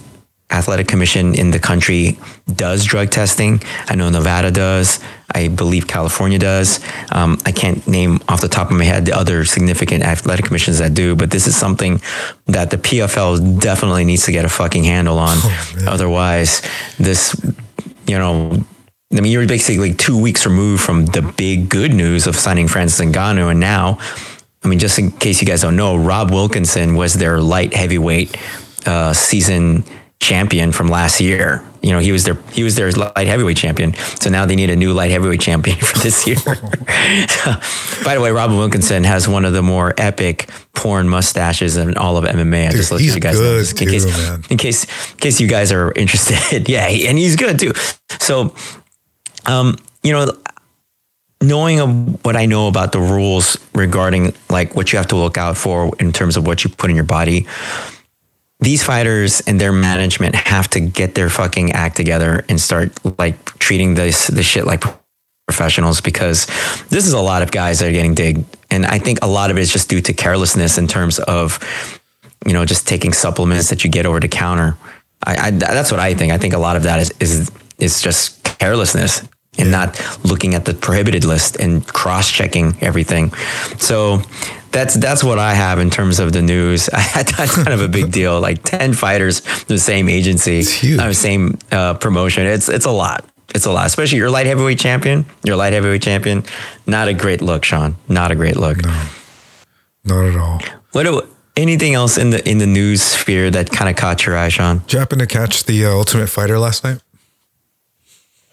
athletic 0.50 0.88
commission 0.88 1.34
in 1.34 1.52
the 1.52 1.58
country 1.60 2.18
does 2.52 2.84
drug 2.84 3.10
testing. 3.10 3.62
I 3.88 3.94
know 3.94 4.10
Nevada 4.10 4.50
does. 4.50 4.98
I 5.32 5.46
believe 5.46 5.86
California 5.86 6.40
does. 6.40 6.80
Um, 7.12 7.38
I 7.46 7.52
can't 7.52 7.86
name 7.86 8.18
off 8.28 8.40
the 8.40 8.48
top 8.48 8.70
of 8.70 8.76
my 8.76 8.84
head 8.84 9.04
the 9.04 9.16
other 9.16 9.44
significant 9.44 10.02
athletic 10.02 10.46
commissions 10.46 10.78
that 10.78 10.92
do, 10.92 11.14
but 11.14 11.30
this 11.30 11.46
is 11.46 11.56
something 11.56 12.02
that 12.46 12.70
the 12.70 12.78
PFL 12.78 13.60
definitely 13.60 14.04
needs 14.04 14.24
to 14.26 14.32
get 14.32 14.44
a 14.44 14.48
fucking 14.48 14.82
handle 14.84 15.18
on. 15.18 15.36
Oh, 15.40 15.84
Otherwise, 15.86 16.62
this, 16.98 17.40
you 18.08 18.18
know, 18.18 18.64
I 19.12 19.20
mean, 19.20 19.32
you're 19.32 19.46
basically 19.46 19.92
two 19.92 20.16
weeks 20.16 20.46
removed 20.46 20.82
from 20.82 21.06
the 21.06 21.20
big 21.22 21.68
good 21.68 21.92
news 21.92 22.28
of 22.28 22.36
signing 22.36 22.68
Francis 22.68 23.04
Ngannou, 23.04 23.50
and 23.50 23.58
now, 23.58 23.98
I 24.62 24.68
mean, 24.68 24.78
just 24.78 24.98
in 25.00 25.10
case 25.10 25.40
you 25.40 25.46
guys 25.48 25.62
don't 25.62 25.74
know, 25.74 25.96
Rob 25.96 26.30
Wilkinson 26.30 26.94
was 26.94 27.14
their 27.14 27.40
light 27.40 27.74
heavyweight 27.74 28.36
uh, 28.86 29.12
season 29.12 29.84
champion 30.20 30.70
from 30.70 30.88
last 30.88 31.20
year. 31.20 31.64
You 31.82 31.92
know, 31.92 31.98
he 31.98 32.12
was 32.12 32.24
their 32.24 32.34
he 32.52 32.62
was 32.62 32.76
their 32.76 32.92
light 32.92 33.26
heavyweight 33.26 33.56
champion. 33.56 33.94
So 33.94 34.28
now 34.30 34.44
they 34.46 34.54
need 34.54 34.68
a 34.70 34.76
new 34.76 34.92
light 34.92 35.10
heavyweight 35.10 35.40
champion 35.40 35.76
for 35.80 35.98
this 35.98 36.26
year. 36.26 36.36
By 38.04 38.14
the 38.14 38.20
way, 38.22 38.30
Robin 38.30 38.58
Wilkinson 38.58 39.02
has 39.04 39.26
one 39.26 39.44
of 39.44 39.54
the 39.54 39.62
more 39.62 39.94
epic 39.96 40.50
porn 40.74 41.08
mustaches 41.08 41.78
in 41.78 41.96
all 41.96 42.16
of 42.16 42.24
MMA. 42.24 42.68
I 42.68 42.72
just 42.72 42.92
let 42.92 43.00
you 43.00 43.18
guys 43.18 43.40
know 43.40 43.58
in, 43.58 43.64
case, 43.64 44.50
in 44.50 44.56
case 44.58 44.84
in 45.12 45.16
case 45.16 45.40
you 45.40 45.48
guys 45.48 45.72
are 45.72 45.90
interested. 45.96 46.68
yeah, 46.68 46.86
and 46.86 47.18
he's 47.18 47.34
good 47.34 47.58
too. 47.58 47.72
So, 48.20 48.54
um, 49.46 49.76
you 50.02 50.12
know, 50.12 50.32
knowing 51.42 51.78
what 52.22 52.36
I 52.36 52.46
know 52.46 52.68
about 52.68 52.92
the 52.92 53.00
rules 53.00 53.56
regarding 53.74 54.34
like 54.48 54.74
what 54.74 54.92
you 54.92 54.98
have 54.98 55.08
to 55.08 55.16
look 55.16 55.38
out 55.38 55.56
for 55.56 55.94
in 55.98 56.12
terms 56.12 56.36
of 56.36 56.46
what 56.46 56.64
you 56.64 56.70
put 56.70 56.90
in 56.90 56.96
your 56.96 57.04
body 57.04 57.46
these 58.60 58.82
fighters 58.82 59.40
and 59.42 59.60
their 59.60 59.72
management 59.72 60.34
have 60.34 60.68
to 60.68 60.80
get 60.80 61.14
their 61.14 61.30
fucking 61.30 61.72
act 61.72 61.96
together 61.96 62.44
and 62.48 62.60
start 62.60 62.92
like 63.18 63.58
treating 63.58 63.94
this 63.94 64.26
this 64.28 64.46
shit 64.46 64.66
like 64.66 64.84
professionals 65.46 66.00
because 66.00 66.46
this 66.90 67.06
is 67.06 67.12
a 67.12 67.20
lot 67.20 67.42
of 67.42 67.50
guys 67.50 67.80
that 67.80 67.88
are 67.88 67.92
getting 67.92 68.14
digged. 68.14 68.44
And 68.70 68.86
i 68.86 68.98
think 68.98 69.18
a 69.22 69.26
lot 69.26 69.50
of 69.50 69.58
it 69.58 69.62
is 69.62 69.72
just 69.72 69.88
due 69.88 70.00
to 70.02 70.12
carelessness 70.12 70.78
in 70.78 70.86
terms 70.86 71.18
of 71.20 71.58
you 72.46 72.52
know 72.52 72.64
just 72.64 72.86
taking 72.86 73.12
supplements 73.12 73.70
that 73.70 73.82
you 73.82 73.90
get 73.90 74.06
over 74.06 74.20
the 74.20 74.28
counter. 74.28 74.76
I, 75.24 75.48
I 75.48 75.50
that's 75.50 75.90
what 75.90 76.00
i 76.00 76.14
think. 76.14 76.32
I 76.32 76.38
think 76.38 76.54
a 76.54 76.58
lot 76.58 76.76
of 76.76 76.82
that 76.84 77.00
is 77.00 77.12
is 77.18 77.50
is 77.78 78.02
just 78.02 78.44
carelessness 78.58 79.26
and 79.60 79.70
not 79.70 80.00
looking 80.24 80.54
at 80.54 80.64
the 80.64 80.74
prohibited 80.74 81.24
list 81.24 81.56
and 81.56 81.86
cross 81.86 82.30
checking 82.30 82.76
everything 82.80 83.32
so 83.78 84.22
that's 84.72 84.94
that's 84.94 85.24
what 85.24 85.38
I 85.38 85.54
have 85.54 85.78
in 85.78 85.90
terms 85.90 86.20
of 86.20 86.32
the 86.32 86.42
news. 86.42 86.86
that's 87.14 87.54
kind 87.56 87.68
of 87.68 87.80
a 87.80 87.88
big 87.88 88.12
deal. 88.12 88.40
Like 88.40 88.62
ten 88.62 88.92
fighters, 88.92 89.40
the 89.64 89.78
same 89.78 90.08
agency, 90.08 90.60
uh, 90.96 91.12
same 91.12 91.58
uh, 91.72 91.94
promotion. 91.94 92.46
It's 92.46 92.68
it's 92.68 92.86
a 92.86 92.90
lot. 92.90 93.24
It's 93.52 93.66
a 93.66 93.72
lot, 93.72 93.86
especially 93.86 94.18
your 94.18 94.30
light 94.30 94.46
heavyweight 94.46 94.78
champion. 94.78 95.26
Your 95.42 95.56
light 95.56 95.72
heavyweight 95.72 96.02
champion. 96.02 96.44
Not 96.86 97.08
a 97.08 97.14
great 97.14 97.42
look, 97.42 97.64
Sean. 97.64 97.96
Not 98.08 98.30
a 98.30 98.36
great 98.36 98.56
look. 98.56 98.80
No, 98.84 99.06
not 100.04 100.24
at 100.26 100.36
all. 100.36 100.60
What 100.92 101.02
do, 101.02 101.22
anything 101.56 101.94
else 101.94 102.16
in 102.16 102.30
the 102.30 102.48
in 102.48 102.58
the 102.58 102.66
news 102.66 103.02
sphere 103.02 103.50
that 103.50 103.70
kind 103.70 103.90
of 103.90 103.96
caught 103.96 104.24
your 104.24 104.36
eye, 104.36 104.50
Sean? 104.50 104.78
Did 104.78 104.92
you 104.92 104.98
happen 105.00 105.18
to 105.18 105.26
catch 105.26 105.64
the 105.64 105.84
uh, 105.84 105.90
Ultimate 105.90 106.28
Fighter 106.28 106.58
last 106.58 106.84
night? 106.84 107.00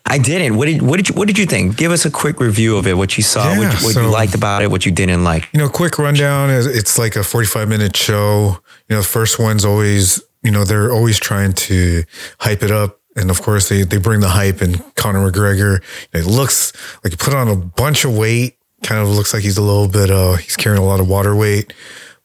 I 0.10 0.18
didn't. 0.18 0.56
What 0.56 0.66
did 0.66 0.82
what 0.82 0.98
did 0.98 1.10
you 1.10 1.16
what 1.16 1.28
did 1.28 1.38
you 1.38 1.46
think? 1.46 1.76
Give 1.76 1.92
us 1.92 2.06
a 2.06 2.12
quick 2.12 2.40
review 2.40 2.78
of 2.78 2.88
it. 2.88 2.96
What 2.96 3.18
you 3.18 3.24
saw, 3.24 3.52
yeah, 3.52 3.60
what, 3.60 3.84
what 3.84 3.94
so, 3.94 4.02
you 4.04 4.08
liked 4.10 4.36
about 4.36 4.62
it, 4.64 4.72
what 4.72 4.86
you 4.86 4.92
didn't 4.92 5.24
like. 5.24 5.50
You 5.54 5.60
know, 5.60 5.70
quick 5.70 6.00
rundown 6.00 6.50
is 6.50 6.66
it's 6.66 6.98
like 6.98 7.16
a 7.16 7.24
forty 7.24 7.48
five 7.48 7.68
minute 7.68 7.96
show. 7.96 8.58
You 8.88 8.96
know, 8.96 9.02
the 9.02 9.08
first 9.08 9.38
one's 9.38 9.66
always 9.66 10.22
you 10.44 10.52
know 10.52 10.64
they're 10.64 10.92
always 10.92 11.20
trying 11.20 11.54
to 11.54 12.04
hype 12.40 12.64
it 12.64 12.72
up, 12.72 13.02
and 13.18 13.30
of 13.30 13.42
course 13.42 13.68
they 13.68 13.84
they 13.84 13.98
bring 13.98 14.22
the 14.22 14.30
hype. 14.30 14.62
And 14.62 14.82
Conor 14.96 15.30
McGregor, 15.30 15.84
it 16.14 16.26
looks 16.26 16.72
like 17.04 17.12
he 17.12 17.18
put 17.18 17.34
on 17.34 17.50
a 17.50 17.56
bunch 17.56 18.06
of 18.06 18.16
weight. 18.16 18.58
Kind 18.84 19.02
of 19.02 19.10
looks 19.10 19.34
like 19.34 19.44
he's 19.44 19.58
a 19.58 19.64
little 19.64 19.90
bit. 19.90 20.10
uh 20.10 20.36
He's 20.36 20.56
carrying 20.56 20.82
a 20.82 20.86
lot 20.86 21.00
of 21.00 21.10
water 21.10 21.36
weight, 21.36 21.74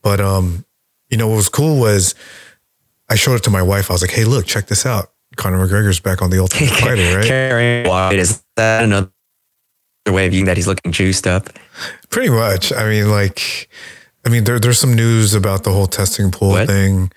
but 0.03 0.21
um, 0.21 0.65
you 1.11 1.17
know 1.17 1.27
what 1.27 1.37
was 1.37 1.49
cool 1.49 1.81
was 1.81 2.15
I 3.09 3.17
showed 3.17 3.35
it 3.35 3.43
to 3.45 3.51
my 3.51 3.63
wife. 3.63 3.91
I 3.91 3.95
was 3.95 4.03
like, 4.03 4.13
hey, 4.13 4.25
look, 4.25 4.47
check 4.47 4.69
this 4.69 4.87
out 4.87 5.12
Conor 5.37 5.67
McGregor's 5.67 6.01
back 6.01 6.23
on 6.23 6.31
the 6.31 6.39
Ultimate 6.41 6.71
Fighter, 6.71 7.17
right? 7.17 7.27
Carrying 7.27 7.89
wide 7.89 8.17
is 8.17 8.43
that 8.57 8.85
another 8.85 9.11
way 10.07 10.27
of 10.27 10.33
viewing 10.33 10.47
that 10.47 10.57
he's 10.57 10.67
looking 10.67 10.93
juiced 10.93 11.27
up? 11.27 11.49
Pretty 12.11 12.31
much. 12.31 12.73
I 12.73 12.89
mean, 12.89 13.11
like, 13.11 13.69
I 14.25 14.29
mean, 14.29 14.45
there, 14.45 14.59
there's 14.59 14.79
some 14.79 14.95
news 14.95 15.35
about 15.35 15.65
the 15.65 15.71
whole 15.71 15.87
testing 15.87 16.31
pool 16.31 16.51
what? 16.51 16.67
thing. 16.67 17.13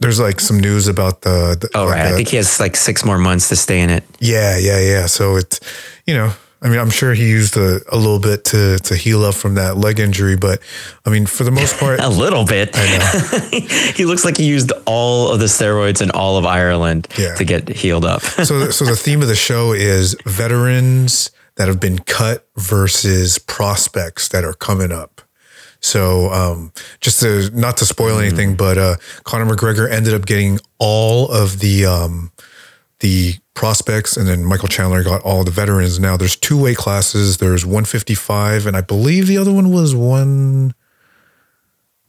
There's 0.00 0.20
like 0.20 0.38
some 0.38 0.60
news 0.60 0.86
about 0.86 1.22
the. 1.22 1.56
the 1.60 1.68
oh 1.74 1.88
right, 1.88 2.04
the, 2.04 2.10
I 2.10 2.12
think 2.12 2.28
he 2.28 2.36
has 2.36 2.60
like 2.60 2.76
six 2.76 3.04
more 3.04 3.18
months 3.18 3.48
to 3.48 3.56
stay 3.56 3.80
in 3.80 3.90
it. 3.90 4.04
Yeah, 4.20 4.56
yeah, 4.56 4.78
yeah. 4.80 5.06
So 5.06 5.36
it's, 5.36 5.58
you 6.06 6.14
know, 6.14 6.32
I 6.60 6.68
mean, 6.68 6.78
I'm 6.78 6.90
sure 6.90 7.14
he 7.14 7.28
used 7.28 7.56
a, 7.56 7.80
a 7.90 7.96
little 7.96 8.18
bit 8.18 8.44
to 8.46 8.78
to 8.78 8.96
heal 8.96 9.24
up 9.24 9.34
from 9.34 9.54
that 9.54 9.76
leg 9.76 10.00
injury, 10.00 10.36
but 10.36 10.60
I 11.06 11.10
mean, 11.10 11.26
for 11.26 11.44
the 11.44 11.50
most 11.50 11.76
part, 11.80 12.00
a 12.00 12.08
little 12.08 12.44
bit. 12.44 12.70
I 12.74 12.98
know. 12.98 13.58
he 13.94 14.04
looks 14.04 14.24
like 14.24 14.36
he 14.36 14.46
used 14.46 14.72
all 14.86 15.30
of 15.30 15.38
the 15.38 15.46
steroids 15.46 16.02
in 16.02 16.10
all 16.10 16.36
of 16.36 16.44
Ireland 16.44 17.08
yeah. 17.16 17.34
to 17.36 17.44
get 17.44 17.68
healed 17.68 18.04
up. 18.04 18.22
so, 18.22 18.70
so 18.70 18.84
the 18.84 18.96
theme 18.96 19.22
of 19.22 19.28
the 19.28 19.36
show 19.36 19.72
is 19.72 20.16
veterans 20.24 21.30
that 21.56 21.68
have 21.68 21.80
been 21.80 21.98
cut 22.00 22.48
versus 22.56 23.38
prospects 23.38 24.28
that 24.28 24.44
are 24.44 24.54
coming 24.54 24.92
up. 24.92 25.20
So, 25.80 26.32
um, 26.32 26.72
just 27.00 27.20
to 27.20 27.50
not 27.50 27.76
to 27.76 27.86
spoil 27.86 28.18
anything, 28.18 28.56
but 28.56 28.78
uh, 28.78 28.96
Conor 29.22 29.46
McGregor 29.46 29.88
ended 29.88 30.12
up 30.12 30.26
getting 30.26 30.58
all 30.78 31.30
of 31.30 31.60
the 31.60 31.86
um, 31.86 32.32
the 33.00 33.34
prospects, 33.54 34.16
and 34.16 34.26
then 34.26 34.44
Michael 34.44 34.68
Chandler 34.68 35.02
got 35.02 35.22
all 35.22 35.44
the 35.44 35.50
veterans. 35.50 35.98
Now 35.98 36.16
there's 36.16 36.36
two 36.36 36.62
weight 36.62 36.76
classes. 36.76 37.38
There's 37.38 37.64
155, 37.64 38.66
and 38.66 38.76
I 38.76 38.80
believe 38.80 39.26
the 39.26 39.38
other 39.38 39.52
one 39.52 39.70
was 39.70 39.94
one. 39.94 40.74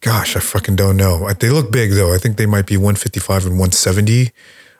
Gosh, 0.01 0.35
I 0.35 0.39
fucking 0.39 0.75
don't 0.75 0.97
know. 0.97 1.31
They 1.33 1.49
look 1.49 1.71
big 1.71 1.91
though. 1.91 2.13
I 2.13 2.17
think 2.17 2.37
they 2.37 2.45
might 2.45 2.65
be 2.65 2.77
155 2.77 3.45
and 3.45 3.53
170, 3.53 4.31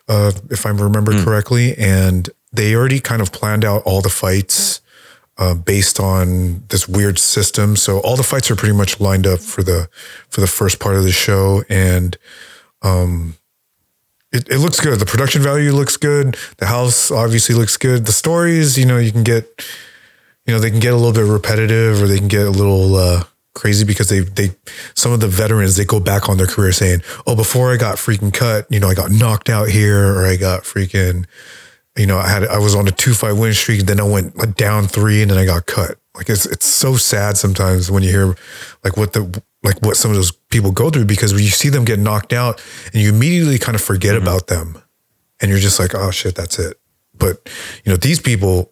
uh, 0.08 0.32
if 0.50 0.66
I 0.66 0.70
remember 0.70 1.12
mm. 1.12 1.24
correctly. 1.24 1.78
And 1.78 2.30
they 2.52 2.74
already 2.74 3.00
kind 3.00 3.22
of 3.22 3.32
planned 3.32 3.66
out 3.66 3.84
all 3.84 4.02
the 4.02 4.10
fights 4.10 4.82
uh, 5.40 5.56
based 5.56 6.00
on 6.00 6.64
this 6.70 6.88
weird 6.88 7.18
system. 7.18 7.76
So 7.76 8.00
all 8.00 8.16
the 8.16 8.24
fights 8.24 8.52
are 8.52 8.56
pretty 8.56 8.76
much 8.76 9.00
lined 9.00 9.26
up 9.26 9.40
for 9.40 9.64
the 9.64 9.90
for 10.30 10.42
the 10.42 10.48
first 10.48 10.80
part 10.80 10.96
of 10.96 11.04
the 11.04 11.12
show, 11.12 11.64
and 11.70 12.18
um, 12.82 13.36
it, 14.32 14.50
it 14.50 14.60
looks 14.60 14.80
good. 14.80 15.00
The 15.00 15.06
production 15.06 15.42
value 15.42 15.72
looks 15.72 15.98
good. 15.98 16.38
The 16.58 16.68
house 16.68 17.12
obviously 17.12 17.56
looks 17.56 17.78
good. 17.78 18.06
The 18.06 18.12
stories, 18.12 18.78
you 18.78 18.86
know, 18.86 18.98
you 18.98 19.12
can 19.12 19.24
get, 19.24 19.66
you 20.46 20.54
know, 20.54 20.60
they 20.60 20.70
can 20.70 20.80
get 20.80 20.94
a 20.94 20.98
little 20.98 21.14
bit 21.14 21.30
repetitive 21.32 22.02
or 22.02 22.08
they 22.08 22.20
can 22.20 22.28
get 22.28 22.46
a 22.46 22.52
little 22.52 22.96
uh, 22.96 23.24
crazy 23.56 23.86
because 23.86 24.10
they 24.10 24.20
they 24.20 24.52
some 24.96 25.12
of 25.12 25.20
the 25.20 25.28
veterans 25.28 25.76
they 25.76 25.86
go 25.86 26.00
back 26.00 26.30
on 26.30 26.38
their 26.38 26.48
career 26.48 26.72
saying, 26.72 27.02
"Oh, 27.26 27.36
before 27.36 27.74
I 27.74 27.78
got 27.78 27.98
freaking 27.98 28.34
cut, 28.34 28.68
you 28.70 28.80
know, 28.80 28.88
I 28.88 28.94
got 28.94 29.12
knocked 29.12 29.50
out 29.50 29.70
here 29.70 30.14
or 30.14 30.26
I 30.26 30.36
got 30.36 30.64
freaking, 30.64 31.26
you 31.98 32.06
know, 32.06 32.18
I 32.18 32.28
had 32.30 32.46
I 32.46 32.60
was 32.60 32.76
on 32.76 32.88
a 32.88 32.92
two 32.92 33.14
fight 33.14 33.34
win 33.34 33.54
streak, 33.54 33.86
then 33.86 34.00
I 34.00 34.04
went 34.04 34.56
down 34.56 34.88
three 34.88 35.22
and 35.22 35.32
then 35.32 35.38
I 35.38 35.46
got 35.46 35.66
cut." 35.66 35.98
Like 36.16 36.30
it's 36.30 36.46
it's 36.46 36.66
so 36.66 36.96
sad 36.98 37.38
sometimes 37.38 37.90
when 37.90 38.04
you 38.04 38.10
hear 38.10 38.36
like 38.84 38.98
what 38.98 39.14
the 39.14 39.42
like 39.64 39.78
what 39.82 39.98
some 39.98 40.12
of 40.12 40.18
those 40.18 40.32
people 40.32 40.72
go 40.72 40.90
through 40.90 41.06
because 41.06 41.34
when 41.34 41.44
you 41.44 41.50
see 41.50 41.70
them 41.70 41.86
get 41.86 42.00
knocked 42.00 42.34
out 42.34 42.64
and 42.94 43.02
you 43.02 43.10
immediately 43.10 43.60
kind 43.60 43.76
of 43.76 43.82
forget 43.82 44.14
mm-hmm. 44.14 44.24
about 44.24 44.48
them 44.48 44.82
and 45.42 45.50
you're 45.50 45.60
just 45.60 45.80
like, 45.80 45.94
oh 45.94 46.12
shit, 46.12 46.36
that's 46.36 46.60
it. 46.60 46.80
But 47.14 47.50
you 47.84 47.92
know, 47.92 47.98
these 47.98 48.20
people, 48.20 48.72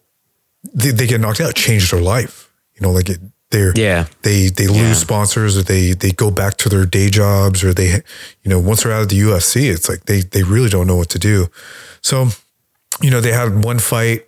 they, 0.74 0.90
they 0.90 1.06
get 1.06 1.20
knocked 1.20 1.40
out, 1.40 1.54
change 1.54 1.90
their 1.90 2.00
life. 2.00 2.52
You 2.74 2.86
know, 2.86 2.92
like 2.92 3.10
it, 3.10 3.20
they're 3.50 3.72
yeah 3.76 4.06
they 4.22 4.48
they 4.48 4.66
lose 4.66 4.78
yeah. 4.78 4.92
sponsors 4.94 5.56
or 5.56 5.62
they 5.62 5.92
they 5.92 6.10
go 6.10 6.30
back 6.30 6.56
to 6.58 6.68
their 6.68 6.84
day 6.84 7.08
jobs 7.08 7.64
or 7.64 7.72
they 7.72 8.02
you 8.42 8.50
know 8.50 8.60
once 8.60 8.82
they're 8.82 8.92
out 8.92 9.02
of 9.02 9.08
the 9.08 9.18
UFC 9.18 9.72
it's 9.72 9.88
like 9.88 10.04
they 10.04 10.20
they 10.20 10.42
really 10.42 10.68
don't 10.68 10.86
know 10.86 10.96
what 10.96 11.08
to 11.10 11.18
do 11.18 11.46
so 12.02 12.28
you 13.00 13.10
know 13.10 13.20
they 13.20 13.32
had 13.32 13.64
one 13.64 13.78
fight 13.78 14.26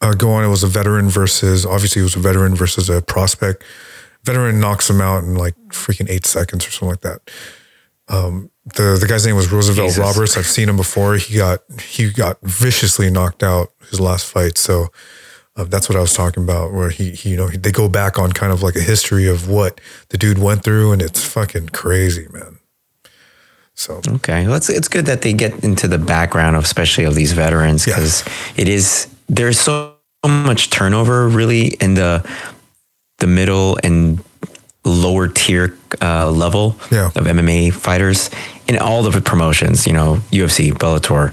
uh, 0.00 0.14
go 0.14 0.30
on 0.30 0.44
it 0.44 0.48
was 0.48 0.62
a 0.62 0.68
veteran 0.68 1.08
versus 1.08 1.66
obviously 1.66 2.00
it 2.00 2.04
was 2.04 2.14
a 2.14 2.20
veteran 2.20 2.54
versus 2.54 2.88
a 2.88 3.02
prospect 3.02 3.64
veteran 4.24 4.60
knocks 4.60 4.88
him 4.88 5.00
out 5.00 5.24
in 5.24 5.34
like 5.34 5.56
freaking 5.68 6.08
eight 6.08 6.26
seconds 6.26 6.66
or 6.66 6.70
something 6.70 6.90
like 6.90 7.00
that. 7.00 7.30
Um, 8.08 8.50
the 8.64 8.96
the 9.00 9.06
guy's 9.08 9.26
name 9.26 9.36
was 9.36 9.50
Roosevelt 9.50 9.88
Jesus. 9.90 9.98
Roberts. 9.98 10.36
I've 10.36 10.46
seen 10.46 10.68
him 10.68 10.76
before. 10.76 11.16
He 11.16 11.36
got 11.36 11.60
he 11.80 12.10
got 12.10 12.38
viciously 12.42 13.10
knocked 13.10 13.42
out 13.42 13.72
his 13.90 14.00
last 14.00 14.26
fight. 14.26 14.56
So 14.58 14.88
uh, 15.56 15.64
that's 15.64 15.88
what 15.88 15.96
I 15.96 16.00
was 16.00 16.14
talking 16.14 16.42
about. 16.42 16.72
Where 16.72 16.90
he, 16.90 17.10
he 17.10 17.30
you 17.30 17.36
know 17.36 17.48
they 17.48 17.72
go 17.72 17.88
back 17.88 18.18
on 18.18 18.32
kind 18.32 18.52
of 18.52 18.62
like 18.62 18.76
a 18.76 18.80
history 18.80 19.26
of 19.28 19.48
what 19.48 19.80
the 20.10 20.18
dude 20.18 20.38
went 20.38 20.62
through, 20.62 20.92
and 20.92 21.02
it's 21.02 21.24
fucking 21.24 21.70
crazy, 21.70 22.28
man. 22.32 22.58
So 23.74 24.00
okay, 24.06 24.46
well, 24.46 24.56
it's 24.56 24.68
it's 24.68 24.88
good 24.88 25.06
that 25.06 25.22
they 25.22 25.32
get 25.32 25.64
into 25.64 25.88
the 25.88 25.98
background 25.98 26.56
of 26.56 26.64
especially 26.64 27.04
of 27.04 27.14
these 27.14 27.32
veterans 27.32 27.86
Yeah. 27.86 27.94
because 27.94 28.24
it 28.56 28.68
is 28.68 29.08
there's 29.28 29.58
so 29.58 29.96
much 30.24 30.70
turnover 30.70 31.28
really 31.28 31.68
in 31.80 31.94
the 31.94 32.24
the 33.22 33.26
middle 33.28 33.78
and 33.82 34.18
lower 34.84 35.28
tier 35.28 35.78
uh, 36.02 36.28
level 36.30 36.76
Yeah. 36.90 37.06
of 37.14 37.24
MMA 37.26 37.70
fighters 37.72 38.30
in 38.66 38.76
all 38.78 39.02
the 39.04 39.20
promotions. 39.20 39.86
You 39.86 39.92
know, 39.94 40.16
UFC, 40.32 40.72
Bellator, 40.72 41.32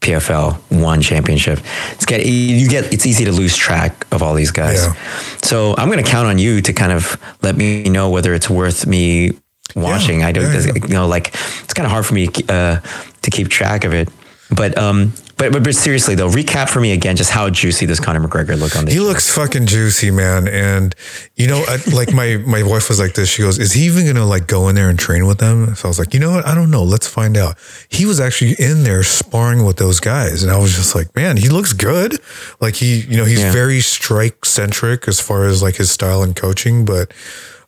PFL, 0.00 0.54
one 0.70 1.02
championship. 1.02 1.58
It's 1.92 2.06
get 2.06 2.24
you 2.24 2.66
get 2.68 2.92
it's 2.92 3.04
easy 3.06 3.24
to 3.26 3.32
lose 3.32 3.54
track 3.54 4.06
of 4.10 4.22
all 4.22 4.34
these 4.34 4.50
guys. 4.50 4.86
Yeah. 4.86 4.94
So 5.42 5.74
I'm 5.76 5.90
going 5.90 6.02
to 6.02 6.10
count 6.10 6.26
on 6.28 6.38
you 6.38 6.62
to 6.62 6.72
kind 6.72 6.92
of 6.92 7.16
let 7.42 7.54
me 7.56 7.84
know 7.84 8.08
whether 8.08 8.32
it's 8.34 8.48
worth 8.48 8.86
me 8.86 9.32
watching. 9.76 10.24
I 10.24 10.32
don't, 10.32 10.44
yeah, 10.50 10.72
yeah. 10.74 10.86
you 10.88 10.94
know, 10.94 11.06
like 11.06 11.28
it's 11.62 11.74
kind 11.74 11.84
of 11.86 11.92
hard 11.92 12.06
for 12.06 12.14
me 12.14 12.28
uh, 12.48 12.80
to 13.22 13.30
keep 13.30 13.48
track 13.48 13.84
of 13.84 13.92
it. 13.92 14.08
But 14.50 14.76
um, 14.78 15.12
but, 15.40 15.52
but 15.52 15.64
but 15.64 15.74
seriously 15.74 16.14
though, 16.14 16.28
recap 16.28 16.68
for 16.68 16.80
me 16.80 16.92
again 16.92 17.16
just 17.16 17.30
how 17.30 17.50
juicy 17.50 17.86
does 17.86 17.98
Conor 17.98 18.20
McGregor 18.20 18.58
look 18.58 18.76
on 18.76 18.84
this. 18.84 18.94
He 18.94 19.00
show? 19.00 19.06
looks 19.06 19.34
fucking 19.34 19.66
juicy, 19.66 20.10
man. 20.10 20.46
And 20.46 20.94
you 21.34 21.46
know, 21.48 21.64
I, 21.66 21.78
like 21.92 22.12
my 22.12 22.36
my 22.46 22.62
wife 22.62 22.88
was 22.88 23.00
like 23.00 23.14
this. 23.14 23.28
She 23.30 23.42
goes, 23.42 23.58
"Is 23.58 23.72
he 23.72 23.86
even 23.86 24.06
gonna 24.06 24.26
like 24.26 24.46
go 24.46 24.68
in 24.68 24.74
there 24.76 24.88
and 24.90 24.98
train 24.98 25.26
with 25.26 25.38
them?" 25.38 25.74
So 25.74 25.86
I 25.86 25.88
was 25.88 25.98
like, 25.98 26.14
"You 26.14 26.20
know 26.20 26.30
what? 26.30 26.46
I 26.46 26.54
don't 26.54 26.70
know. 26.70 26.82
Let's 26.84 27.08
find 27.08 27.36
out." 27.36 27.56
He 27.88 28.04
was 28.06 28.20
actually 28.20 28.54
in 28.58 28.82
there 28.84 29.02
sparring 29.02 29.64
with 29.64 29.78
those 29.78 29.98
guys, 29.98 30.42
and 30.42 30.52
I 30.52 30.58
was 30.58 30.74
just 30.76 30.94
like, 30.94 31.14
"Man, 31.16 31.36
he 31.38 31.48
looks 31.48 31.72
good." 31.72 32.20
Like 32.60 32.76
he, 32.76 33.00
you 33.00 33.16
know, 33.16 33.24
he's 33.24 33.40
Yeah. 33.40 33.52
very 33.52 33.80
strike 33.80 34.44
centric 34.44 35.08
as 35.08 35.20
far 35.20 35.46
as 35.46 35.62
like 35.62 35.76
his 35.76 35.90
style 35.90 36.22
and 36.22 36.36
coaching. 36.36 36.84
But 36.84 37.12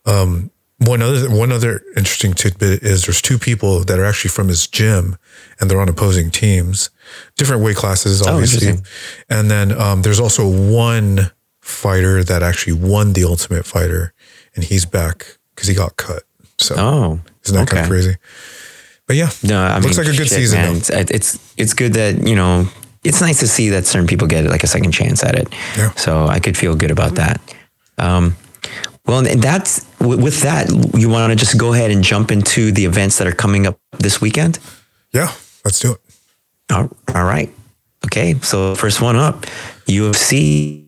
um, 0.05 0.51
one 0.87 1.03
other 1.03 1.31
one 1.31 1.53
other 1.53 1.83
interesting 1.97 2.33
tidbit 2.35 2.83
is 2.83 3.05
there's 3.07 3.23
two 3.23 3.38
people 3.38 3.85
that 3.85 3.99
are 3.99 4.05
actually 4.05 4.31
from 4.31 4.49
his 4.49 4.66
gym, 4.66 5.16
and 5.61 5.71
they're 5.71 5.81
on 5.81 5.88
opposing 5.88 6.31
teams, 6.31 6.90
different 7.37 7.62
weight 7.62 7.77
classes, 7.77 8.23
obviously. 8.23 8.68
interesting. 8.68 8.87
and 9.29 9.51
then 9.51 9.73
um, 9.81 10.03
there's 10.03 10.21
also 10.21 10.49
one 10.49 11.31
fighter 11.61 12.25
that 12.25 12.42
actually 12.42 12.73
won 12.75 13.12
the 13.12 13.25
Ultimate 13.25 13.64
Fighter, 13.66 14.12
and 14.55 14.64
he's 14.64 14.85
back 14.85 15.38
because 15.55 15.68
he 15.68 15.75
got 15.75 15.97
cut. 15.97 16.23
So 16.59 16.75
Oh, 16.79 17.21
isn't 17.45 17.57
that 17.57 17.68
kind 17.68 17.83
of 17.85 17.88
crazy? 17.88 18.16
But 19.07 19.16
yeah, 19.16 19.31
No, 19.42 19.61
I 19.62 19.79
looks 19.79 19.97
mean, 19.99 20.07
like 20.07 20.14
a 20.14 20.16
good 20.18 20.29
shit, 20.29 20.38
season. 20.38 20.59
man. 20.61 20.77
It's, 20.77 20.90
it's 20.90 21.55
it's 21.57 21.75
good 21.75 21.95
that 21.95 22.27
you 22.27 22.37
know 22.37 22.66
it's 23.05 23.21
nice 23.21 23.40
to 23.40 23.49
see 23.49 23.71
that 23.71 23.85
certain 23.85 24.07
people 24.07 24.29
get 24.29 24.45
like 24.45 24.62
a 24.62 24.68
second 24.68 24.92
chance 24.92 25.25
at 25.25 25.35
it. 25.35 25.49
Yeah. 25.77 25.90
So 25.95 26.27
I 26.29 26.38
could 26.40 26.57
feel 26.57 26.77
good 26.77 26.90
about 26.92 27.16
that. 27.16 27.40
Um, 27.99 28.37
well, 29.07 29.23
that's 29.23 29.85
with 30.03 30.23
with 30.23 30.41
that. 30.43 30.69
You 30.99 31.09
want 31.09 31.31
to 31.31 31.37
just 31.37 31.59
go 31.59 31.73
ahead 31.73 31.91
and 31.91 32.03
jump 32.03 32.31
into 32.31 32.73
the 32.73 32.85
events 32.85 33.19
that 33.19 33.27
are 33.27 33.33
coming 33.33 33.67
up 33.67 33.79
this 33.99 34.21
weekend? 34.21 34.59
Yeah, 35.12 35.33
let's 35.65 35.81
do 35.81 35.93
it. 35.93 36.01
All 36.71 36.91
all 37.15 37.25
right. 37.25 37.51
Okay. 38.07 38.35
So 38.41 38.75
first 38.75 39.01
one 39.01 39.17
up, 39.17 39.47
UFC 39.87 40.83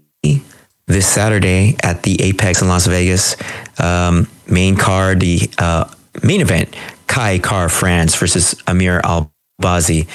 this 0.86 1.06
Saturday 1.06 1.76
at 1.82 2.02
the 2.02 2.20
Apex 2.22 2.62
in 2.62 2.68
Las 2.68 2.86
Vegas. 2.86 3.36
Um, 3.78 4.28
main 4.46 4.76
card, 4.76 5.20
the 5.20 5.50
uh, 5.58 5.90
main 6.22 6.40
event, 6.40 6.74
Kai 7.06 7.38
Kara-France 7.38 8.14
versus 8.16 8.54
Amir 8.66 9.00
Albazi. 9.00 10.06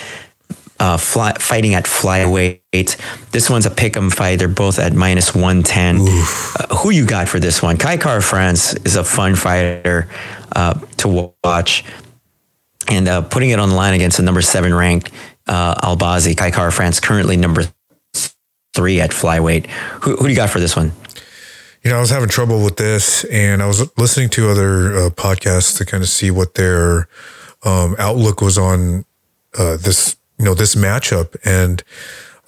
Uh, 0.79 0.97
fly, 0.97 1.33
fighting 1.39 1.73
at 1.73 1.85
flyweight. 1.85 2.61
This 3.31 3.49
one's 3.49 3.65
a 3.65 3.69
pick'em 3.69 4.13
fight. 4.13 4.39
They're 4.39 4.47
both 4.47 4.79
at 4.79 4.93
minus 4.93 5.35
110. 5.35 5.97
Uh, 5.99 6.75
who 6.77 6.89
you 6.89 7.05
got 7.05 7.27
for 7.27 7.39
this 7.39 7.61
one? 7.61 7.77
Kai 7.77 7.97
Kara-France 7.97 8.75
is 8.85 8.95
a 8.95 9.03
fun 9.03 9.35
fighter 9.35 10.07
uh, 10.55 10.79
to 10.97 11.33
watch 11.43 11.83
and 12.87 13.07
uh, 13.07 13.21
putting 13.21 13.49
it 13.49 13.59
on 13.59 13.69
the 13.69 13.75
line 13.75 13.93
against 13.93 14.17
the 14.17 14.23
number 14.23 14.41
seven 14.41 14.73
ranked 14.73 15.11
uh, 15.47 15.75
Albazi, 15.75 16.37
Kai 16.37 16.51
Kara-France, 16.51 16.99
currently 16.99 17.35
number 17.35 17.63
three 18.73 19.01
at 19.01 19.11
flyweight. 19.11 19.67
Who, 20.03 20.15
who 20.15 20.23
do 20.23 20.29
you 20.29 20.35
got 20.35 20.49
for 20.49 20.59
this 20.59 20.75
one? 20.75 20.91
You 21.83 21.91
know, 21.91 21.97
I 21.97 21.99
was 22.01 22.09
having 22.09 22.29
trouble 22.29 22.63
with 22.63 22.77
this, 22.77 23.23
and 23.25 23.63
I 23.63 23.67
was 23.67 23.89
listening 23.97 24.29
to 24.31 24.49
other 24.49 24.95
uh, 24.95 25.09
podcasts 25.09 25.77
to 25.77 25.85
kind 25.85 26.03
of 26.03 26.09
see 26.09 26.29
what 26.29 26.55
their 26.55 27.07
um, 27.63 27.95
outlook 27.97 28.41
was 28.41 28.57
on 28.57 29.05
uh, 29.57 29.77
this, 29.77 30.15
you 30.39 30.45
know, 30.45 30.54
this 30.54 30.75
matchup. 30.75 31.36
And 31.45 31.84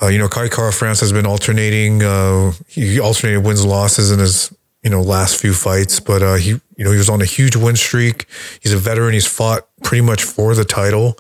uh, 0.01 0.07
you 0.07 0.17
know, 0.17 0.27
Kai 0.27 0.47
Kara-France 0.47 0.99
has 1.01 1.11
been 1.11 1.27
alternating. 1.27 2.01
Uh, 2.01 2.53
he 2.67 2.99
alternated 2.99 3.45
wins 3.45 3.61
and 3.61 3.69
losses 3.69 4.11
in 4.11 4.19
his 4.19 4.51
you 4.83 4.89
know 4.89 5.01
last 5.01 5.39
few 5.39 5.53
fights, 5.53 5.99
but 5.99 6.23
uh, 6.23 6.35
he 6.35 6.49
you 6.49 6.83
know 6.83 6.91
he 6.91 6.97
was 6.97 7.09
on 7.09 7.21
a 7.21 7.25
huge 7.25 7.55
win 7.55 7.75
streak. 7.75 8.25
He's 8.61 8.73
a 8.73 8.77
veteran. 8.77 9.13
He's 9.13 9.27
fought 9.27 9.67
pretty 9.83 10.01
much 10.01 10.23
for 10.23 10.55
the 10.55 10.65
title. 10.65 11.17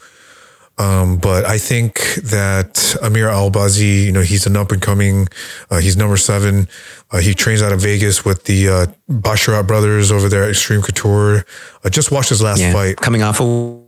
Um, 0.77 1.17
but 1.17 1.45
I 1.45 1.59
think 1.59 2.15
that 2.23 2.95
Amir 3.03 3.27
Albazi, 3.27 4.05
you 4.05 4.11
know, 4.11 4.21
he's 4.21 4.47
an 4.47 4.57
up 4.57 4.71
and 4.71 4.81
coming. 4.81 5.27
Uh, 5.69 5.77
he's 5.77 5.95
number 5.95 6.17
seven. 6.17 6.67
Uh, 7.11 7.19
he 7.19 7.35
trains 7.35 7.61
out 7.61 7.71
of 7.71 7.81
Vegas 7.81 8.25
with 8.25 8.45
the 8.45 8.67
uh, 8.67 8.85
Basharat 9.07 9.67
brothers 9.67 10.11
over 10.11 10.27
there 10.27 10.43
at 10.43 10.49
Extreme 10.49 10.81
Couture. 10.81 11.45
I 11.83 11.89
just 11.89 12.11
watched 12.11 12.29
his 12.29 12.41
last 12.41 12.63
fight. 12.71 12.97
Coming 12.97 13.21
off 13.21 13.39
a 13.39 13.80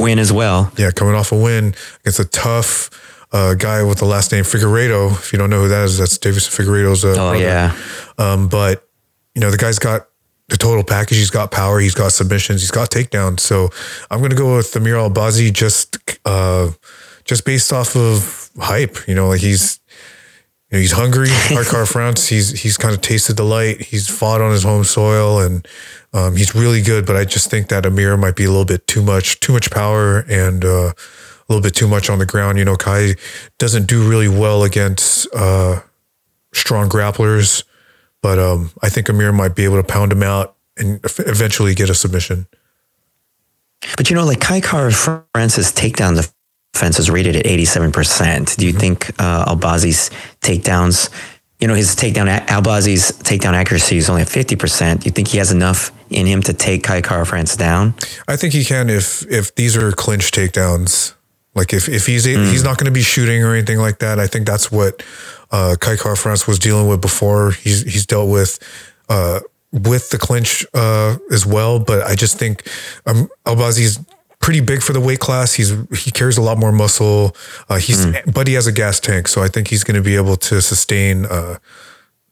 win 0.00 0.18
as 0.18 0.32
well. 0.32 0.72
Yeah, 0.76 0.90
coming 0.90 1.14
off 1.14 1.32
a 1.32 1.36
win 1.36 1.74
against 2.00 2.18
a 2.18 2.24
tough 2.24 2.90
uh, 3.32 3.54
guy 3.54 3.82
with 3.84 3.98
the 3.98 4.04
last 4.06 4.32
name 4.32 4.42
Figueiredo. 4.44 5.12
If 5.12 5.32
you 5.32 5.38
don't 5.38 5.50
know 5.50 5.60
who 5.62 5.68
that 5.68 5.84
is, 5.84 5.98
that's 5.98 6.18
Deiveson 6.18 6.50
Figueiredo's. 6.50 7.04
Uh, 7.04 7.10
Oh, 7.10 7.14
brother. 7.14 7.38
yeah. 7.38 7.76
Um, 8.18 8.48
but 8.48 8.88
you 9.34 9.40
know, 9.40 9.50
the 9.50 9.56
guy's 9.56 9.78
got 9.78 10.08
the 10.48 10.56
total 10.56 10.82
package. 10.82 11.18
He's 11.18 11.30
got 11.30 11.52
power. 11.52 11.78
He's 11.78 11.94
got 11.94 12.10
submissions. 12.12 12.60
He's 12.62 12.72
got 12.72 12.90
takedowns. 12.90 13.38
So 13.40 13.70
I'm 14.10 14.18
going 14.18 14.30
to 14.30 14.36
go 14.36 14.56
with 14.56 14.74
Amir 14.74 14.96
Albazi 14.96 15.52
just, 15.52 15.96
uh, 16.24 16.70
just 17.24 17.44
based 17.44 17.72
off 17.72 17.94
of 17.94 18.50
hype. 18.58 19.06
You 19.06 19.14
know, 19.14 19.28
like 19.28 19.40
he's, 19.40 19.78
you 20.70 20.76
know, 20.76 20.80
he's 20.80 20.90
hungry. 20.92 21.28
Hardcore 21.54 21.86
France. 21.90 22.26
He's 22.26 22.50
he's 22.62 22.76
kind 22.76 22.92
of 22.94 23.00
tasted 23.00 23.36
the 23.36 23.44
light. 23.44 23.80
He's 23.80 24.08
fought 24.08 24.40
on 24.40 24.50
his 24.50 24.64
home 24.64 24.82
soil, 24.82 25.38
and 25.40 25.66
um, 26.12 26.36
he's 26.36 26.54
really 26.54 26.82
good. 26.82 27.06
But 27.06 27.16
I 27.16 27.24
just 27.24 27.50
think 27.50 27.68
that 27.68 27.86
Amir 27.86 28.16
might 28.16 28.36
be 28.36 28.44
a 28.44 28.48
little 28.48 28.64
bit 28.64 28.86
too 28.86 29.02
much, 29.02 29.40
too 29.40 29.52
much 29.52 29.70
power, 29.70 30.24
and 30.28 30.64
uh, 30.64 30.92
a 30.92 31.46
little 31.48 31.62
bit 31.62 31.74
too 31.74 31.88
much 31.88 32.10
on 32.10 32.18
the 32.18 32.26
ground. 32.26 32.58
You 32.58 32.64
know, 32.64 32.76
Kai 32.76 33.14
doesn't 33.58 33.86
do 33.86 34.08
really 34.08 34.28
well 34.28 34.64
against 34.64 35.26
uh, 35.34 35.80
strong 36.52 36.88
grapplers, 36.88 37.64
but 38.22 38.38
um, 38.38 38.70
I 38.82 38.88
think 38.88 39.08
Amir 39.08 39.32
might 39.32 39.54
be 39.54 39.64
able 39.64 39.76
to 39.76 39.84
pound 39.84 40.12
him 40.12 40.22
out 40.22 40.56
and 40.76 41.00
eventually 41.18 41.74
get 41.74 41.90
a 41.90 41.94
submission. 41.94 42.46
But 43.96 44.10
you 44.10 44.16
know, 44.16 44.24
like 44.24 44.40
Kai 44.40 44.60
Kara-France's 44.60 45.72
takedown 45.72 46.30
defense 46.72 46.98
is 46.98 47.10
rated 47.10 47.36
at 47.36 47.44
87%. 47.44 48.56
Do 48.56 48.66
you 48.66 48.72
think 48.72 49.10
uh, 49.18 49.54
Albazi's 49.54 50.10
takedowns, 50.40 51.08
you 51.60 51.68
know, 51.68 51.74
his 51.74 51.94
takedown, 51.94 52.46
Albazi's 52.46 53.12
takedown 53.12 53.52
accuracy 53.52 53.98
is 53.98 54.08
only 54.08 54.22
at 54.22 54.28
50%. 54.28 55.00
Do 55.00 55.04
you 55.04 55.10
think 55.10 55.28
he 55.28 55.38
has 55.38 55.52
enough 55.52 55.92
in 56.08 56.26
him 56.26 56.42
to 56.42 56.54
take 56.54 56.82
Kai 56.82 57.02
Kara-France 57.02 57.56
down? 57.56 57.94
I 58.26 58.36
think 58.36 58.54
he 58.54 58.64
can 58.64 58.88
if 58.88 59.22
if 59.30 59.54
these 59.54 59.76
are 59.76 59.92
clinch 59.92 60.30
takedowns. 60.30 61.14
Like 61.54 61.72
if 61.72 61.88
if 61.88 62.06
he's 62.06 62.24
he's 62.24 62.64
not 62.64 62.78
going 62.78 62.86
to 62.86 62.92
be 62.92 63.02
shooting 63.02 63.42
or 63.42 63.52
anything 63.52 63.78
like 63.78 63.98
that. 63.98 64.18
I 64.18 64.26
think 64.26 64.46
that's 64.46 64.70
what 64.70 65.02
uh, 65.50 65.76
Kai 65.80 65.96
Kara-France 65.96 66.46
was 66.46 66.58
dealing 66.58 66.88
with 66.88 67.00
before. 67.00 67.50
He's 67.50 67.82
he's 67.82 68.06
dealt 68.06 68.30
with 68.30 68.58
uh, 69.08 69.40
with 69.72 70.10
the 70.10 70.18
clinch 70.18 70.64
uh, 70.74 71.16
as 71.30 71.44
well. 71.44 71.78
But 71.80 72.02
I 72.02 72.14
just 72.14 72.38
think 72.38 72.66
um, 73.04 73.28
Albazi's 73.44 73.98
pretty 74.40 74.60
big 74.60 74.82
for 74.82 74.92
the 74.92 75.00
weight 75.00 75.20
class. 75.20 75.54
He's 75.54 75.70
he 75.96 76.10
carries 76.10 76.36
a 76.36 76.42
lot 76.42 76.58
more 76.58 76.72
muscle. 76.72 77.36
Uh, 77.68 77.76
he's 77.76 78.06
but 78.26 78.48
he 78.48 78.54
has 78.54 78.66
a 78.66 78.72
gas 78.72 78.98
tank, 78.98 79.28
so 79.28 79.42
I 79.42 79.48
think 79.48 79.68
he's 79.68 79.84
going 79.84 79.96
to 79.96 80.02
be 80.02 80.16
able 80.16 80.36
to 80.36 80.60
sustain 80.60 81.26
uh, 81.26 81.58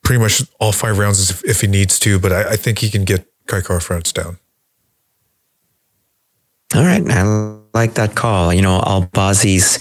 pretty 0.03 0.21
much 0.21 0.43
all 0.59 0.73
five 0.73 0.99
rounds 0.99 1.31
if, 1.31 1.45
if 1.45 1.61
he 1.61 1.67
needs 1.67 1.99
to. 2.01 2.19
But 2.19 2.33
I, 2.33 2.51
I 2.51 2.57
think 2.57 2.79
he 2.79 2.91
can 2.91 3.05
get 3.05 3.27
Kai 3.47 3.61
Kara-France 3.61 4.13
down. 4.13 4.39
All 6.75 6.83
right, 6.83 7.03
I 7.09 7.23
like 7.73 7.95
that 7.95 8.15
call. 8.15 8.53
You 8.53 8.61
know, 8.61 8.81
Albazi's 8.81 9.79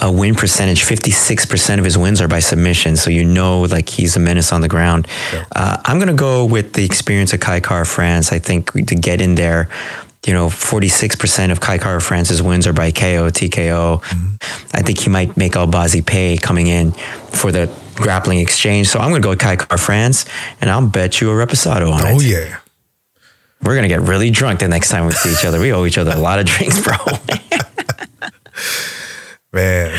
uh, 0.00 0.12
win 0.12 0.36
percentage, 0.36 0.84
56% 0.84 1.78
of 1.78 1.84
his 1.84 1.98
wins 1.98 2.20
are 2.20 2.28
by 2.28 2.38
submission. 2.38 2.96
So 2.96 3.10
you 3.10 3.24
know, 3.24 3.62
like 3.62 3.88
he's 3.88 4.16
a 4.16 4.20
menace 4.20 4.52
on 4.52 4.60
the 4.60 4.68
ground. 4.68 5.08
Uh, 5.56 5.78
I'm 5.84 5.98
going 5.98 6.08
to 6.08 6.14
go 6.14 6.44
with 6.44 6.74
the 6.74 6.84
experience 6.84 7.32
of 7.32 7.40
Kai 7.40 7.58
Kara-France. 7.58 8.32
I 8.32 8.38
think 8.38 8.72
to 8.72 8.94
get 8.94 9.20
in 9.20 9.34
there, 9.34 9.68
you 10.26 10.34
know, 10.34 10.48
46% 10.48 11.50
of 11.50 11.60
Kai 11.60 11.78
Kara-France's 11.78 12.42
wins 12.42 12.66
are 12.66 12.72
by 12.72 12.90
KO, 12.92 13.30
TKO. 13.30 14.02
I 14.74 14.82
think 14.82 15.00
he 15.00 15.08
might 15.08 15.36
make 15.36 15.52
Albazi 15.52 16.04
pay 16.04 16.36
coming 16.36 16.66
in 16.66 16.92
for 16.92 17.52
the 17.52 17.72
grappling 17.94 18.40
exchange. 18.40 18.88
So 18.88 18.98
I'm 18.98 19.10
going 19.10 19.22
to 19.22 19.26
go 19.26 19.30
with 19.30 19.38
Kai 19.38 19.56
Kara-France 19.56 20.26
and 20.60 20.70
I'll 20.70 20.86
bet 20.86 21.20
you 21.20 21.30
a 21.30 21.34
reposado 21.34 21.92
on 21.92 22.06
it. 22.06 22.14
Oh 22.14 22.20
yeah. 22.20 22.58
We're 23.62 23.74
gonna 23.74 23.88
get 23.88 24.00
really 24.00 24.30
drunk 24.30 24.60
the 24.60 24.68
next 24.68 24.88
time 24.88 25.04
we 25.04 25.12
see 25.12 25.32
each 25.32 25.44
other. 25.44 25.60
We 25.60 25.70
owe 25.70 25.84
each 25.84 25.98
other 25.98 26.12
a 26.12 26.18
lot 26.18 26.38
of 26.38 26.46
drinks, 26.46 26.82
bro. 26.82 26.96
Man, 29.52 29.90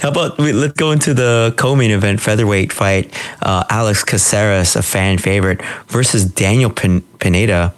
How 0.00 0.08
about 0.08 0.38
we, 0.38 0.52
let's 0.52 0.72
go 0.72 0.90
into 0.90 1.12
the 1.14 1.54
co-main 1.58 1.90
event 1.90 2.20
featherweight 2.20 2.72
fight? 2.72 3.12
Uh, 3.42 3.62
Alex 3.68 4.02
Caceres, 4.02 4.76
a 4.76 4.82
fan 4.82 5.18
favorite, 5.18 5.60
versus 5.88 6.24
Daniel 6.24 6.70
Pin- 6.70 7.02
Pineda. 7.20 7.74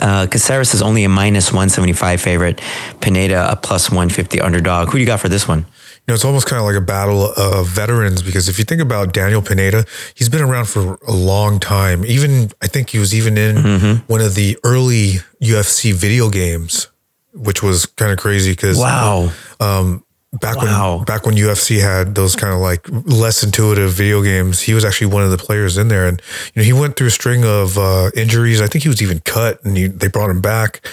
Uh, 0.00 0.26
Caceres 0.26 0.74
is 0.74 0.82
only 0.82 1.04
a 1.04 1.08
minus 1.08 1.50
175 1.50 2.20
favorite. 2.20 2.60
Pineda 3.00 3.50
a 3.50 3.56
plus 3.56 3.90
150 3.90 4.40
underdog. 4.40 4.88
Who 4.88 4.94
do 4.94 4.98
you 4.98 5.06
got 5.06 5.20
for 5.20 5.28
this 5.28 5.48
one? 5.48 5.60
You 5.60 6.12
know, 6.12 6.14
it's 6.14 6.24
almost 6.24 6.46
kind 6.46 6.58
of 6.58 6.64
like 6.64 6.76
a 6.76 6.80
battle 6.80 7.32
of 7.36 7.66
veterans 7.66 8.22
because 8.22 8.48
if 8.48 8.58
you 8.58 8.64
think 8.64 8.80
about 8.80 9.12
Daniel 9.12 9.42
Pineda, 9.42 9.84
he's 10.14 10.28
been 10.28 10.40
around 10.40 10.66
for 10.66 10.98
a 11.06 11.12
long 11.12 11.60
time. 11.60 12.04
Even 12.06 12.50
I 12.62 12.66
think 12.66 12.90
he 12.90 12.98
was 12.98 13.14
even 13.14 13.36
in 13.36 13.56
mm-hmm. 13.56 14.12
one 14.12 14.20
of 14.20 14.34
the 14.34 14.56
early 14.64 15.16
UFC 15.42 15.92
video 15.92 16.30
games, 16.30 16.88
which 17.34 17.62
was 17.62 17.84
kind 17.84 18.10
of 18.10 18.18
crazy 18.18 18.52
because 18.52 18.78
wow. 18.78 19.30
Um, 19.60 20.04
back 20.32 20.56
wow. 20.56 20.96
when 20.96 21.04
back 21.04 21.26
when 21.26 21.34
UFC 21.34 21.80
had 21.80 22.14
those 22.14 22.36
kind 22.36 22.52
of 22.52 22.60
like 22.60 22.86
less 23.06 23.42
intuitive 23.42 23.92
video 23.92 24.22
games, 24.22 24.60
he 24.60 24.74
was 24.74 24.84
actually 24.84 25.08
one 25.08 25.22
of 25.22 25.30
the 25.30 25.38
players 25.38 25.78
in 25.78 25.88
there, 25.88 26.06
and 26.06 26.20
you 26.54 26.60
know 26.60 26.64
he 26.64 26.72
went 26.72 26.96
through 26.96 27.08
a 27.08 27.10
string 27.10 27.44
of 27.44 27.78
uh, 27.78 28.10
injuries. 28.14 28.60
I 28.60 28.66
think 28.66 28.82
he 28.82 28.88
was 28.88 29.02
even 29.02 29.20
cut, 29.20 29.64
and 29.64 29.76
he, 29.76 29.86
they 29.86 30.08
brought 30.08 30.30
him 30.30 30.40
back. 30.40 30.86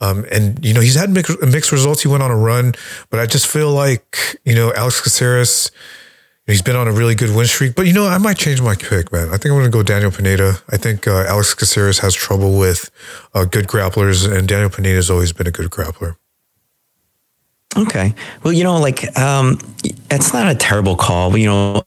Um, 0.00 0.24
and 0.32 0.62
you 0.64 0.74
know 0.74 0.80
he's 0.80 0.96
had 0.96 1.10
mixed, 1.10 1.40
mixed 1.42 1.72
results. 1.72 2.02
He 2.02 2.08
went 2.08 2.22
on 2.22 2.30
a 2.30 2.36
run, 2.36 2.74
but 3.10 3.20
I 3.20 3.26
just 3.26 3.46
feel 3.46 3.70
like 3.70 4.40
you 4.44 4.54
know 4.54 4.72
Alex 4.74 5.00
Caceres. 5.00 5.70
He's 6.44 6.60
been 6.60 6.74
on 6.74 6.88
a 6.88 6.92
really 6.92 7.14
good 7.14 7.34
win 7.36 7.46
streak, 7.46 7.76
but 7.76 7.86
you 7.86 7.92
know 7.92 8.08
I 8.08 8.18
might 8.18 8.36
change 8.36 8.60
my 8.60 8.74
pick, 8.74 9.12
man. 9.12 9.28
I 9.28 9.36
think 9.36 9.46
I'm 9.46 9.52
going 9.52 9.64
to 9.64 9.70
go 9.70 9.84
Daniel 9.84 10.10
Pineda. 10.10 10.54
I 10.70 10.76
think 10.76 11.06
uh, 11.06 11.24
Alex 11.28 11.54
Caceres 11.54 12.00
has 12.00 12.14
trouble 12.14 12.58
with 12.58 12.90
uh, 13.32 13.44
good 13.44 13.68
grapplers, 13.68 14.30
and 14.30 14.48
Daniel 14.48 14.68
Pineda 14.68 14.96
has 14.96 15.08
always 15.08 15.32
been 15.32 15.46
a 15.46 15.52
good 15.52 15.70
grappler. 15.70 16.16
Okay, 17.76 18.14
well, 18.42 18.52
you 18.52 18.64
know, 18.64 18.78
like 18.78 19.18
um, 19.18 19.58
it's 20.10 20.32
not 20.32 20.50
a 20.50 20.54
terrible 20.54 20.96
call, 20.96 21.30
but 21.30 21.40
you 21.40 21.46
know, 21.46 21.82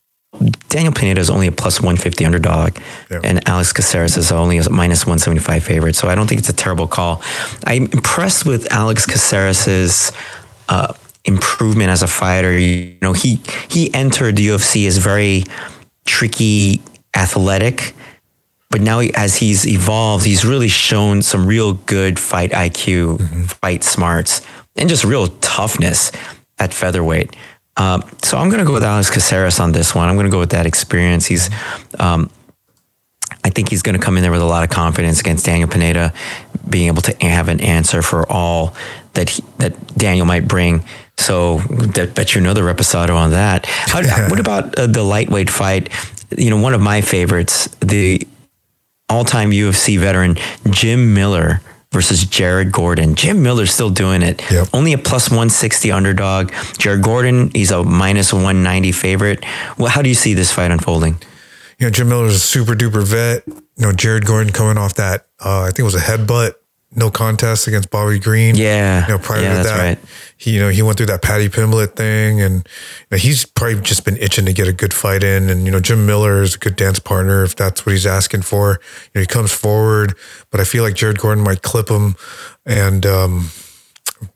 Daniel 0.69 0.93
Pineda 0.93 1.21
is 1.21 1.29
only 1.29 1.47
a 1.47 1.51
plus 1.51 1.79
150 1.79 2.25
underdog, 2.25 2.77
yeah. 3.09 3.19
and 3.23 3.47
Alex 3.47 3.71
Caceres 3.71 4.17
is 4.17 4.31
only 4.31 4.57
a 4.57 4.69
minus 4.69 5.05
175 5.05 5.63
favorite. 5.63 5.95
So 5.95 6.07
I 6.07 6.15
don't 6.15 6.27
think 6.27 6.39
it's 6.39 6.49
a 6.49 6.53
terrible 6.53 6.87
call. 6.87 7.21
I'm 7.65 7.83
impressed 7.83 8.45
with 8.45 8.71
Alex 8.71 9.05
Caceres's 9.05 10.11
uh, 10.69 10.93
improvement 11.23 11.89
as 11.89 12.01
a 12.01 12.07
fighter. 12.07 12.57
You 12.57 12.97
know, 13.01 13.13
he 13.13 13.39
he 13.69 13.93
entered 13.93 14.37
the 14.37 14.47
UFC 14.47 14.87
as 14.87 14.97
very 14.97 15.43
tricky, 16.05 16.81
athletic, 17.15 17.93
but 18.69 18.81
now 18.81 18.99
he, 18.99 19.13
as 19.13 19.37
he's 19.37 19.65
evolved, 19.65 20.25
he's 20.25 20.43
really 20.43 20.67
shown 20.67 21.21
some 21.21 21.45
real 21.45 21.73
good 21.73 22.19
fight 22.19 22.51
IQ, 22.51 23.17
mm-hmm. 23.17 23.43
fight 23.43 23.83
smarts, 23.83 24.41
and 24.75 24.89
just 24.89 25.03
real 25.03 25.27
toughness 25.27 26.11
at 26.59 26.73
featherweight. 26.73 27.35
Um, 27.77 28.03
so 28.23 28.37
I'm 28.37 28.49
going 28.49 28.59
to 28.59 28.65
go 28.65 28.73
with 28.73 28.83
Alex 28.83 29.09
Caceres 29.09 29.59
on 29.59 29.71
this 29.71 29.93
one. 29.93 30.07
I'm 30.07 30.15
going 30.15 30.25
to 30.25 30.31
go 30.31 30.39
with 30.39 30.51
that 30.51 30.65
experience. 30.65 31.25
He's, 31.25 31.49
um, 31.99 32.29
I 33.43 33.49
think 33.49 33.69
he's 33.69 33.81
going 33.81 33.99
to 33.99 34.03
come 34.03 34.17
in 34.17 34.23
there 34.23 34.31
with 34.31 34.41
a 34.41 34.45
lot 34.45 34.63
of 34.63 34.69
confidence 34.69 35.19
against 35.19 35.45
Daniel 35.45 35.67
Pineda, 35.67 36.13
being 36.69 36.87
able 36.87 37.01
to 37.03 37.15
have 37.25 37.49
an 37.49 37.59
answer 37.59 38.01
for 38.01 38.29
all 38.31 38.75
that 39.13 39.29
he, 39.29 39.43
that 39.57 39.97
Daniel 39.97 40.25
might 40.25 40.47
bring. 40.47 40.85
So 41.17 41.59
that, 41.59 42.15
bet 42.15 42.33
you 42.33 42.41
another 42.41 42.63
reposado 42.63 43.15
on 43.15 43.31
that. 43.31 43.65
How. 43.65 44.01
What 44.29 44.39
about 44.39 44.77
uh, 44.77 44.87
the 44.87 45.03
lightweight 45.03 45.49
fight? 45.49 45.89
You 46.35 46.49
know, 46.49 46.57
one 46.59 46.73
of 46.73 46.81
my 46.81 47.01
favorites, 47.01 47.67
the 47.79 48.27
all-time 49.09 49.51
UFC 49.51 49.99
veteran 49.99 50.35
Jim 50.69 51.13
Miller 51.13 51.61
versus 51.95 52.25
Jared 52.25 52.73
Gordon. 52.73 53.15
Jim 53.15 53.41
Miller's 53.41 53.73
still 53.73 53.89
doing 53.89 54.21
it. 54.21 54.43
Yep. 54.51 54.67
Only 54.73 54.91
a 54.91 54.97
plus 54.97 55.29
160 55.29 55.93
underdog. 55.93 56.51
Jared 56.77 57.01
Gordon, 57.01 57.51
he's 57.51 57.71
a 57.71 57.85
minus 57.85 58.33
190 58.33 58.91
favorite. 58.91 59.45
Well, 59.77 59.87
how 59.87 60.01
do 60.01 60.09
you 60.09 60.15
see 60.15 60.33
this 60.33 60.51
fight 60.51 60.71
unfolding? 60.71 61.17
You 61.79 61.87
know, 61.87 61.91
Jim 61.91 62.09
Miller's 62.09 62.35
a 62.35 62.39
super 62.39 62.73
duper 62.73 63.01
vet. 63.01 63.47
You 63.47 63.63
know, 63.77 63.91
Jared 63.93 64.25
Gordon 64.25 64.51
coming 64.51 64.77
off 64.77 64.95
that, 64.95 65.27
uh, 65.39 65.61
I 65.61 65.67
think 65.67 65.79
it 65.79 65.83
was 65.83 65.95
a 65.95 65.99
headbutt 65.99 66.55
no 66.91 67.11
contest 67.11 67.67
against 67.67 67.89
Bobby 67.89 68.19
Green. 68.19 68.55
Yeah. 68.55 69.05
You 69.05 69.13
know, 69.13 69.19
prior 69.19 69.41
yeah, 69.41 69.57
to 69.57 69.63
that, 69.63 69.77
right. 69.77 69.99
he, 70.37 70.55
you 70.55 70.59
know, 70.59 70.69
he 70.69 70.81
went 70.81 70.97
through 70.97 71.07
that 71.07 71.21
Paddy 71.21 71.49
Pimblett 71.49 71.95
thing 71.95 72.41
and 72.41 72.55
you 72.55 73.07
know, 73.11 73.17
he's 73.17 73.45
probably 73.45 73.81
just 73.81 74.05
been 74.05 74.17
itching 74.17 74.45
to 74.45 74.53
get 74.53 74.67
a 74.67 74.73
good 74.73 74.93
fight 74.93 75.23
in. 75.23 75.49
And, 75.49 75.65
you 75.65 75.71
know, 75.71 75.79
Jim 75.79 76.05
Miller 76.05 76.41
is 76.41 76.55
a 76.55 76.57
good 76.57 76.75
dance 76.75 76.99
partner 76.99 77.43
if 77.43 77.55
that's 77.55 77.85
what 77.85 77.91
he's 77.91 78.05
asking 78.05 78.43
for. 78.43 78.79
You 79.05 79.11
know, 79.15 79.21
he 79.21 79.27
comes 79.27 79.51
forward, 79.51 80.15
but 80.51 80.61
I 80.61 80.63
feel 80.63 80.83
like 80.83 80.95
Jared 80.95 81.19
Gordon 81.19 81.43
might 81.43 81.61
clip 81.61 81.89
him. 81.89 82.15
And, 82.65 83.05
um, 83.05 83.49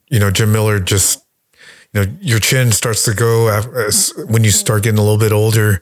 you 0.09 0.19
know, 0.19 0.31
Jim 0.31 0.51
Miller 0.51 0.79
just, 0.79 1.25
you 1.93 2.01
know, 2.01 2.11
your 2.19 2.39
chin 2.39 2.71
starts 2.71 3.05
to 3.05 3.13
go 3.13 3.49
after, 3.49 3.89
when 4.25 4.43
you 4.43 4.51
start 4.51 4.83
getting 4.83 4.99
a 4.99 5.03
little 5.03 5.17
bit 5.17 5.31
older. 5.31 5.81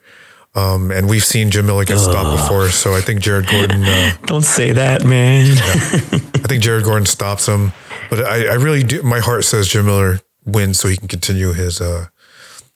Um, 0.57 0.89
and 0.89 1.07
we've 1.07 1.23
seen 1.23 1.51
Jim 1.51 1.67
Miller 1.67 1.85
get 1.85 1.99
stopped 1.99 2.41
before, 2.41 2.69
so 2.69 2.95
I 2.95 3.01
think 3.01 3.21
Jared 3.21 3.47
Gordon. 3.47 3.83
Uh, 3.83 4.17
Don't 4.25 4.41
say 4.41 4.71
that, 4.71 5.05
man. 5.05 5.45
yeah. 5.45 6.19
I 6.33 6.47
think 6.47 6.63
Jared 6.63 6.83
Gordon 6.83 7.05
stops 7.05 7.47
him, 7.47 7.73
but 8.09 8.21
I, 8.21 8.47
I, 8.47 8.53
really 8.53 8.81
do. 8.81 9.03
My 9.03 9.19
heart 9.19 9.45
says 9.45 9.67
Jim 9.67 9.85
Miller 9.85 10.19
wins, 10.45 10.79
so 10.79 10.87
he 10.87 10.97
can 10.97 11.07
continue 11.07 11.53
his 11.53 11.79
uh, 11.79 12.07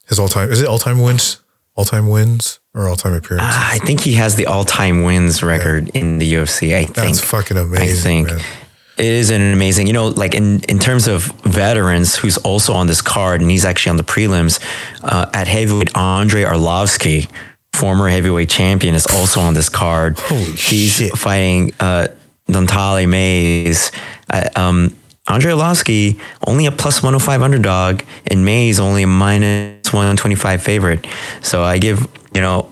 his 0.07 0.19
all 0.19 0.27
time. 0.27 0.51
Is 0.51 0.61
it 0.61 0.67
all 0.67 0.77
time 0.77 1.01
wins? 1.01 1.41
All 1.75 1.83
time 1.83 2.07
wins 2.07 2.59
or 2.75 2.87
all 2.87 2.95
time 2.95 3.13
appearances? 3.13 3.49
Uh, 3.49 3.59
I 3.71 3.79
think 3.79 4.01
he 4.01 4.13
has 4.13 4.35
the 4.35 4.45
all 4.45 4.63
time 4.63 5.01
wins 5.01 5.41
record 5.41 5.89
yeah. 5.95 6.01
in 6.01 6.19
the 6.19 6.33
UFC. 6.33 6.75
I 6.75 6.83
think 6.83 6.95
that's 6.95 7.19
fucking 7.19 7.57
amazing. 7.57 8.27
I 8.27 8.29
think. 8.29 8.41
Man. 8.43 8.57
It 8.97 9.05
is 9.05 9.31
an 9.31 9.41
amazing, 9.53 9.87
you 9.87 9.93
know, 9.93 10.09
like 10.09 10.35
in, 10.35 10.61
in 10.65 10.77
terms 10.77 11.07
of 11.07 11.23
veterans, 11.43 12.15
who's 12.15 12.37
also 12.37 12.73
on 12.73 12.85
this 12.85 13.01
card, 13.01 13.41
and 13.41 13.49
he's 13.49 13.65
actually 13.65 13.91
on 13.91 13.97
the 13.97 14.03
prelims 14.03 14.59
uh, 15.01 15.27
at 15.33 15.47
heavyweight. 15.47 15.97
Andrei 15.97 16.43
Arlovski, 16.43 17.27
former 17.73 18.09
heavyweight 18.09 18.49
champion, 18.49 18.95
is 18.95 19.05
also 19.07 19.39
on 19.39 19.53
this 19.53 19.69
card. 19.69 20.19
Holy 20.19 20.43
He's 20.43 20.93
shit. 20.93 21.17
fighting 21.17 21.73
uh, 21.79 22.07
Dontale 22.47 23.07
Mayes. 23.07 23.91
Uh, 24.29 24.49
um, 24.55 24.95
Arlovski, 25.27 26.19
only 26.47 26.65
a 26.65 26.71
plus 26.71 27.01
105 27.01 27.41
underdog, 27.41 28.01
and 28.27 28.43
Mayes 28.43 28.79
only 28.79 29.03
a 29.03 29.07
minus 29.07 29.93
125 29.93 30.61
favorite. 30.61 31.07
So 31.41 31.63
I 31.63 31.77
give, 31.77 32.07
you 32.33 32.41
know, 32.41 32.70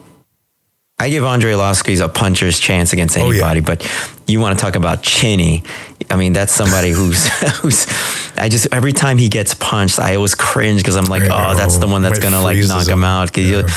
I 1.00 1.10
give 1.10 1.24
Andrei 1.24 1.54
Arlovski's 1.54 2.02
a 2.02 2.10
puncher's 2.10 2.60
chance 2.60 2.92
against 2.92 3.16
anybody, 3.16 3.42
oh, 3.42 3.54
yeah. 3.54 3.62
but 3.62 4.22
you 4.28 4.42
want 4.42 4.60
to 4.60 4.64
talk 4.64 4.76
about 4.76 5.02
chinny. 5.02 5.64
I 6.10 6.18
mean, 6.18 6.34
that's 6.34 6.52
somebody 6.52 6.92
who's 6.92 7.28
who's. 7.60 7.88
I 8.38 8.50
just 8.50 8.68
every 8.74 8.92
time 8.92 9.18
he 9.18 9.30
gets 9.30 9.54
punched, 9.54 10.00
I 10.00 10.16
always 10.16 10.36
cringe 10.36 10.82
because 10.82 10.98
I'm 10.98 11.06
like, 11.06 11.24
oh, 11.24 11.56
that's 11.56 11.78
the 11.78 11.88
one 11.88 12.02
that's 12.02 12.20
gonna 12.20 12.42
like 12.42 12.58
knock 12.68 12.88
him, 12.88 13.04
out. 13.06 13.36
Yeah. 13.38 13.68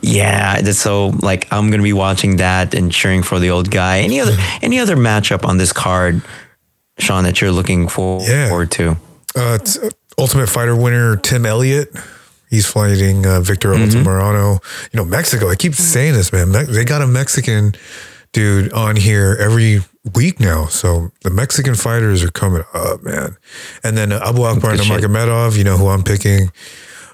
yeah, 0.00 0.72
so 0.72 1.08
like 1.20 1.52
I'm 1.52 1.70
gonna 1.70 1.82
be 1.82 1.92
watching 1.92 2.36
that 2.36 2.74
and 2.74 2.90
cheering 2.90 3.22
for 3.22 3.38
the 3.38 3.50
old 3.50 3.70
guy. 3.70 3.98
Any 3.98 4.20
other 4.20 4.34
any 4.62 4.78
other 4.78 4.96
matchup 4.96 5.44
on 5.44 5.58
this 5.58 5.72
card, 5.74 6.22
Sean, 6.98 7.24
that 7.24 7.40
you're 7.42 7.52
looking 7.52 7.86
forward 7.86 8.26
yeah. 8.26 8.64
to? 8.64 8.96
Uh, 9.36 9.58
Ultimate 10.18 10.48
Fighter 10.48 10.74
winner 10.74 11.16
Tim 11.16 11.44
Elliott 11.44 11.94
He's 12.52 12.66
fighting 12.66 13.24
uh, 13.26 13.40
Victor 13.40 13.72
mm-hmm. 13.72 13.84
Altamirano. 13.84 14.62
You 14.92 14.98
know, 14.98 15.06
Mexico. 15.06 15.48
I 15.48 15.56
keep 15.56 15.74
saying 15.74 16.12
this, 16.12 16.34
man. 16.34 16.52
They 16.52 16.84
got 16.84 17.00
a 17.00 17.06
Mexican 17.06 17.74
dude 18.32 18.70
on 18.74 18.96
here 18.96 19.38
every 19.40 19.80
week 20.14 20.38
now. 20.38 20.66
So 20.66 21.12
the 21.22 21.30
Mexican 21.30 21.74
fighters 21.74 22.22
are 22.22 22.30
coming 22.30 22.62
up, 22.74 23.02
man. 23.02 23.38
And 23.82 23.96
then 23.96 24.12
uh, 24.12 24.20
Abubakar 24.20 24.76
Nurmagomedov, 24.76 25.56
you 25.56 25.64
know 25.64 25.78
who 25.78 25.88
I'm 25.88 26.02
picking. 26.02 26.50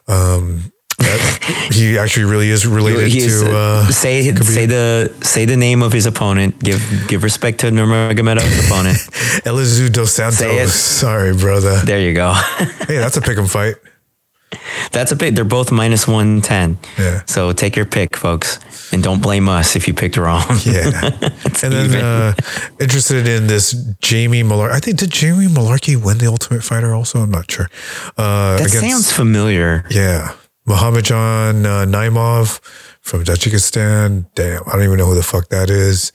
Um, 0.09 0.73
that, 0.99 1.71
he 1.73 1.97
actually 1.99 2.25
really 2.25 2.51
is 2.51 2.67
related 2.67 3.13
to 3.13 3.57
uh, 3.57 3.87
say 3.93 4.35
say 4.35 4.67
the 4.67 5.15
say 5.21 5.45
the 5.45 5.57
name 5.57 5.85
of 5.85 5.93
his 5.93 6.07
opponent. 6.07 6.59
Give 6.59 6.83
give 7.07 7.23
respect 7.23 7.61
to 7.61 7.69
Nurmagomedov's 7.69 8.67
opponent. 8.67 8.99
Elizeu 9.47 9.93
dos 9.93 10.11
Santos. 10.11 10.75
Sorry, 10.75 11.33
brother. 11.33 11.77
There 11.85 12.01
you 12.01 12.13
go. 12.13 12.33
hey, 12.89 12.97
that's 12.97 13.17
a 13.17 13.21
pick 13.21 13.39
'em 13.39 13.47
fight. 13.47 13.77
That's 14.93 15.13
a 15.13 15.17
bit. 15.17 15.35
They're 15.35 15.45
both 15.45 15.71
minus 15.71 16.07
one 16.07 16.41
ten. 16.41 16.79
Yeah. 16.99 17.23
So 17.27 17.53
take 17.53 17.77
your 17.77 17.87
pick, 17.87 18.17
folks, 18.17 18.59
and 18.93 19.03
don't 19.03 19.23
blame 19.23 19.49
us 19.49 19.77
if 19.77 19.87
you 19.89 19.95
picked 19.95 20.17
wrong. 20.17 20.45
Yeah. 20.69 21.11
and 21.63 21.73
then 21.73 21.95
uh, 21.95 22.35
interested 22.79 23.27
in 23.27 23.47
this 23.47 23.73
Jamie 24.01 24.43
Mullarkey. 24.43 24.73
I 24.73 24.81
think 24.81 24.99
did 24.99 25.11
Jamie 25.11 25.47
Mullarkey 25.47 25.97
win 25.97 26.19
the 26.19 26.27
Ultimate 26.27 26.63
Fighter? 26.63 26.95
Also, 26.95 27.21
I'm 27.21 27.31
not 27.31 27.51
sure. 27.51 27.69
Uh, 28.17 28.59
that 28.59 28.67
against, 28.67 28.81
sounds 28.81 29.13
familiar. 29.13 29.87
Yeah, 29.91 30.35
Muhammadjon 30.67 31.65
uh, 31.65 31.87
Naimov 31.87 32.61
from 33.01 33.25
Tajikistan. 33.25 34.27
Damn, 34.35 34.63
I 34.67 34.73
don't 34.73 34.83
even 34.83 34.99
know 34.99 35.07
who 35.07 35.15
the 35.15 35.23
fuck 35.23 35.49
that 35.49 35.71
is. 35.71 36.13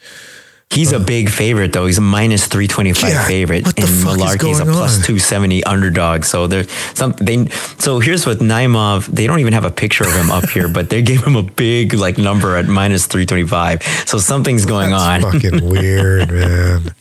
He's 0.73 0.91
a 0.91 0.99
big 0.99 1.29
favorite 1.29 1.71
though. 1.71 1.86
He's 1.86 1.99
a 1.99 2.01
minus 2.01 2.47
three 2.47 2.67
twenty 2.67 2.93
five 2.93 3.12
yeah, 3.12 3.27
favorite, 3.27 3.65
and 3.67 3.75
Mullarkey's 3.75 4.59
a 4.59 4.65
plus 4.65 5.05
two 5.05 5.19
seventy 5.19 5.63
underdog. 5.63 6.23
So 6.23 6.47
there's 6.47 6.71
some 6.95 7.13
they. 7.13 7.47
So 7.77 7.99
here's 7.99 8.25
what 8.25 8.39
Naimov. 8.39 9.05
They 9.05 9.27
don't 9.27 9.39
even 9.39 9.53
have 9.53 9.65
a 9.65 9.71
picture 9.71 10.03
of 10.03 10.13
him 10.13 10.31
up 10.31 10.49
here, 10.49 10.67
but 10.67 10.89
they 10.89 11.01
gave 11.01 11.23
him 11.23 11.36
a 11.36 11.43
big 11.43 11.93
like 11.93 12.17
number 12.17 12.55
at 12.57 12.67
minus 12.67 13.05
three 13.05 13.25
twenty 13.25 13.45
five. 13.45 13.83
So 14.05 14.17
something's 14.17 14.65
going 14.65 14.89
That's 14.89 15.23
on. 15.23 15.31
Fucking 15.31 15.69
weird, 15.69 16.31
man. 16.31 16.95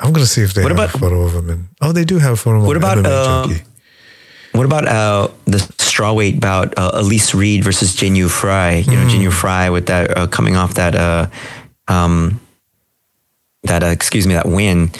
I'm 0.00 0.12
gonna 0.12 0.26
see 0.26 0.42
if 0.42 0.54
they 0.54 0.62
what 0.62 0.72
have 0.72 0.78
about, 0.78 0.94
a 0.94 0.98
photo 0.98 1.22
of 1.22 1.34
him. 1.34 1.50
In, 1.50 1.68
oh, 1.80 1.92
they 1.92 2.04
do 2.04 2.18
have 2.18 2.32
a 2.32 2.36
photo 2.36 2.56
of 2.56 2.62
him. 2.62 2.66
What 2.66 2.76
about 2.76 3.06
uh, 3.06 3.48
what 4.52 4.66
about 4.66 4.88
uh, 4.88 5.28
the 5.44 5.58
strawweight 5.58 6.40
bout? 6.40 6.76
Uh, 6.76 6.90
Elise 6.94 7.34
Reed 7.34 7.62
versus 7.64 7.94
Jinh 7.94 8.28
Frey. 8.28 8.80
You 8.80 8.92
know, 8.92 9.06
Jinh 9.06 9.22
Yu 9.22 9.30
Frey 9.30 9.70
with 9.70 9.86
that 9.86 10.16
uh, 10.16 10.26
coming 10.26 10.56
off 10.56 10.74
that 10.74 10.94
uh, 10.94 11.28
um, 11.88 12.40
that 13.64 13.82
uh, 13.82 13.86
excuse 13.86 14.26
me 14.26 14.34
that 14.34 14.46
win. 14.46 14.90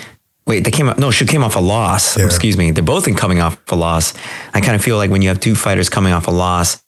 Wait, 0.46 0.64
they 0.64 0.70
came 0.70 0.88
up. 0.88 0.98
No, 0.98 1.10
she 1.10 1.24
came 1.24 1.44
off 1.44 1.56
a 1.56 1.60
loss. 1.60 2.18
Yeah. 2.18 2.24
Excuse 2.24 2.56
me. 2.56 2.72
They're 2.72 2.82
both 2.82 3.06
in 3.06 3.14
coming 3.14 3.40
off 3.40 3.58
a 3.70 3.76
loss. 3.76 4.12
I 4.52 4.60
kind 4.60 4.74
of 4.74 4.82
feel 4.82 4.96
like 4.96 5.10
when 5.10 5.22
you 5.22 5.28
have 5.28 5.38
two 5.38 5.54
fighters 5.54 5.88
coming 5.88 6.12
off 6.12 6.26
a 6.26 6.32
loss, 6.32 6.82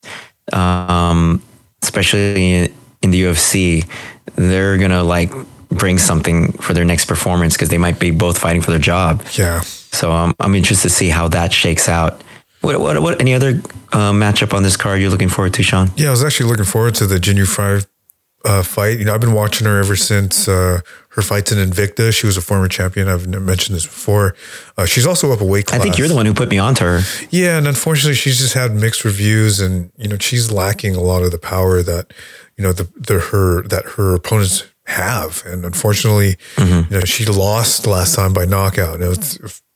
um, 0.53 1.43
especially 1.83 2.53
in, 2.53 2.75
in 3.03 3.11
the 3.11 3.23
UFC, 3.23 3.89
they're 4.35 4.77
gonna 4.79 5.05
like 5.05 5.33
bring 5.69 5.99
something 5.99 6.53
for 6.53 6.75
their 6.75 6.85
next 6.85 7.05
performance 7.07 7.55
because 7.55 7.69
they 7.69 7.79
might 7.79 7.99
be 7.99 8.11
both 8.11 8.39
fighting 8.39 8.63
for 8.63 8.71
their 8.71 8.81
job. 8.81 9.23
Yeah. 9.33 9.61
So 9.61 10.11
um, 10.11 10.35
I'm 10.41 10.55
interested 10.55 10.89
to 10.89 10.95
see 10.95 11.09
how 11.09 11.29
that 11.29 11.53
shakes 11.53 11.89
out. 11.89 12.23
What, 12.61 12.81
what, 12.81 13.01
what 13.03 13.21
any 13.21 13.35
other 13.35 13.61
uh, 13.93 14.13
matchup 14.13 14.55
on 14.55 14.63
this 14.63 14.77
card 14.77 15.01
you're 15.01 15.11
looking 15.11 15.29
forward 15.29 15.55
to, 15.55 15.63
Sean? 15.63 15.91
Yeah, 15.97 16.09
I 16.09 16.11
was 16.11 16.25
actually 16.25 16.49
looking 16.49 16.65
forward 16.65 16.95
to 16.97 17.07
the 17.07 17.17
Jinh 17.17 17.37
Yu 17.37 17.45
Frey 17.45 17.83
uh, 18.45 18.63
fight. 18.63 18.99
You 18.99 19.05
know, 19.07 19.15
I've 19.15 19.21
been 19.21 19.33
watching 19.33 19.67
her 19.67 19.79
ever 19.81 19.97
since 19.97 20.49
uh, 20.49 20.81
her 21.11 21.23
fights 21.23 21.51
in 21.53 21.59
Invicta. 21.59 22.13
She 22.13 22.27
was 22.27 22.37
a 22.37 22.41
former 22.43 22.69
champion. 22.69 23.09
I've 23.09 23.27
mentioned 23.27 23.77
this 23.77 23.87
before. 23.87 24.35
Uh, 24.77 24.85
she's 24.87 25.07
also 25.07 25.33
up 25.33 25.41
a 25.41 25.45
weight 25.45 25.67
class. 25.67 25.81
I 25.81 25.83
think 25.83 25.97
you're 25.99 26.09
the 26.09 26.15
one 26.15 26.27
who 26.27 26.35
put 26.35 26.49
me 26.51 26.59
onto 26.59 26.85
her. 26.85 27.01
Yeah, 27.31 27.57
and 27.59 27.67
unfortunately, 27.67 28.15
she's 28.17 28.39
just 28.39 28.55
had 28.55 28.75
mixed 28.75 29.05
reviews, 29.05 29.61
and 29.61 29.91
you 29.97 30.09
know, 30.09 30.17
she's 30.19 30.51
lacking 30.51 30.95
a 30.95 31.01
lot 31.01 31.23
of 31.23 31.31
the 31.31 31.39
power 31.39 31.83
that 31.83 32.13
you 32.57 32.63
know 32.65 32.73
the, 32.73 32.89
the 32.97 33.19
her 33.21 33.63
that 33.69 33.85
her 33.97 34.15
opponents 34.15 34.65
have, 34.87 35.43
and 35.47 35.65
unfortunately, 35.65 36.37
Mm-hmm. 36.57 36.93
you 36.93 36.99
know, 37.01 37.05
she 37.07 37.25
lost 37.25 37.87
last 37.87 38.15
time 38.15 38.33
by 38.35 38.45
knockout. 38.45 39.01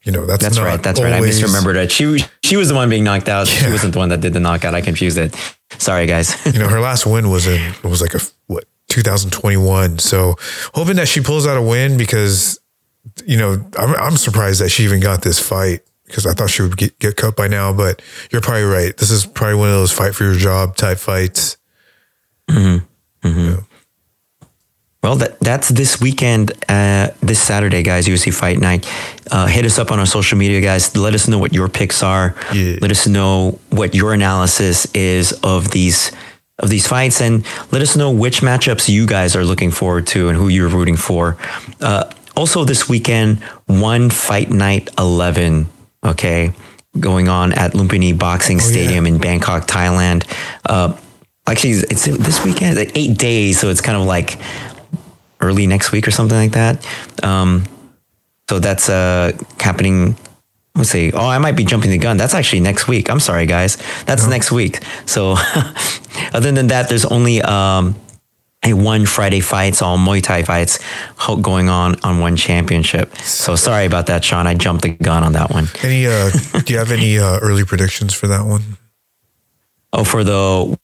You 0.09 0.12
know, 0.12 0.25
that's 0.25 0.42
That's 0.42 0.59
right. 0.59 0.83
That's 0.83 0.99
right. 0.99 1.12
I 1.12 1.21
misremembered 1.21 1.77
it. 1.77 1.92
She 1.92 2.25
she 2.42 2.57
was 2.57 2.71
the 2.71 2.75
one 2.75 2.88
being 2.88 3.05
knocked 3.05 3.29
out. 3.29 3.47
She 3.47 3.71
wasn't 3.71 3.92
the 3.92 3.99
one 3.99 4.09
that 4.09 4.23
did 4.23 4.33
the 4.33 4.40
knockout. 4.40 4.75
I 4.75 4.81
confused 4.81 5.18
it. 5.18 5.37
Sorry, 5.77 6.07
guys. 6.07 6.35
You 6.47 6.59
know, 6.59 6.66
her 6.66 6.81
last 6.81 7.05
win 7.05 7.29
was 7.29 7.47
in 7.47 7.75
was 7.85 8.01
like 8.01 8.14
a 8.14 8.21
what 8.47 8.64
2021. 8.88 9.99
So 9.99 10.37
hoping 10.73 10.97
that 10.97 11.09
she 11.09 11.21
pulls 11.21 11.47
out 11.47 11.59
a 11.59 11.62
win 11.62 11.99
because 11.99 12.59
you 13.27 13.37
know 13.37 13.62
I'm 13.79 13.94
I'm 13.97 14.16
surprised 14.16 14.62
that 14.62 14.71
she 14.71 14.85
even 14.85 15.01
got 15.01 15.21
this 15.21 15.38
fight 15.38 15.83
because 16.07 16.25
I 16.25 16.33
thought 16.33 16.49
she 16.49 16.62
would 16.62 16.79
get, 16.79 16.99
get 16.99 17.16
cut 17.16 17.37
by 17.37 17.47
now. 17.47 17.75
But 17.75 18.01
you're 18.31 18.40
probably 18.40 18.62
right. 18.62 18.97
This 18.97 19.11
is 19.11 19.27
probably 19.27 19.57
one 19.57 19.68
of 19.68 19.75
those 19.75 19.92
fight 19.92 20.14
for 20.14 20.25
your 20.25 20.37
job 20.37 20.75
type 20.75 20.97
fights. 20.97 21.59
Mm-hmm. 22.49 23.29
Mm-hmm. 23.29 23.68
Well, 25.09 25.16
that 25.16 25.40
that's 25.40 25.71
this 25.71 26.03
weekend, 26.03 26.53
uh, 26.68 27.09
this 27.23 27.40
Saturday, 27.40 27.83
guys. 27.83 28.07
UFC 28.07 28.31
Fight 28.31 28.59
Night. 28.59 28.87
Uh, 29.31 29.47
hit 29.47 29.64
us 29.64 29.79
up 29.79 29.90
on 29.90 29.99
our 29.99 30.05
social 30.05 30.37
media, 30.37 30.61
guys. 30.61 30.94
Let 30.94 31.14
us 31.14 31.27
know 31.27 31.38
what 31.38 31.55
your 31.55 31.66
picks 31.71 32.03
are. 32.03 32.35
Yeah. 32.53 32.77
Let 32.83 32.90
us 32.90 33.07
know 33.07 33.59
what 33.71 33.94
your 33.94 34.12
analysis 34.12 34.85
is 34.92 35.33
of 35.42 35.71
these 35.71 36.12
of 36.59 36.68
these 36.68 36.87
fights, 36.87 37.23
and 37.23 37.47
let 37.73 37.81
us 37.81 37.97
know 37.97 38.11
which 38.11 38.42
matchups 38.42 38.90
you 38.90 39.07
guys 39.07 39.35
are 39.35 39.47
looking 39.47 39.71
forward 39.71 40.07
to 40.09 40.29
and 40.29 40.37
who 40.37 40.49
you're 40.49 40.68
rooting 40.68 40.97
for. 40.97 41.38
Uh, 41.81 42.12
also, 42.37 42.64
this 42.64 42.87
weekend, 42.87 43.42
one 43.64 44.11
Fight 44.11 44.51
Night 44.51 44.90
eleven. 44.99 45.71
Okay, 46.05 46.53
going 47.01 47.31
on 47.31 47.55
at 47.55 47.73
Lumpini 47.73 48.12
Boxing 48.12 48.61
Stadium 48.61 49.07
in 49.07 49.16
Bangkok, 49.16 49.66
Thailand. 49.66 50.31
Uh, 50.66 50.94
actually, 51.47 51.71
it's 51.88 52.05
this 52.05 52.44
weekend, 52.44 52.77
like 52.77 52.92
eight 52.94 53.16
days, 53.16 53.59
so 53.59 53.71
it's 53.71 53.81
kind 53.81 53.97
of 53.97 54.05
like 54.05 54.37
early 55.40 55.66
next 55.66 55.92
week 55.92 56.07
or 56.07 56.11
something 56.11 56.37
like 56.37 56.53
that. 56.53 56.87
Um, 57.22 57.64
so 58.48 58.59
that's 58.59 58.88
uh, 58.88 59.33
happening. 59.61 60.16
Let's 60.74 60.90
see. 60.90 61.12
Oh, 61.12 61.27
I 61.27 61.38
might 61.38 61.57
be 61.57 61.64
jumping 61.64 61.90
the 61.90 61.98
gun. 61.98 62.16
That's 62.16 62.35
actually 62.35 62.61
next 62.61 62.88
week. 62.88 63.11
I'm 63.11 63.20
sorry, 63.20 63.46
guys. 63.46 63.77
That's 64.07 64.27
next 64.27 64.53
week. 64.53 64.81
So, 65.07 65.33
other 66.33 66.53
than 66.53 66.68
that, 66.68 66.88
there's 66.88 67.05
only 67.05 67.42
um, 67.42 67.96
a 68.64 68.72
one 68.74 69.07
Friday 69.07 69.40
fights, 69.40 69.83
all 69.83 69.98
Muay 69.98 70.22
Thai 70.22 70.42
fights 70.44 70.79
going 71.42 71.68
on 71.68 71.98
on 72.03 72.20
one 72.20 72.37
championship. 72.37 73.14
So 73.18 73.57
sorry 73.57 73.87
about 73.87 74.07
that, 74.07 74.24
Sean. 74.24 74.46
I 74.46 74.55
jumped 74.55 74.83
the 74.83 74.90
gun 74.90 75.24
on 75.24 75.33
that 75.33 75.51
one. 75.51 75.68
Any? 75.83 76.07
Uh, 76.07 76.31
do 76.64 76.72
you 76.72 76.79
have 76.79 76.92
any 76.92 77.18
uh, 77.18 77.38
early 77.40 77.64
predictions 77.64 78.14
for 78.14 78.27
that 78.29 78.44
one? 78.46 78.62
Oh, 79.92 80.05
for 80.05 80.24
the 80.24 80.79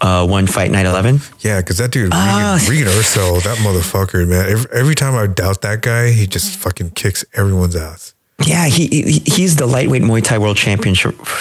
uh, 0.00 0.26
one 0.26 0.46
fight 0.46 0.70
night 0.70 0.86
eleven. 0.86 1.20
Yeah, 1.40 1.60
because 1.60 1.78
that 1.78 1.90
dude 1.90 2.10
Ah. 2.12 2.58
Regan, 2.68 2.86
Regian 2.86 2.98
Eersel, 2.98 3.40
that 3.42 3.58
motherfucker, 3.58 4.26
man. 4.28 4.48
Every, 4.48 4.70
every 4.72 4.94
time 4.94 5.14
I 5.14 5.26
doubt 5.26 5.62
that 5.62 5.82
guy, 5.82 6.10
he 6.10 6.26
just 6.26 6.58
fucking 6.58 6.90
kicks 6.90 7.24
everyone's 7.34 7.76
ass. 7.76 8.14
Yeah, 8.46 8.66
he, 8.66 8.86
he 8.86 9.18
he's 9.26 9.56
the 9.56 9.66
lightweight 9.66 10.02
Muay 10.02 10.22
Thai 10.22 10.38
world 10.38 10.56
champion 10.56 10.94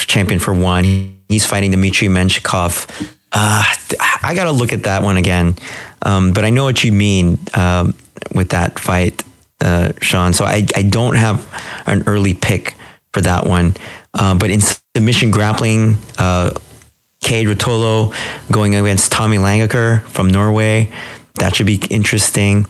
champion 0.06 0.40
for 0.40 0.54
one. 0.54 1.18
He's 1.30 1.46
fighting 1.46 1.72
Dmitry 1.72 2.08
Menshikov. 2.08 2.88
Uh, 3.32 3.64
I 4.24 4.34
got 4.36 4.46
to 4.46 4.52
look 4.52 4.74
at 4.74 4.84
that 4.84 5.04
one 5.04 5.18
again, 5.18 5.56
um, 6.02 6.34
but 6.34 6.44
I 6.44 6.50
know 6.50 6.64
what 6.64 6.84
you 6.84 6.92
mean 6.92 7.38
um, 7.54 7.94
with 8.34 8.50
that 8.50 8.80
fight, 8.80 9.24
uh, 9.62 9.92
Sean. 10.02 10.34
So 10.34 10.46
I 10.46 10.66
I 10.76 10.82
don't 10.82 11.16
have 11.16 11.46
an 11.86 12.04
early 12.08 12.34
pick 12.34 12.76
for 13.14 13.22
that 13.22 13.46
one, 13.46 13.76
uh, 14.14 14.34
but 14.36 14.50
in 14.50 14.62
submission 14.96 15.32
grappling. 15.32 15.98
Uh, 17.22 17.28
Kade 17.28 17.54
Ruotolo 17.54 18.14
going 18.52 18.76
against 18.76 19.12
Tommy 19.12 19.38
Langaker 19.38 20.04
from 20.08 20.30
Norway. 20.30 20.92
That 21.36 21.56
should 21.56 21.66
be 21.68 21.76
interesting. 21.90 22.66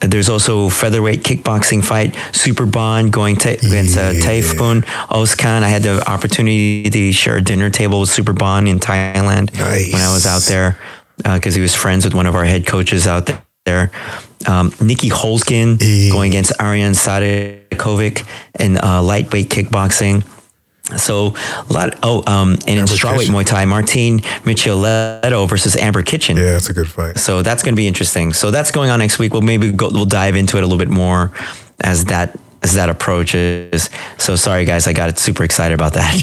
There's 0.00 0.28
also 0.28 0.68
featherweight 0.68 1.22
kickboxing 1.22 1.84
fight, 1.84 2.14
Superbon 2.32 3.12
going 3.12 3.36
to, 3.36 3.50
against 3.50 3.96
uh, 3.96 4.12
Tayfun 4.14 4.82
Özcan. 5.08 5.62
I 5.62 5.68
had 5.68 5.84
the 5.84 6.02
opportunity 6.10 6.90
to 6.90 7.12
share 7.12 7.36
a 7.36 7.40
dinner 7.42 7.70
table 7.70 8.00
with 8.00 8.08
Superbon 8.10 8.68
in 8.68 8.80
Thailand 8.80 9.56
when 9.56 10.00
I 10.00 10.12
was 10.12 10.26
out 10.26 10.42
there 10.42 10.76
because 11.22 11.54
he 11.54 11.60
was 11.60 11.74
friends 11.76 12.04
with 12.04 12.14
one 12.14 12.26
of 12.26 12.34
our 12.34 12.44
head 12.44 12.66
coaches 12.66 13.06
out 13.06 13.30
there. 13.64 13.92
Um, 14.44 14.72
Nieky 14.72 15.10
Holzken 15.12 15.78
Yeah. 15.80 16.10
going 16.10 16.32
against 16.32 16.52
Arian 16.60 16.94
Sadikovic 16.94 18.26
in 18.58 18.78
uh, 18.78 19.00
lightweight 19.02 19.50
kickboxing. 19.50 20.24
So 20.96 21.34
a 21.70 21.72
lot. 21.72 21.98
Oh, 22.02 22.24
um, 22.26 22.54
and 22.66 22.80
in 22.80 22.84
strawweight. 22.86 23.28
Muay 23.28 23.46
Thai, 23.46 23.64
Martine 23.64 24.18
Michieletto 24.44 25.48
versus 25.48 25.76
Amber 25.76 26.02
Kitchen. 26.02 26.36
Yeah, 26.36 26.52
that's 26.52 26.68
a 26.68 26.72
good 26.72 26.88
fight. 26.88 27.18
So 27.18 27.42
that's 27.42 27.62
going 27.62 27.74
to 27.74 27.76
be 27.76 27.86
interesting. 27.86 28.32
So 28.32 28.50
that's 28.50 28.70
going 28.72 28.90
on 28.90 28.98
next 28.98 29.18
week. 29.18 29.32
We'll 29.32 29.42
maybe 29.42 29.70
go, 29.70 29.90
we'll 29.90 30.06
dive 30.06 30.34
into 30.34 30.56
it 30.56 30.64
a 30.64 30.66
little 30.66 30.78
bit 30.78 30.90
more 30.90 31.32
as 31.80 32.06
that 32.06 32.36
as 32.62 32.74
that 32.74 32.88
approaches. 32.88 33.90
So 34.18 34.36
sorry 34.36 34.64
guys, 34.64 34.86
I 34.86 34.92
got 34.92 35.18
super 35.18 35.44
excited 35.44 35.74
about 35.74 35.94
that. 35.94 36.14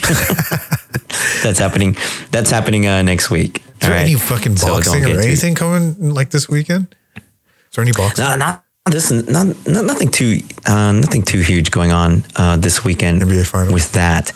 that's 1.44 1.60
happening. 1.60 1.98
That's 2.32 2.52
happening 2.52 2.86
uh, 2.86 3.02
next 3.02 3.30
week. 3.30 3.58
Is 3.58 3.64
there 3.80 3.92
right. 3.92 4.02
any 4.02 4.16
fucking 4.16 4.56
boxing 4.56 5.04
get 5.04 5.16
or 5.16 5.22
anything 5.22 5.56
coming 5.56 6.14
like 6.14 6.32
this 6.32 6.50
weekend? 6.50 6.96
Is 7.16 7.24
there 7.76 7.84
any 7.84 7.94
boxing? 7.94 8.26
No, 8.26 8.36
not 8.36 8.64
this. 8.92 9.12
Not, 9.12 9.48
not 9.68 9.86
nothing 9.86 10.10
too. 10.10 10.40
Uh, 10.66 10.92
nothing 10.94 11.24
too 11.24 11.42
huge 11.42 11.72
going 11.72 11.92
on 11.92 12.26
uh, 12.36 12.58
this 12.58 12.84
weekend. 12.84 13.22
NBA 13.22 13.48
finals. 13.48 13.74
with 13.74 13.92
that. 13.94 14.34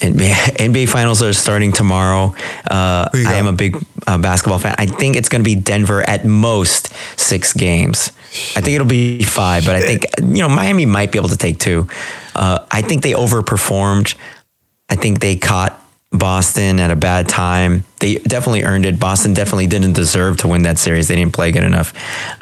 NBA, 0.00 0.30
NBA 0.56 0.88
finals 0.88 1.22
are 1.22 1.32
starting 1.32 1.72
tomorrow. 1.72 2.34
Uh, 2.70 3.08
I 3.12 3.22
got? 3.22 3.34
am 3.34 3.46
a 3.46 3.52
big 3.52 3.76
uh, 4.06 4.18
basketball 4.18 4.58
fan. 4.58 4.74
I 4.78 4.86
think 4.86 5.16
it's 5.16 5.28
going 5.28 5.42
to 5.42 5.48
be 5.48 5.54
Denver 5.54 6.02
at 6.02 6.24
most 6.24 6.92
six 7.18 7.52
games. 7.52 8.12
I 8.56 8.60
think 8.60 8.74
it'll 8.74 8.86
be 8.86 9.22
five, 9.22 9.64
but 9.64 9.76
I 9.76 9.80
think 9.80 10.06
you 10.20 10.42
know 10.42 10.48
Miami 10.48 10.86
might 10.86 11.12
be 11.12 11.18
able 11.18 11.28
to 11.28 11.36
take 11.36 11.58
two. 11.58 11.88
Uh, 12.34 12.66
I 12.70 12.82
think 12.82 13.02
they 13.02 13.12
overperformed. 13.12 14.16
I 14.88 14.96
think 14.96 15.20
they 15.20 15.36
caught 15.36 15.80
Boston 16.10 16.80
at 16.80 16.90
a 16.90 16.96
bad 16.96 17.28
time. 17.28 17.84
They 18.00 18.16
definitely 18.16 18.64
earned 18.64 18.86
it. 18.86 18.98
Boston 18.98 19.34
definitely 19.34 19.68
didn't 19.68 19.92
deserve 19.92 20.38
to 20.38 20.48
win 20.48 20.62
that 20.62 20.78
series. 20.78 21.08
They 21.08 21.16
didn't 21.16 21.32
play 21.32 21.52
good 21.52 21.64
enough. 21.64 21.92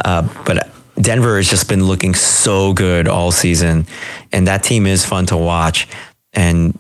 Uh, 0.03 0.29
but 0.45 0.72
Denver 1.03 1.37
has 1.37 1.49
just 1.49 1.69
been 1.69 1.85
looking 1.85 2.15
so 2.15 2.73
good 2.73 3.09
all 3.09 3.33
season, 3.33 3.87
and 4.33 4.47
that 4.47 4.63
team 4.63 4.87
is 4.87 5.05
fun 5.05 5.27
to 5.27 5.37
watch. 5.37 5.89
And 6.33 6.79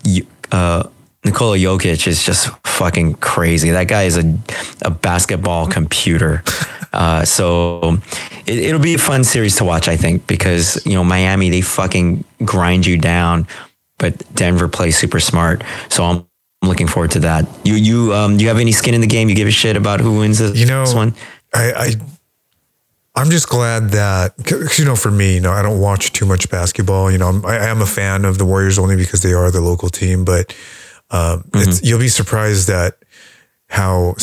uh, 0.51 0.85
Nikola 1.25 1.57
Jokic 1.57 2.07
is 2.07 2.23
just 2.23 2.49
fucking 2.65 3.15
crazy. 3.15 3.71
That 3.71 3.89
guy 3.89 4.05
is 4.05 4.17
a, 4.17 4.39
a 4.83 4.91
basketball 4.91 5.67
computer. 5.67 6.43
Uh, 6.93 7.25
so 7.25 7.97
it, 8.45 8.59
it'll 8.59 8.79
be 8.79 8.93
a 8.93 8.99
fun 8.99 9.25
series 9.25 9.57
to 9.57 9.65
watch, 9.65 9.89
I 9.89 9.97
think, 9.97 10.27
because 10.27 10.85
you 10.85 10.93
know 10.93 11.03
Miami 11.03 11.49
they 11.49 11.63
fucking 11.63 12.23
grind 12.45 12.85
you 12.85 12.99
down, 12.99 13.47
but 13.97 14.23
Denver 14.35 14.69
plays 14.69 14.99
super 14.99 15.19
smart. 15.19 15.65
So 15.89 16.05
I'm 16.05 16.27
looking 16.61 16.87
forward 16.87 17.13
to 17.13 17.21
that. 17.21 17.49
You 17.65 17.77
you 17.77 18.13
um 18.13 18.39
you 18.39 18.49
have 18.49 18.59
any 18.59 18.73
skin 18.73 18.93
in 18.93 19.01
the 19.01 19.07
game? 19.07 19.31
You 19.31 19.35
give 19.35 19.49
a 19.49 19.53
shit 19.53 19.75
about 19.75 20.01
who 20.01 20.19
wins 20.19 20.39
this, 20.39 20.55
You 20.55 20.67
know, 20.67 20.85
this 20.85 20.93
one? 20.93 21.15
I, 21.55 21.73
I 21.73 21.95
I'm 23.14 23.31
just 23.31 23.48
glad 23.48 23.90
that 23.90 24.35
'cause, 24.44 24.79
you 24.79 24.85
know 24.87 24.96
for 24.96 25.11
me, 25.11 25.35
you 25.35 25.40
know, 25.40 25.53
I 25.53 25.61
don't 25.62 25.81
watch 25.81 26.12
too 26.12 26.25
much 26.25 26.48
basketball. 26.48 27.11
You 27.11 27.18
know, 27.18 27.29
I'm, 27.29 27.44
I 27.44 27.57
am 27.68 27.83
a 27.83 27.87
fan 27.87 28.25
of 28.25 28.38
the 28.38 28.44
Warriors 28.46 28.79
only 28.79 28.96
because 28.96 29.20
they 29.22 29.35
are 29.35 29.51
the 29.51 29.61
local 29.61 29.90
team. 29.90 30.25
But 30.25 30.55
um, 31.11 31.44
it's, 31.55 31.83
you'll 31.83 31.98
be 31.98 32.09
surprised 32.09 32.70
at 32.70 32.96
how 33.68 34.16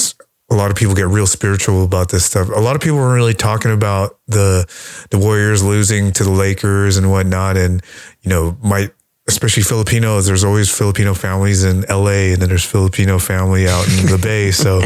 a 0.52 0.56
lot 0.56 0.72
of 0.72 0.78
people 0.78 0.96
get 0.96 1.08
real 1.08 1.28
spiritual 1.28 1.84
about 1.84 2.10
this 2.10 2.26
stuff. 2.26 2.50
A 2.50 2.60
lot 2.60 2.76
of 2.76 2.82
people 2.82 2.98
were 2.98 3.14
really 3.14 3.36
talking 3.36 3.72
about 3.72 4.18
the 4.28 4.66
the 5.12 5.20
Warriors 5.20 5.62
losing 5.64 6.12
to 6.14 6.24
the 6.24 6.32
Lakers 6.32 6.98
and 6.98 7.12
whatnot, 7.12 7.58
and 7.58 7.84
you 8.22 8.30
know, 8.30 8.58
might 8.64 8.92
especially 9.30 9.64
Filipinos, 9.64 10.26
there's 10.26 10.44
always 10.44 10.76
Filipino 10.76 11.14
families 11.14 11.64
in 11.64 11.82
LA 11.90 12.34
and 12.34 12.42
then 12.42 12.50
there's 12.50 12.66
Filipino 12.66 13.20
family 13.20 13.68
out 13.68 13.88
in 13.88 14.08
the 14.08 14.20
Bay. 14.22 14.52
So 14.60 14.82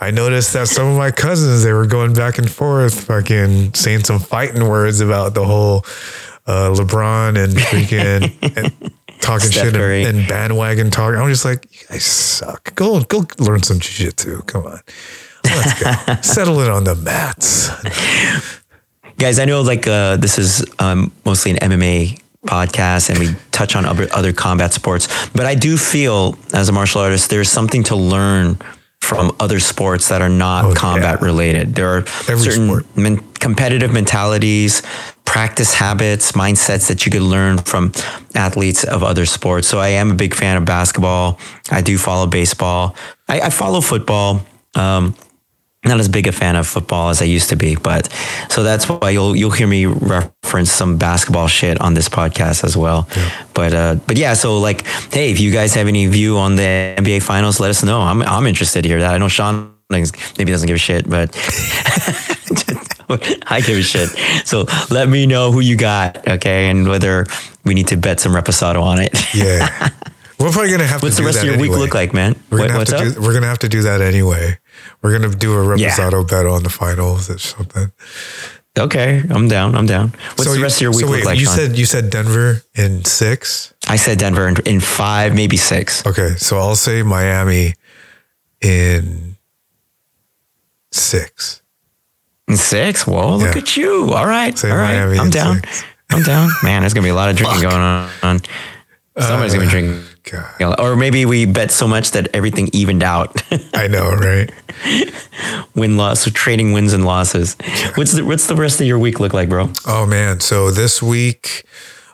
I 0.00 0.10
noticed 0.10 0.54
that 0.54 0.68
some 0.68 0.86
of 0.86 0.96
my 0.96 1.10
cousins, 1.10 1.62
they 1.62 1.72
were 1.72 1.86
going 1.86 2.14
back 2.14 2.38
and 2.38 2.50
forth, 2.50 3.04
fucking 3.04 3.74
saying 3.74 4.04
some 4.04 4.20
fighting 4.20 4.66
words 4.66 5.00
about 5.00 5.34
the 5.34 5.44
whole 5.44 5.84
uh, 6.46 6.70
LeBron 6.70 7.36
and 7.42 7.52
freaking 7.52 8.56
and 8.56 8.92
talking 9.20 9.50
Steph 9.50 9.72
shit 9.72 9.76
and, 9.76 10.18
and 10.18 10.28
bandwagon 10.28 10.90
talking. 10.90 11.20
I'm 11.20 11.28
just 11.28 11.44
like, 11.44 11.66
you 11.72 11.86
guys 11.88 12.04
suck. 12.04 12.74
Go, 12.74 13.02
go 13.04 13.26
learn 13.38 13.62
some 13.62 13.80
jiu-jitsu. 13.80 14.42
Come 14.42 14.66
on. 14.66 14.80
Let's 15.44 15.82
go. 15.82 16.14
Settle 16.22 16.60
it 16.60 16.70
on 16.70 16.84
the 16.84 16.94
mats. 16.94 17.68
guys 19.18 19.38
i 19.40 19.44
know 19.44 19.62
like 19.62 19.86
uh, 19.86 20.16
this 20.16 20.38
is 20.38 20.64
um, 20.78 21.12
mostly 21.24 21.50
an 21.50 21.58
mma 21.72 22.18
podcast 22.48 23.10
and 23.10 23.18
we 23.18 23.28
touch 23.52 23.76
on 23.76 23.84
other, 23.84 24.08
other 24.12 24.32
combat 24.32 24.72
sports. 24.72 25.06
But 25.38 25.44
i 25.46 25.54
do 25.54 25.76
feel 25.76 26.36
as 26.52 26.68
a 26.68 26.72
martial 26.72 27.00
artist 27.02 27.30
there's 27.30 27.50
something 27.50 27.84
to 27.84 27.96
learn 27.96 28.58
from 29.00 29.30
other 29.38 29.60
sports 29.60 30.08
that 30.08 30.20
are 30.22 30.28
not 30.46 30.64
Oh, 30.64 30.74
combat 30.74 31.18
yeah. 31.20 31.26
related. 31.30 31.74
There 31.76 31.88
are 31.94 31.98
Every 32.28 32.38
certain 32.50 32.84
men- 32.96 33.22
competitive 33.46 33.92
mentalities 33.92 34.82
practice 35.24 35.74
habits 35.74 36.32
mindsets 36.32 36.88
that 36.88 37.04
you 37.04 37.12
could 37.12 37.22
learn 37.22 37.58
from 37.58 37.92
athletes 38.34 38.82
of 38.84 39.02
other 39.02 39.26
sports. 39.26 39.68
So 39.68 39.78
i 39.78 39.88
am 40.00 40.10
a 40.10 40.14
big 40.14 40.34
fan 40.34 40.56
of 40.56 40.64
basketball. 40.64 41.38
I 41.70 41.80
do 41.82 41.96
follow 41.98 42.26
baseball. 42.26 42.96
I, 43.28 43.40
I 43.42 43.50
follow 43.50 43.80
football. 43.80 44.40
Um, 44.74 45.14
not 45.84 46.00
as 46.00 46.08
big 46.08 46.26
a 46.26 46.32
fan 46.32 46.56
of 46.56 46.66
football 46.66 47.08
as 47.08 47.22
I 47.22 47.24
used 47.24 47.50
to 47.50 47.56
be, 47.56 47.76
but 47.76 48.12
so 48.48 48.62
that's 48.62 48.88
why 48.88 49.10
you'll 49.10 49.36
you'll 49.36 49.52
hear 49.52 49.66
me 49.66 49.86
reference 49.86 50.72
some 50.72 50.98
basketball 50.98 51.46
shit 51.46 51.80
on 51.80 51.94
this 51.94 52.08
podcast 52.08 52.64
as 52.64 52.76
well. 52.76 53.08
But 53.54 53.74
uh, 53.74 53.94
but 54.06 54.16
yeah, 54.16 54.34
so 54.34 54.58
like, 54.58 54.84
hey, 55.12 55.30
if 55.30 55.38
you 55.40 55.52
guys 55.52 55.74
have 55.74 55.86
any 55.86 56.06
view 56.06 56.36
on 56.38 56.56
the 56.56 56.94
NBA 56.98 57.22
Finals, 57.22 57.60
let 57.60 57.70
us 57.70 57.84
know. 57.84 58.00
I'm 58.00 58.22
I'm 58.22 58.46
interested 58.46 58.82
to 58.82 58.88
hear 58.88 59.00
that. 59.00 59.14
I 59.14 59.18
know 59.18 59.28
Sean 59.28 59.72
maybe 59.90 60.50
doesn't 60.50 60.66
give 60.66 60.76
a 60.76 60.78
shit, 60.78 61.08
but 61.08 61.34
I 63.46 63.62
give 63.64 63.78
a 63.78 63.82
shit. 63.82 64.08
So 64.46 64.66
let 64.90 65.08
me 65.08 65.26
know 65.26 65.52
who 65.52 65.60
you 65.60 65.76
got, 65.76 66.26
okay, 66.28 66.68
and 66.68 66.88
whether 66.88 67.26
we 67.64 67.74
need 67.74 67.88
to 67.88 67.96
bet 67.96 68.20
some 68.20 68.32
reposado 68.32 68.82
on 68.82 68.98
it. 68.98 69.14
Yeah. 69.34 69.90
We're 70.38 70.52
probably 70.52 70.70
gonna 70.70 70.86
have 70.86 71.02
What's 71.02 71.16
to 71.16 71.22
the 71.22 71.30
do 71.30 71.34
rest 71.34 71.38
of 71.42 71.44
your 71.46 71.58
week 71.58 71.72
look 71.72 71.94
like, 71.94 72.12
man? 72.12 72.36
We're 72.48 72.58
gonna, 72.58 72.72
have 72.72 72.78
what's 72.78 72.90
to 72.90 72.96
up? 72.98 73.14
do, 73.14 73.20
we're 73.20 73.32
gonna 73.32 73.46
have 73.46 73.58
to 73.60 73.68
do 73.68 73.82
that 73.82 74.00
anyway. 74.00 74.56
We're 75.02 75.12
gonna 75.18 75.34
do 75.34 75.52
a 75.58 75.76
Yeah. 75.76 75.90
reposado 75.90 76.28
bet 76.28 76.46
on 76.46 76.62
the 76.62 76.70
finals 76.70 77.30
or 77.30 77.38
something. 77.38 77.92
Okay, 78.78 79.22
I'm 79.30 79.48
down. 79.48 79.74
I'm 79.74 79.86
down. 79.86 80.12
What's 80.36 80.44
So 80.44 80.50
the 80.52 80.58
you- 80.58 80.62
rest 80.62 80.76
of 80.76 80.82
your 80.82 80.90
week 80.92 81.06
so 81.06 81.10
wait, 81.10 81.24
like, 81.24 81.38
You 81.38 81.46
Sean? 81.46 81.56
said 81.56 81.78
you 81.78 81.84
said 81.86 82.10
Denver 82.10 82.62
in 82.76 83.04
six. 83.04 83.72
I 83.88 83.96
said 83.96 84.18
Denver 84.18 84.46
in, 84.48 84.56
in 84.66 84.80
five, 84.80 85.34
maybe 85.34 85.56
six. 85.56 86.04
Okay, 86.06 86.34
so 86.36 86.58
I'll 86.58 86.76
say 86.76 87.02
Miami 87.02 87.74
in 88.60 89.36
six. 90.92 91.62
In 92.46 92.56
six? 92.56 93.06
Whoa, 93.06 93.36
look 93.36 93.54
Yeah. 93.54 93.60
at 93.62 93.76
you. 93.76 94.12
All 94.14 94.26
right. 94.26 94.56
Say 94.56 94.70
all 94.70 94.76
right. 94.76 94.94
Miami 94.96 95.18
I'm 95.18 95.30
down. 95.30 95.56
six. 95.56 95.84
I'm 96.10 96.22
down. 96.22 96.50
Man, 96.62 96.80
there's 96.82 96.94
going 96.94 97.02
to 97.02 97.06
be 97.06 97.10
a 97.10 97.14
lot 97.14 97.28
of 97.28 97.36
drinking 97.36 97.60
going 97.62 97.74
on. 97.76 98.08
Somebody's 99.18 99.52
going 99.52 99.52
to 99.52 99.60
be 99.60 99.66
uh, 99.66 99.70
drinking. 99.70 100.04
God, 100.30 100.80
Or 100.80 100.96
maybe 100.96 101.24
we 101.24 101.46
bet 101.46 101.70
so 101.70 101.88
much 101.88 102.12
that 102.12 102.28
everything 102.34 102.68
evened 102.72 103.02
out. 103.02 103.42
I 103.74 103.86
know, 103.86 104.10
right? 104.10 104.50
Win 105.74 105.96
loss, 105.96 106.20
so 106.20 106.30
trading 106.30 106.72
wins 106.72 106.92
and 106.92 107.04
losses. 107.04 107.56
What's 107.94 108.12
the, 108.12 108.24
what's 108.24 108.46
the 108.46 108.56
rest 108.56 108.80
of 108.80 108.86
your 108.86 108.98
week 108.98 109.20
look 109.20 109.32
like, 109.32 109.48
bro? 109.48 109.72
Oh 109.86 110.06
man, 110.06 110.40
so 110.40 110.70
this 110.70 111.02
week, 111.02 111.64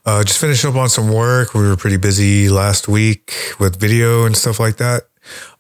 uh, 0.07 0.23
just 0.23 0.39
finished 0.39 0.65
up 0.65 0.75
on 0.75 0.89
some 0.89 1.13
work. 1.13 1.55
We 1.55 1.63
were 1.63 1.77
pretty 1.77 1.97
busy 1.97 2.49
last 2.49 2.89
week 2.89 3.33
with 3.59 3.81
video 3.81 4.27
and 4.27 4.37
stuff 4.37 4.61
like 4.61 4.77
that. 4.77 5.05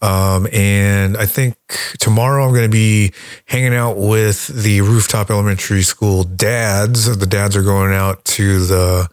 Um, 0.02 0.46
and 0.52 1.16
I 1.16 1.24
think 1.26 1.56
tomorrow 1.98 2.44
I'm 2.44 2.50
going 2.50 2.64
to 2.64 2.68
be 2.68 3.12
hanging 3.46 3.74
out 3.74 3.96
with 3.96 4.48
the 4.48 4.82
rooftop 4.82 5.30
elementary 5.30 5.82
school 5.82 6.24
dads. 6.24 7.16
The 7.16 7.26
dads 7.26 7.56
are 7.56 7.62
going 7.62 7.94
out 7.94 8.24
to 8.26 8.66
the 8.66 9.08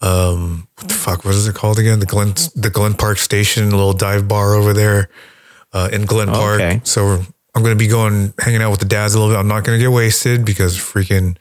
um, 0.00 0.68
what 0.76 0.88
the 0.88 0.94
fuck? 0.94 1.24
What 1.24 1.34
is 1.34 1.46
it 1.48 1.54
called 1.54 1.78
again? 1.78 1.98
The 2.00 2.06
Glen 2.06 2.34
the 2.54 2.70
Glen 2.72 2.94
Park 2.94 3.18
Station, 3.18 3.64
a 3.64 3.76
little 3.76 3.92
dive 3.92 4.28
bar 4.28 4.54
over 4.54 4.72
there 4.72 5.08
uh, 5.72 5.88
in 5.92 6.04
Glen 6.06 6.28
Park. 6.28 6.60
Okay. 6.60 6.80
So 6.84 7.20
I'm 7.54 7.62
going 7.62 7.76
to 7.76 7.78
be 7.78 7.88
going 7.88 8.32
hanging 8.38 8.62
out 8.62 8.70
with 8.70 8.80
the 8.80 8.86
dads 8.86 9.14
a 9.14 9.18
little 9.18 9.34
bit. 9.34 9.38
I'm 9.38 9.48
not 9.48 9.64
going 9.64 9.78
to 9.78 9.82
get 9.82 9.90
wasted 9.90 10.44
because 10.44 10.76
freaking 10.76 11.36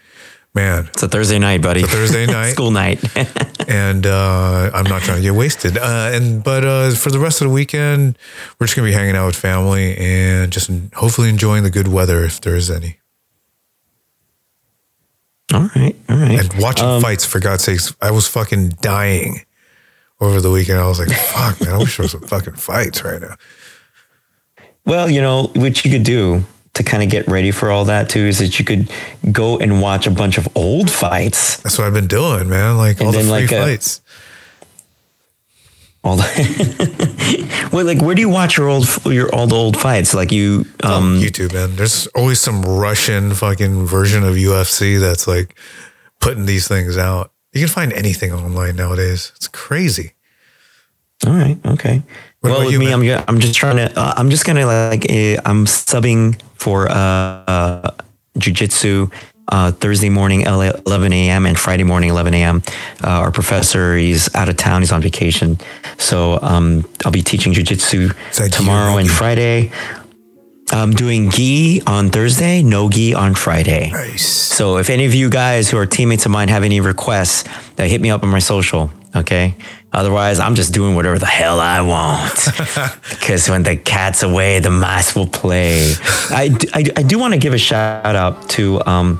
man, 0.55 0.87
It's 0.87 1.03
a 1.03 1.07
Thursday 1.07 1.37
night, 1.37 1.61
buddy. 1.61 1.83
Thursday 1.83 2.25
night. 2.39 2.51
School 2.51 2.71
night. 2.71 2.99
and 3.67 4.07
uh, 4.07 4.71
I'm 4.73 4.85
not 4.85 5.03
trying 5.03 5.17
to 5.17 5.21
get 5.21 5.35
wasted. 5.35 5.77
Uh, 5.77 6.09
and 6.13 6.43
but 6.43 6.63
uh, 6.63 6.91
for 6.91 7.11
the 7.11 7.19
rest 7.19 7.41
of 7.41 7.47
the 7.47 7.53
weekend, 7.53 8.17
we're 8.57 8.65
just 8.65 8.75
gonna 8.75 8.87
be 8.87 8.93
hanging 8.93 9.15
out 9.15 9.27
with 9.27 9.35
family 9.35 9.95
and 9.97 10.51
just 10.51 10.71
hopefully 10.95 11.29
enjoying 11.29 11.61
the 11.63 11.69
good 11.69 11.87
weather 11.87 12.23
if 12.23 12.41
there 12.41 12.55
is 12.55 12.71
any, 12.71 12.97
all 15.53 15.69
right. 15.75 15.95
All 16.09 16.17
right. 16.17 16.39
and 16.39 16.53
watching 16.61 16.87
Um, 16.87 17.01
fights. 17.01 17.25
For 17.25 17.39
God's 17.39 17.63
sakes, 17.63 17.95
I 18.01 18.11
was 18.11 18.27
fucking 18.27 18.69
dying 18.81 19.41
over 20.19 20.41
the 20.41 20.51
weekend. 20.51 20.79
I 20.79 20.87
was 20.87 20.99
like, 20.99 21.09
"Fuck, 21.09 21.61
man, 21.61 21.73
I 21.75 21.77
wish 21.77 21.97
there 21.97 22.03
was 22.03 22.11
some 22.11 22.21
fucking 22.21 22.55
fights 22.55 23.03
right 23.03 23.21
now." 23.21 23.35
Well, 24.85 25.09
you 25.09 25.21
know, 25.21 25.51
what 25.55 25.83
you 25.83 25.91
could 25.91 26.03
do 26.03 26.43
to 26.73 26.83
kind 26.83 27.03
of 27.03 27.09
get 27.09 27.27
ready 27.27 27.51
for 27.51 27.71
all 27.71 27.85
that 27.85 28.09
too 28.09 28.19
is 28.21 28.39
that 28.39 28.59
you 28.59 28.65
could 28.65 28.89
go 29.31 29.57
and 29.57 29.81
watch 29.81 30.05
a 30.07 30.11
bunch 30.11 30.37
of 30.37 30.47
old 30.55 30.89
fights. 30.89 31.57
That's 31.57 31.77
what 31.77 31.87
I've 31.87 31.93
been 31.93 32.07
doing, 32.07 32.49
man. 32.49 32.77
Like 32.77 33.01
all 33.01 33.11
the 33.11 33.19
free 33.19 33.29
like, 33.29 33.49
fights. 33.49 34.01
All 36.07 36.15
the 36.15 37.69
well, 37.73 37.85
like 37.85 38.01
where 38.01 38.15
do 38.15 38.21
you 38.21 38.29
watch 38.29 38.57
your 38.57 38.69
old 38.69 38.87
your 39.05 39.27
the 39.27 39.55
old 39.55 39.75
fights? 39.75 40.13
Like 40.13 40.31
you, 40.31 40.65
um, 40.83 41.19
YouTube, 41.19 41.53
man. 41.53 41.75
There's 41.75 42.07
always 42.07 42.39
some 42.39 42.61
Russian 42.61 43.33
fucking 43.33 43.85
version 43.85 44.23
of 44.23 44.35
UFC 44.35 44.99
that's 45.01 45.27
like 45.27 45.55
putting 46.21 46.45
these 46.45 46.65
things 46.67 46.97
out. 46.97 47.31
You 47.51 47.59
can 47.59 47.69
find 47.69 47.91
anything 47.91 48.31
online 48.31 48.77
nowadays. 48.77 49.33
It's 49.35 49.49
crazy. 49.49 50.13
all 51.25 51.33
right, 51.33 51.57
okay. 51.65 52.03
What 52.39 52.51
well, 52.51 52.59
with 52.61 52.71
you, 52.71 52.79
me, 52.79 52.85
man? 52.85 53.19
I'm 53.19 53.23
I'm 53.27 53.39
just 53.41 53.55
trying 53.55 53.75
to. 53.75 53.99
Uh, 53.99 54.13
I'm 54.15 54.29
just 54.29 54.45
gonna 54.45 54.65
like 54.65 55.11
uh, 55.11 55.41
I'm 55.43 55.65
subbing 55.65 56.39
for 56.55 56.89
uh, 56.89 56.93
uh 56.93 57.91
jujitsu. 58.37 59.11
Uh, 59.49 59.71
Thursday 59.71 60.09
morning, 60.09 60.41
11 60.41 61.13
a.m. 61.13 61.45
and 61.45 61.57
Friday 61.57 61.83
morning, 61.83 62.09
11 62.09 62.33
a.m. 62.33 62.61
Uh, 63.03 63.07
our 63.07 63.31
professor, 63.31 63.95
he's 63.95 64.33
out 64.35 64.49
of 64.49 64.57
town. 64.57 64.81
He's 64.81 64.91
on 64.91 65.01
vacation. 65.01 65.57
So 65.97 66.37
um, 66.41 66.83
I'll 67.05 67.11
be 67.11 67.21
teaching 67.21 67.53
jujitsu 67.53 68.13
Is 68.31 68.37
that 68.37 68.51
tomorrow 68.51 68.97
and? 68.97 69.09
Friday. 69.09 69.71
I'm 70.69 70.91
doing 70.91 71.29
gi 71.31 71.81
on 71.87 72.09
Thursday, 72.09 72.61
no 72.61 72.89
gi 72.89 73.13
on 73.13 73.35
Friday. 73.35 73.89
Nice. 73.89 74.27
So 74.27 74.77
if 74.77 74.89
any 74.89 75.05
of 75.05 75.13
you 75.13 75.29
guys 75.29 75.69
who 75.69 75.77
are 75.77 75.85
teammates 75.85 76.25
of 76.25 76.31
mine 76.31 76.49
have 76.49 76.63
any 76.63 76.81
requests, 76.81 77.47
uh, 77.77 77.83
hit 77.83 78.01
me 78.01 78.09
up 78.09 78.23
on 78.23 78.29
my 78.29 78.39
social. 78.39 78.91
Okay. 79.15 79.55
Otherwise, 79.93 80.39
I'm 80.39 80.55
just 80.55 80.73
doing 80.73 80.93
whatever 80.95 81.17
the 81.17 81.25
hell 81.25 81.59
I 81.61 81.79
want. 81.81 82.33
Because 83.09 83.49
when 83.49 83.63
the 83.63 83.75
cat's 83.77 84.23
away, 84.23 84.59
the 84.59 84.69
mice 84.69 85.15
will 85.15 85.27
play. 85.27 85.93
I 86.29 86.55
I 86.73 87.03
do 87.03 87.17
want 87.17 87.33
to 87.33 87.39
give 87.39 87.53
a 87.53 87.57
shout 87.57 88.15
out 88.15 88.49
to 88.51 88.81
um, 88.85 89.19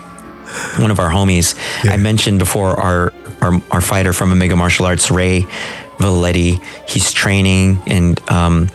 one 0.78 0.92
of 0.92 1.00
our 1.00 1.10
homies. 1.10 1.56
I 1.84 1.98
mentioned 1.98 2.40
before 2.40 2.80
our, 2.80 3.14
our 3.42 3.62
our 3.72 3.82
fighter 3.82 4.14
from 4.14 4.32
Omega 4.32 4.56
Martial 4.56 4.86
Arts, 4.86 5.12
Ray 5.12 5.42
Valetti. 5.98 6.64
He's 6.88 7.12
training 7.12 7.82
and 7.88 8.20
um, 8.30 8.70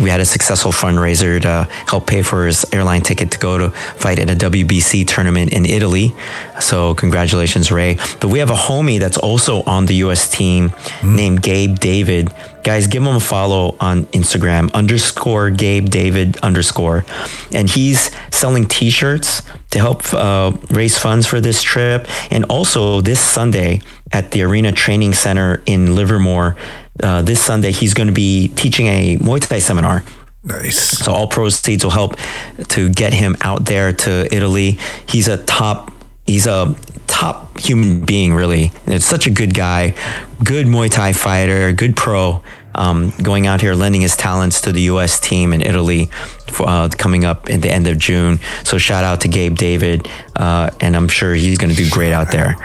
we 0.00 0.08
had 0.08 0.20
a 0.20 0.24
successful 0.24 0.72
fundraiser 0.72 1.40
to 1.42 1.68
help 1.86 2.06
pay 2.06 2.22
for 2.22 2.46
his 2.46 2.64
airline 2.72 3.02
ticket 3.02 3.30
to 3.32 3.38
go 3.38 3.58
to 3.58 3.70
fight 3.70 4.18
at 4.18 4.30
a 4.30 4.34
WBC 4.34 5.06
tournament 5.06 5.52
in 5.52 5.66
Italy. 5.66 6.14
So 6.58 6.94
congratulations, 6.94 7.70
Ray. 7.70 7.96
But 8.18 8.28
we 8.28 8.38
have 8.38 8.50
a 8.50 8.54
homie 8.54 8.98
that's 8.98 9.18
also 9.18 9.62
on 9.64 9.86
the 9.86 9.96
US 9.96 10.30
team 10.30 10.72
named 11.04 11.42
Gabe 11.42 11.78
David. 11.78 12.32
Guys, 12.64 12.86
give 12.86 13.02
him 13.02 13.14
a 13.14 13.20
follow 13.20 13.76
on 13.78 14.06
Instagram, 14.06 14.72
underscore 14.72 15.50
Gabe 15.50 15.90
David 15.90 16.38
underscore. 16.38 17.04
And 17.52 17.68
he's 17.68 18.10
selling 18.30 18.66
t-shirts 18.66 19.42
to 19.70 19.78
help 19.78 20.12
uh, 20.12 20.52
raise 20.70 20.98
funds 20.98 21.26
for 21.26 21.40
this 21.40 21.62
trip. 21.62 22.08
And 22.30 22.44
also 22.44 23.00
this 23.00 23.20
Sunday 23.20 23.80
at 24.12 24.32
the 24.32 24.42
Arena 24.42 24.72
Training 24.72 25.14
Center 25.14 25.62
in 25.66 25.94
Livermore, 25.94 26.56
uh, 27.02 27.22
this 27.22 27.42
Sunday, 27.42 27.72
he's 27.72 27.94
going 27.94 28.08
to 28.08 28.12
be 28.12 28.48
teaching 28.48 28.86
a 28.86 29.16
Muay 29.18 29.40
Thai 29.40 29.60
seminar. 29.60 30.04
Nice. 30.42 30.98
So 30.98 31.12
all 31.12 31.28
proceeds 31.28 31.84
will 31.84 31.90
help 31.90 32.16
to 32.68 32.88
get 32.88 33.12
him 33.12 33.36
out 33.42 33.66
there 33.66 33.92
to 33.92 34.34
Italy. 34.34 34.78
He's 35.06 35.28
a 35.28 35.36
top, 35.44 35.92
he's 36.26 36.46
a 36.46 36.74
top 37.06 37.58
human 37.58 38.00
being, 38.04 38.34
really. 38.34 38.72
It's 38.86 39.04
such 39.04 39.26
a 39.26 39.30
good 39.30 39.54
guy, 39.54 39.94
good 40.42 40.66
Muay 40.66 40.90
Thai 40.90 41.12
fighter, 41.12 41.72
good 41.72 41.94
pro. 41.96 42.42
Um, 42.74 43.12
going 43.22 43.46
out 43.46 43.60
here, 43.60 43.74
lending 43.74 44.00
his 44.00 44.16
talents 44.16 44.60
to 44.62 44.72
the 44.72 44.82
U.S. 44.82 45.18
team 45.18 45.52
in 45.52 45.60
Italy, 45.60 46.06
for, 46.46 46.68
uh, 46.68 46.88
coming 46.88 47.24
up 47.24 47.50
at 47.50 47.62
the 47.62 47.70
end 47.70 47.86
of 47.86 47.98
June. 47.98 48.38
So 48.64 48.78
shout 48.78 49.04
out 49.04 49.20
to 49.22 49.28
Gabe 49.28 49.56
David, 49.56 50.08
uh, 50.36 50.70
and 50.80 50.96
I'm 50.96 51.08
sure 51.08 51.34
he's 51.34 51.58
going 51.58 51.74
to 51.74 51.76
do 51.76 51.90
great 51.90 52.12
out 52.12 52.30
there. 52.30 52.56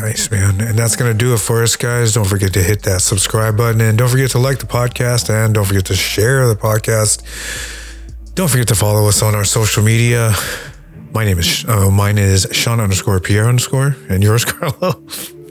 Nice, 0.00 0.30
man. 0.30 0.60
And 0.62 0.78
that's 0.78 0.96
going 0.96 1.12
to 1.12 1.18
do 1.18 1.34
it 1.34 1.40
for 1.40 1.62
us, 1.62 1.76
guys. 1.76 2.14
Don't 2.14 2.26
forget 2.26 2.54
to 2.54 2.62
hit 2.62 2.84
that 2.84 3.02
subscribe 3.02 3.58
button 3.58 3.82
and 3.82 3.98
don't 3.98 4.08
forget 4.08 4.30
to 4.30 4.38
like 4.38 4.58
the 4.58 4.66
podcast 4.66 5.28
and 5.28 5.52
don't 5.52 5.66
forget 5.66 5.84
to 5.86 5.94
share 5.94 6.48
the 6.48 6.54
podcast. 6.54 7.22
Don't 8.34 8.48
forget 8.48 8.68
to 8.68 8.74
follow 8.74 9.06
us 9.08 9.22
on 9.22 9.34
our 9.34 9.44
social 9.44 9.82
media. 9.82 10.32
My 11.12 11.26
name 11.26 11.38
is 11.38 11.66
uh, 11.68 11.90
mine 11.90 12.16
is 12.16 12.48
Sean 12.52 12.80
underscore 12.80 13.20
Pierre 13.20 13.46
underscore 13.46 13.94
and 14.08 14.22
yours, 14.22 14.44
Carlo. 14.46 15.04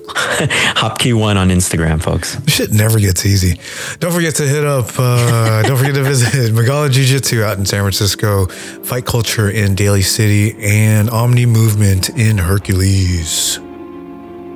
hapki1 0.76 1.36
on 1.36 1.50
Instagram, 1.50 2.02
folks. 2.02 2.38
Shit 2.48 2.72
never 2.72 3.00
gets 3.00 3.26
easy. 3.26 3.60
Don't 4.00 4.12
forget 4.12 4.36
to 4.36 4.48
hit 4.48 4.66
up, 4.66 4.88
uh, 4.98 5.62
don't 5.68 5.78
forget 5.78 5.96
to 5.96 6.04
visit 6.04 6.54
Magala 6.60 6.90
Jiu 6.90 7.06
Jitsu 7.06 7.44
out 7.44 7.58
in 7.58 7.66
San 7.66 7.82
Francisco, 7.82 8.48
Fight 8.48 9.06
Culture 9.06 9.50
in 9.50 9.76
Daly 9.76 10.02
City, 10.02 10.56
and 10.62 11.10
Omni 11.10 11.46
Movement 11.46 12.10
in 12.10 12.38
Hercules. 12.38 13.60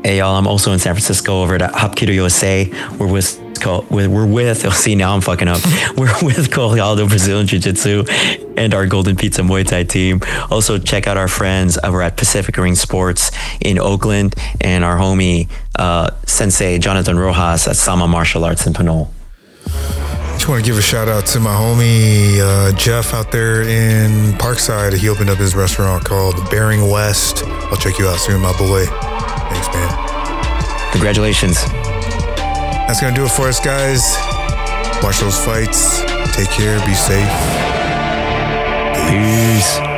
Hey 0.06 0.18
y'all, 0.18 0.36
I'm 0.36 0.48
also 0.48 0.74
in 0.74 0.80
San 0.80 0.96
Francisco 0.96 1.42
over 1.42 1.56
at 1.56 1.62
Hapkido 1.72 2.14
USA. 2.14 2.70
We're 3.00 3.08
with 3.08 3.40
we're 3.90 4.26
with. 4.26 4.66
Oh, 4.66 4.70
see 4.72 4.96
now 4.96 5.16
I'm 5.16 5.22
fucking 5.22 5.48
up. 5.48 5.62
We're 5.98 6.14
with 6.22 6.52
Corrado 6.52 7.08
Brazilian 7.08 7.48
Jiu 7.48 7.60
Jitsu 7.60 8.04
and 8.58 8.74
our 8.74 8.86
Golden 8.86 9.16
Pizza 9.16 9.42
Muay 9.42 9.66
Thai 9.66 9.84
team. 9.84 10.20
Also 10.52 10.78
check 10.78 11.08
out 11.08 11.16
our 11.16 11.30
friends 11.30 11.78
over 11.82 12.02
at 12.02 12.18
Pacific 12.18 12.58
Ring 12.58 12.76
Sports 12.76 13.32
in 13.62 13.80
Oakland 13.80 14.36
and 14.60 14.84
our 14.84 14.98
homie 14.98 15.50
uh, 15.80 16.12
Sensei 16.26 16.80
Jonathan 16.80 17.18
Rojas 17.18 17.66
at 17.70 17.78
Sama 17.78 18.06
Martial 18.06 18.44
Arts 18.44 18.68
in 18.68 18.74
Pinole. 18.74 19.10
Just 20.44 20.50
want 20.50 20.66
to 20.66 20.70
give 20.70 20.78
a 20.78 20.82
shout 20.82 21.08
out 21.08 21.26
to 21.28 21.40
my 21.40 21.56
homie 21.56 22.38
uh, 22.42 22.74
Jeff 22.74 23.14
out 23.14 23.32
there 23.32 23.62
in 23.62 24.34
Parkside. 24.34 24.94
He 24.94 25.08
opened 25.08 25.30
up 25.30 25.38
his 25.38 25.56
restaurant 25.56 26.04
called 26.04 26.36
Bearing 26.52 26.90
West. 26.90 27.46
I'll 27.46 27.78
check 27.78 27.98
you 27.98 28.10
out 28.10 28.20
soon, 28.20 28.42
my 28.42 28.52
boy. 28.58 28.84
Thanks, 28.84 29.70
man. 29.74 30.92
Congratulations. 30.92 31.64
That's 31.64 33.00
going 33.00 33.14
to 33.14 33.22
do 33.22 33.26
it 33.26 33.32
for 33.32 33.48
us, 33.48 33.62
guys. 33.62 34.18
Watch 35.02 35.22
those 35.22 35.40
fights. 35.46 36.02
Take 36.36 36.50
care. 36.50 36.78
Be 36.86 36.94
safe. 36.94 37.24
Peace. 39.08 39.93